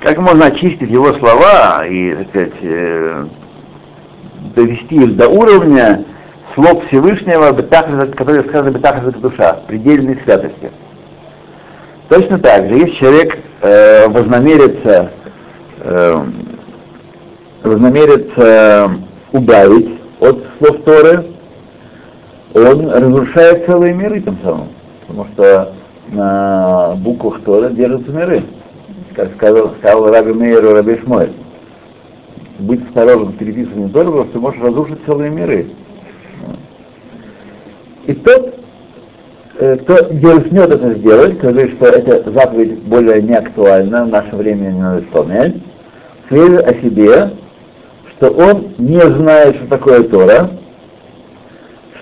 как 0.00 0.18
можно 0.18 0.46
очистить 0.46 0.90
его 0.90 1.12
слова 1.14 1.84
и, 1.84 2.14
так 2.14 2.28
сказать, 2.28 2.52
э, 2.62 3.26
довести 4.54 4.94
их 4.94 5.16
до 5.16 5.28
уровня 5.28 6.04
слов 6.54 6.86
Всевышнего, 6.86 7.52
который 7.52 8.44
сказано 8.44 8.70
Бетахас 8.70 9.14
душа, 9.14 9.54
предельной 9.66 10.20
святости. 10.22 10.70
Точно 12.08 12.38
так 12.38 12.68
же, 12.68 12.76
если 12.76 12.94
человек 12.94 13.38
э, 13.62 14.06
вознамерится, 14.06 15.10
э, 15.80 16.24
вознамерится 17.64 18.92
убавить 19.32 20.00
от 20.20 20.44
слов 20.58 20.76
Торы, 20.84 21.26
он 22.54 22.88
разрушает 22.88 23.66
целые 23.66 23.94
миры 23.94 24.20
тем 24.20 24.38
самым. 24.44 24.68
Потому 25.08 25.26
что 25.34 25.74
на 26.08 26.94
буквах 26.96 27.42
Тора 27.42 27.70
держатся 27.70 28.10
миры. 28.10 28.42
Как 29.14 29.34
сказал, 29.34 29.74
сказал 29.78 30.12
Раби 30.12 30.32
Мейеру 30.32 30.74
Раби 30.74 30.98
Шмой. 30.98 31.30
Быть 32.58 32.86
осторожным 32.86 33.34
с 33.34 33.36
переписыванием 33.36 33.90
Торы, 33.90 34.06
потому 34.06 34.24
что 34.24 34.32
ты 34.32 34.38
можешь 34.38 34.62
разрушить 34.62 34.98
целые 35.06 35.30
миры. 35.30 35.66
И 38.06 38.14
тот, 38.14 38.54
э, 39.58 39.76
кто 39.76 40.12
дерзнет 40.12 40.70
это 40.70 40.94
сделать, 40.94 41.38
кто 41.38 41.50
говорит, 41.50 41.74
что 41.76 41.86
эта 41.86 42.30
заповедь 42.30 42.82
более 42.84 43.20
не 43.20 43.34
актуальна, 43.34 44.04
в 44.04 44.08
наше 44.08 44.36
время 44.36 44.70
не 44.70 44.80
надо 44.80 45.02
исполнять, 45.02 45.56
заявит 46.30 46.62
о 46.62 46.74
себе, 46.74 47.30
что 48.12 48.30
он 48.30 48.74
не 48.78 49.00
знает, 49.00 49.56
что 49.56 49.66
такое 49.66 50.04
Тора, 50.04 50.50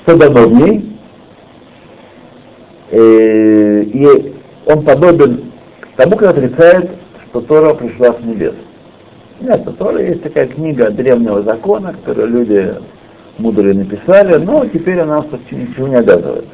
что 0.03 0.17
дано 0.17 0.49
в 0.49 0.53
ней, 0.53 0.94
и 2.95 4.35
он 4.67 4.85
подобен 4.85 5.53
тому, 5.97 6.17
кто 6.17 6.31
отрицает, 6.31 6.91
что 7.29 7.41
Тора 7.41 7.75
пришла 7.75 8.13
с 8.15 8.21
небес. 8.21 8.55
Нет, 9.41 9.79
Тора 9.79 10.01
есть 10.01 10.23
такая 10.23 10.47
книга 10.47 10.91
древнего 10.91 11.43
закона, 11.43 11.93
которую 11.93 12.29
люди 12.29 12.75
мудрые 13.39 13.75
написали, 13.75 14.37
но 14.37 14.65
теперь 14.67 15.01
она 15.01 15.17
нас 15.17 15.27
ничего 15.51 15.89
не 15.89 15.97
обязывает. 15.97 16.47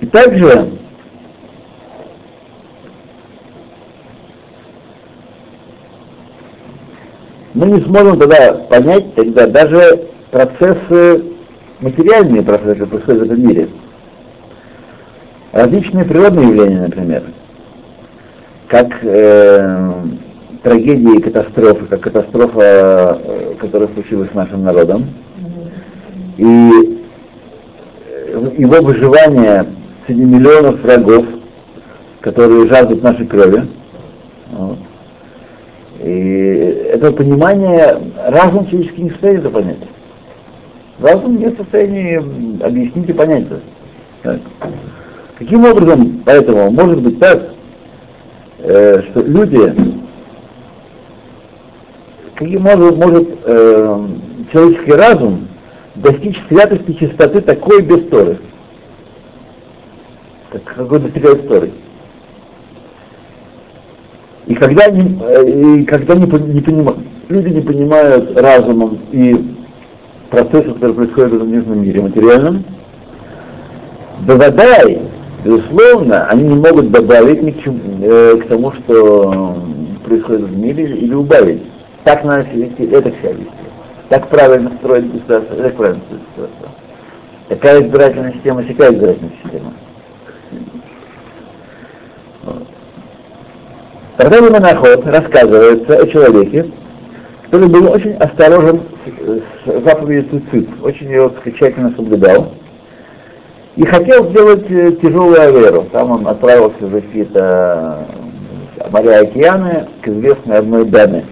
И 0.00 0.06
также 0.06 0.70
мы 7.54 7.66
не 7.66 7.80
сможем 7.80 8.20
тогда 8.20 8.54
понять 8.70 9.14
тогда 9.14 9.46
даже 9.48 10.08
процессы 10.30 11.33
материальные 11.84 12.42
процессы, 12.42 12.72
которые 12.72 12.88
происходят 12.88 13.20
в 13.20 13.24
этом 13.24 13.46
мире. 13.46 13.68
Различные 15.52 16.04
природные 16.04 16.48
явления, 16.48 16.80
например, 16.80 17.22
как 18.66 18.98
э, 19.02 19.92
трагедии 20.62 21.18
и 21.18 21.22
катастрофы, 21.22 21.86
как 21.86 22.00
катастрофа, 22.00 23.20
э, 23.22 23.54
которая 23.60 23.88
случилась 23.94 24.30
с 24.30 24.34
нашим 24.34 24.64
народом, 24.64 25.06
и 26.38 26.70
э, 28.06 28.50
его 28.58 28.82
выживание 28.82 29.66
среди 30.06 30.24
миллионов 30.24 30.80
врагов, 30.80 31.26
которые 32.20 32.66
жаждут 32.66 33.02
нашей 33.02 33.26
крови. 33.26 33.68
Вот. 34.50 34.78
И 36.02 36.88
это 36.92 37.12
понимание 37.12 37.96
разум 38.26 38.66
человеческий 38.66 39.02
не 39.02 39.10
стоит 39.10 39.50
понять. 39.52 39.78
Разум 41.00 41.36
не 41.36 41.46
в 41.46 41.56
состоянии 41.56 42.62
объяснить 42.64 43.08
и 43.08 43.12
понять 43.12 43.46
это. 43.46 43.60
Так. 44.22 44.40
Каким 45.38 45.64
образом, 45.64 46.22
поэтому, 46.24 46.70
может 46.70 47.02
быть 47.02 47.18
так, 47.18 47.50
э, 48.60 49.02
что 49.02 49.20
люди, 49.22 49.74
каким 52.36 52.66
образом 52.66 52.96
может 52.96 53.28
э, 53.44 54.06
человеческий 54.52 54.92
разум 54.92 55.48
достичь 55.96 56.40
святости 56.48 56.92
чистоты 56.92 57.40
такой 57.40 57.82
без 57.82 58.08
Торы? 58.08 58.38
Как, 60.50 60.62
какой 60.62 61.00
достигает 61.00 61.48
Торы? 61.48 61.72
И 64.46 64.54
когда, 64.54 64.88
не, 64.90 65.20
э, 65.20 65.80
и 65.80 65.84
когда 65.84 66.14
не, 66.14 66.26
не 66.26 66.60
понимают, 66.60 67.00
люди 67.28 67.48
не 67.48 67.60
понимают 67.62 68.38
разумом 68.38 69.00
и 69.10 69.53
процессов, 70.30 70.74
которые 70.74 70.94
происходят 70.94 71.32
в 71.32 71.36
этом 71.36 71.52
нижнем 71.52 71.82
мире 71.82 72.02
материальном, 72.02 72.64
Бавадай, 74.20 75.02
безусловно, 75.44 76.26
они 76.28 76.44
не 76.44 76.54
могут 76.54 76.90
добавить 76.90 77.42
ни 77.42 77.50
к, 77.50 77.62
чему, 77.62 77.78
э, 78.02 78.36
к 78.38 78.48
тому, 78.48 78.72
что 78.72 79.58
происходит 80.04 80.42
в 80.42 80.56
мире, 80.56 80.84
или 80.84 81.14
убавить. 81.14 81.62
Так 82.04 82.24
надо 82.24 82.44
себя 82.50 82.66
вести, 82.66 82.84
это 82.84 83.10
себя 83.10 83.32
вести. 83.32 83.50
Так 84.08 84.28
правильно 84.28 84.72
строить 84.78 85.12
государство, 85.12 85.56
так 85.56 85.74
правильно 85.74 86.02
строить 86.06 86.22
государство. 86.28 86.68
Такая 87.48 87.82
избирательная 87.82 88.32
система, 88.32 88.62
всякая 88.62 88.92
избирательная 88.92 89.32
система. 89.42 89.72
Тогда 94.16 94.40
Монахот 94.42 95.06
рассказывается 95.06 95.96
о 95.96 96.06
человеке, 96.06 96.70
который 97.44 97.68
был 97.68 97.90
очень 97.90 98.14
осторожен 98.14 98.82
с 99.06 99.84
заповедью 99.84 100.40
цицит, 100.50 100.68
очень 100.82 101.08
ее 101.08 101.30
тщательно 101.56 101.94
соблюдал, 101.96 102.52
и 103.76 103.84
хотел 103.84 104.30
сделать 104.30 104.70
э, 104.70 104.92
тяжелую 104.92 105.40
аверу. 105.40 105.86
Там 105.92 106.12
он 106.12 106.28
отправился 106.28 106.86
за 106.86 107.00
какие-то 107.00 108.06
моря 108.90 109.20
и 109.20 109.26
океаны 109.26 109.88
к 110.00 110.08
известной 110.08 110.58
одной 110.58 110.84
даме. 110.86 111.24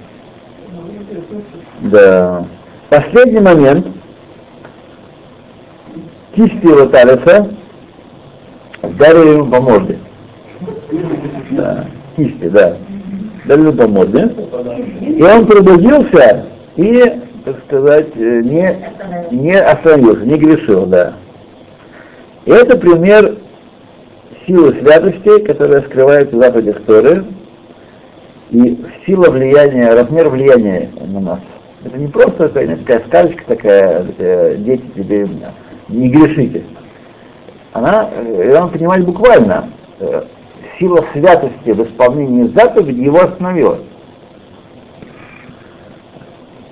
Да. 1.83 2.45
Последний 2.89 3.41
момент 3.41 3.87
кисти 6.35 6.67
его 6.67 6.87
талиса 6.87 7.51
ударили 8.83 9.29
ему 9.31 9.47
по 9.51 9.61
морде. 9.61 9.99
Да, 11.51 11.87
кисти, 12.17 12.49
да. 12.49 12.77
Дали 13.45 13.73
по 13.73 13.89
морде. 13.89 14.33
И 15.01 15.23
он 15.23 15.47
пробудился 15.47 16.47
и, 16.77 17.21
так 17.45 17.57
сказать, 17.67 18.09
э, 18.15 18.41
не, 18.43 18.77
не 19.31 19.55
остановился, 19.55 20.25
не 20.25 20.37
грешил, 20.37 20.87
да. 20.87 21.15
И 22.45 22.51
это 22.51 22.77
пример 22.77 23.37
силы 24.47 24.75
святости, 24.75 25.45
которая 25.45 25.83
скрывается 25.83 26.37
в 26.37 26.41
заповедях 26.41 26.83
Торы, 26.83 27.25
и 28.51 28.85
сила 29.07 29.31
влияния, 29.31 29.95
размер 29.95 30.29
влияния 30.29 30.91
на 31.01 31.21
нас. 31.21 31.41
Это 31.85 31.99
не 31.99 32.09
просто 32.09 32.49
такая, 32.49 32.77
такая 32.77 33.01
сказочка 33.07 33.45
такая, 33.47 34.07
э, 34.19 34.57
дети 34.59 34.85
тебе 34.95 35.29
не 35.89 36.11
грешите. 36.11 36.63
Она, 37.73 38.11
э, 38.15 38.53
надо 38.53 38.69
понимать 38.69 39.05
буквально, 39.05 39.69
сила 40.79 41.05
святости 41.13 41.71
в 41.71 41.85
исполнении 41.85 42.53
заповеди 42.55 43.01
его 43.01 43.21
остановила. 43.21 43.79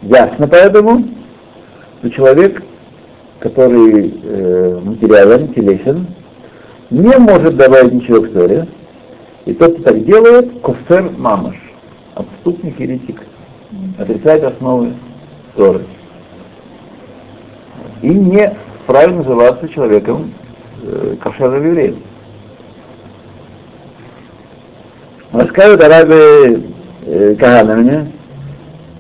Ясно 0.03 0.49
поэтому, 0.49 1.05
что 1.99 2.11
человек, 2.11 2.63
который 3.39 4.15
э, 4.23 4.81
материален, 4.83 5.53
телесен, 5.53 6.07
не 6.89 7.17
может 7.19 7.57
добавить 7.57 7.93
ничего 7.93 8.23
к 8.23 8.33
Торе, 8.33 8.67
и 9.45 9.53
тот, 9.53 9.75
кто 9.75 9.83
так 9.85 10.05
делает, 10.05 10.61
кофер 10.61 11.11
мамаш, 11.17 11.57
отступник 12.15 12.81
еретик, 12.81 13.23
отрицает 13.99 14.45
основы 14.45 14.95
Торы. 15.55 15.85
И 18.03 18.09
не 18.09 18.57
вправе 18.85 19.15
называться 19.15 19.69
человеком 19.69 20.33
э, 20.83 21.17
кошерным 21.23 21.67
евреем. 21.67 22.03
Рассказывает 25.33 25.85
Араби 25.85 26.73
э, 27.07 27.35
Кагановне, 27.39 28.13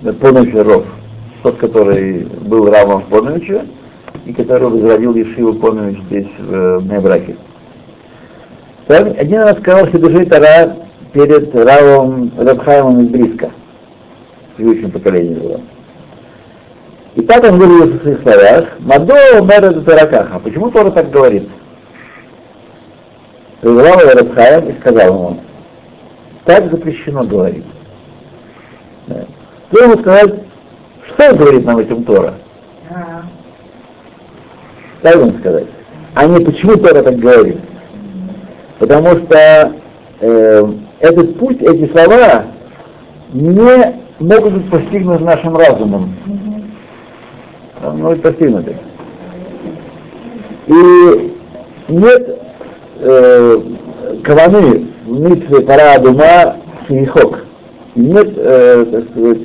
Понович 0.02 0.54
Ров, 0.54 0.84
тот, 1.42 1.58
который 1.58 2.24
был 2.24 2.70
равом 2.70 3.02
Поновича, 3.02 3.66
и 4.24 4.32
который 4.32 4.68
возродил 4.68 5.14
Ешиву 5.14 5.54
Понович 5.54 5.98
здесь, 6.04 6.28
в 6.38 6.80
Небраке. 6.86 7.36
Один 8.88 9.42
раз 9.42 9.58
сказал 9.58 9.86
Хидушей 9.86 10.26
Тара 10.26 10.76
перед 11.12 11.54
Равом 11.54 12.32
Рабхаймом 12.36 13.00
из 13.02 13.08
Бриска, 13.08 13.50
в 14.52 14.56
предыдущем 14.56 14.90
поколении 14.90 15.34
было. 15.34 15.60
И 17.14 17.22
так 17.22 17.44
он 17.44 17.58
говорил 17.58 17.86
в 17.86 18.02
своих 18.02 18.22
словах, 18.22 18.64
Мадо 18.80 19.42
мэр 19.42 19.82
Таракаха. 19.82 20.38
Почему 20.38 20.70
Тора 20.70 20.90
так 20.90 21.10
говорит? 21.10 21.48
Призвал 23.60 24.00
его 24.00 24.12
Рабхаем 24.12 24.68
и 24.68 24.80
сказал 24.80 25.08
ему, 25.08 25.40
так 26.44 26.70
запрещено 26.70 27.24
говорить. 27.24 27.64
Кто 29.70 29.84
ему 29.84 29.98
сказать, 30.00 30.34
что 31.06 31.36
говорит 31.36 31.64
нам 31.64 31.78
этим 31.78 32.02
Тора? 32.02 32.34
Так 35.00 35.14
ему 35.14 35.38
сказать. 35.38 35.66
А 36.16 36.26
не 36.26 36.44
почему 36.44 36.74
Тора 36.74 37.02
так 37.02 37.16
говорит. 37.16 37.58
Потому 38.80 39.10
что 39.10 39.72
э, 40.20 40.72
этот 40.98 41.38
путь, 41.38 41.62
эти 41.62 41.88
слова 41.92 42.46
не 43.32 43.94
могут 44.18 44.54
быть 44.54 44.70
постигнуты 44.70 45.22
нашим 45.22 45.56
разумом. 45.56 46.16
Могут 47.80 48.14
быть 48.14 48.22
постигнуты. 48.22 48.76
И 50.66 51.36
нет 51.88 52.40
э, 52.98 53.60
каваны 54.24 54.88
в 55.06 55.20
митве 55.20 55.60
пара 55.60 56.00
дума 56.00 56.56
шейхок. 56.88 57.44
Нет, 57.94 58.32
э, 58.36 58.84
так 58.90 59.10
сказать, 59.10 59.38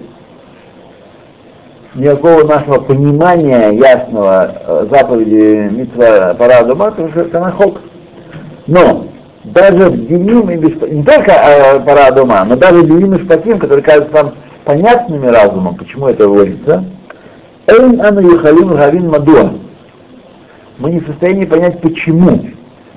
никакого 1.95 2.43
нашего 2.43 2.79
понимания 2.79 3.71
ясного 3.71 4.51
э, 4.53 4.87
заповеди 4.91 5.69
митва 5.71 6.35
пара 6.37 6.63
дума, 6.63 6.91
потому 6.91 7.09
что 7.09 7.21
это 7.21 7.39
нахок. 7.39 7.81
Но 8.67 9.07
даже 9.45 9.89
в 9.89 9.95
и 10.49 10.57
Бешпатим, 10.57 10.97
не 10.97 11.03
только 11.03 11.31
э, 11.31 11.79
пара 11.79 12.11
дома, 12.11 12.43
но 12.45 12.55
даже 12.55 12.81
в 12.81 12.87
Диним 12.87 13.13
и 13.13 13.17
Бешпатим, 13.17 13.59
которые 13.59 13.83
кажутся 13.83 14.13
нам 14.13 14.35
понятными 14.65 15.27
разумом, 15.27 15.75
почему 15.75 16.07
это 16.07 16.25
говорится, 16.25 16.83
Эйн 17.67 18.01
Ану 18.01 18.21
Юхалим 18.21 18.75
Гавин 18.75 19.09
Мадуа. 19.09 19.53
Мы 20.77 20.91
не 20.91 20.99
в 20.99 21.07
состоянии 21.07 21.45
понять 21.45 21.79
почему, 21.81 22.41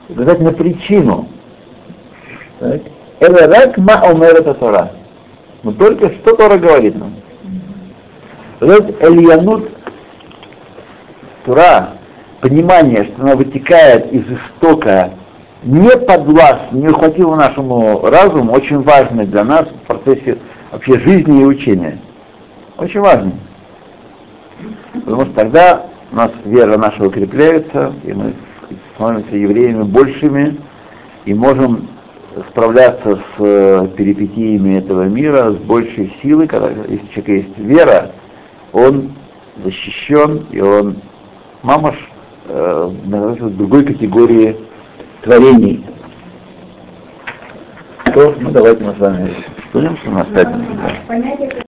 указать 0.09 0.41
на 0.41 0.53
причину. 0.53 1.29
Это 2.61 3.47
рак 3.47 3.79
ма 3.79 4.03
это 4.25 4.55
Тора. 4.55 4.91
Но 5.63 5.73
только 5.73 6.11
что 6.11 6.35
Тора 6.35 6.59
говорит 6.59 6.97
нам. 6.97 7.15
Вот 8.61 9.03
Эльянут 9.03 9.71
Тура, 11.45 11.91
понимание, 12.41 13.05
что 13.05 13.23
она 13.23 13.37
вытекает 13.37 14.13
из 14.13 14.25
истока 14.33 15.13
не 15.63 15.91
подвластно, 15.91 16.77
не 16.77 16.89
ухватило 16.89 17.37
нашему 17.37 18.01
разуму, 18.03 18.53
очень 18.53 18.83
важно 18.83 19.25
для 19.27 19.45
нас 19.45 19.67
в 19.69 19.87
процессе 19.87 20.39
вообще 20.73 20.99
жизни 20.99 21.43
и 21.43 21.45
учения. 21.45 21.99
Очень 22.77 23.01
важно. 23.01 23.33
Потому 24.93 25.23
что 25.27 25.35
тогда 25.35 25.87
у 26.11 26.17
нас 26.17 26.33
вера 26.45 26.77
наша 26.77 27.07
укрепляется, 27.07 27.93
и 28.05 28.13
мы 28.13 28.35
становимся 28.95 29.37
евреями 29.37 29.85
большими, 29.85 30.59
и 31.25 31.35
можем 31.35 31.89
справляться 32.51 33.17
с 33.17 33.41
э, 33.41 33.87
перипетиями 33.97 34.79
этого 34.79 35.05
мира 35.05 35.53
с 35.53 35.57
большей 35.57 36.15
силой, 36.23 36.47
когда 36.47 36.71
если 36.89 37.21
у 37.21 37.33
есть 37.33 37.59
вера, 37.59 38.13
он 38.73 39.13
защищен, 39.65 40.47
и 40.51 40.61
он 40.61 40.97
мамаш 41.63 41.97
э, 42.47 42.91
в 43.41 43.57
другой 43.57 43.85
категории 43.85 44.57
творений. 45.23 45.85
То, 48.15 48.35
ну 48.41 48.51
давайте 48.51 48.85
мы 48.85 48.95
с 48.95 48.99
вами 48.99 49.35
нас 50.11 50.27
пять 50.35 50.49
минут. 50.49 51.65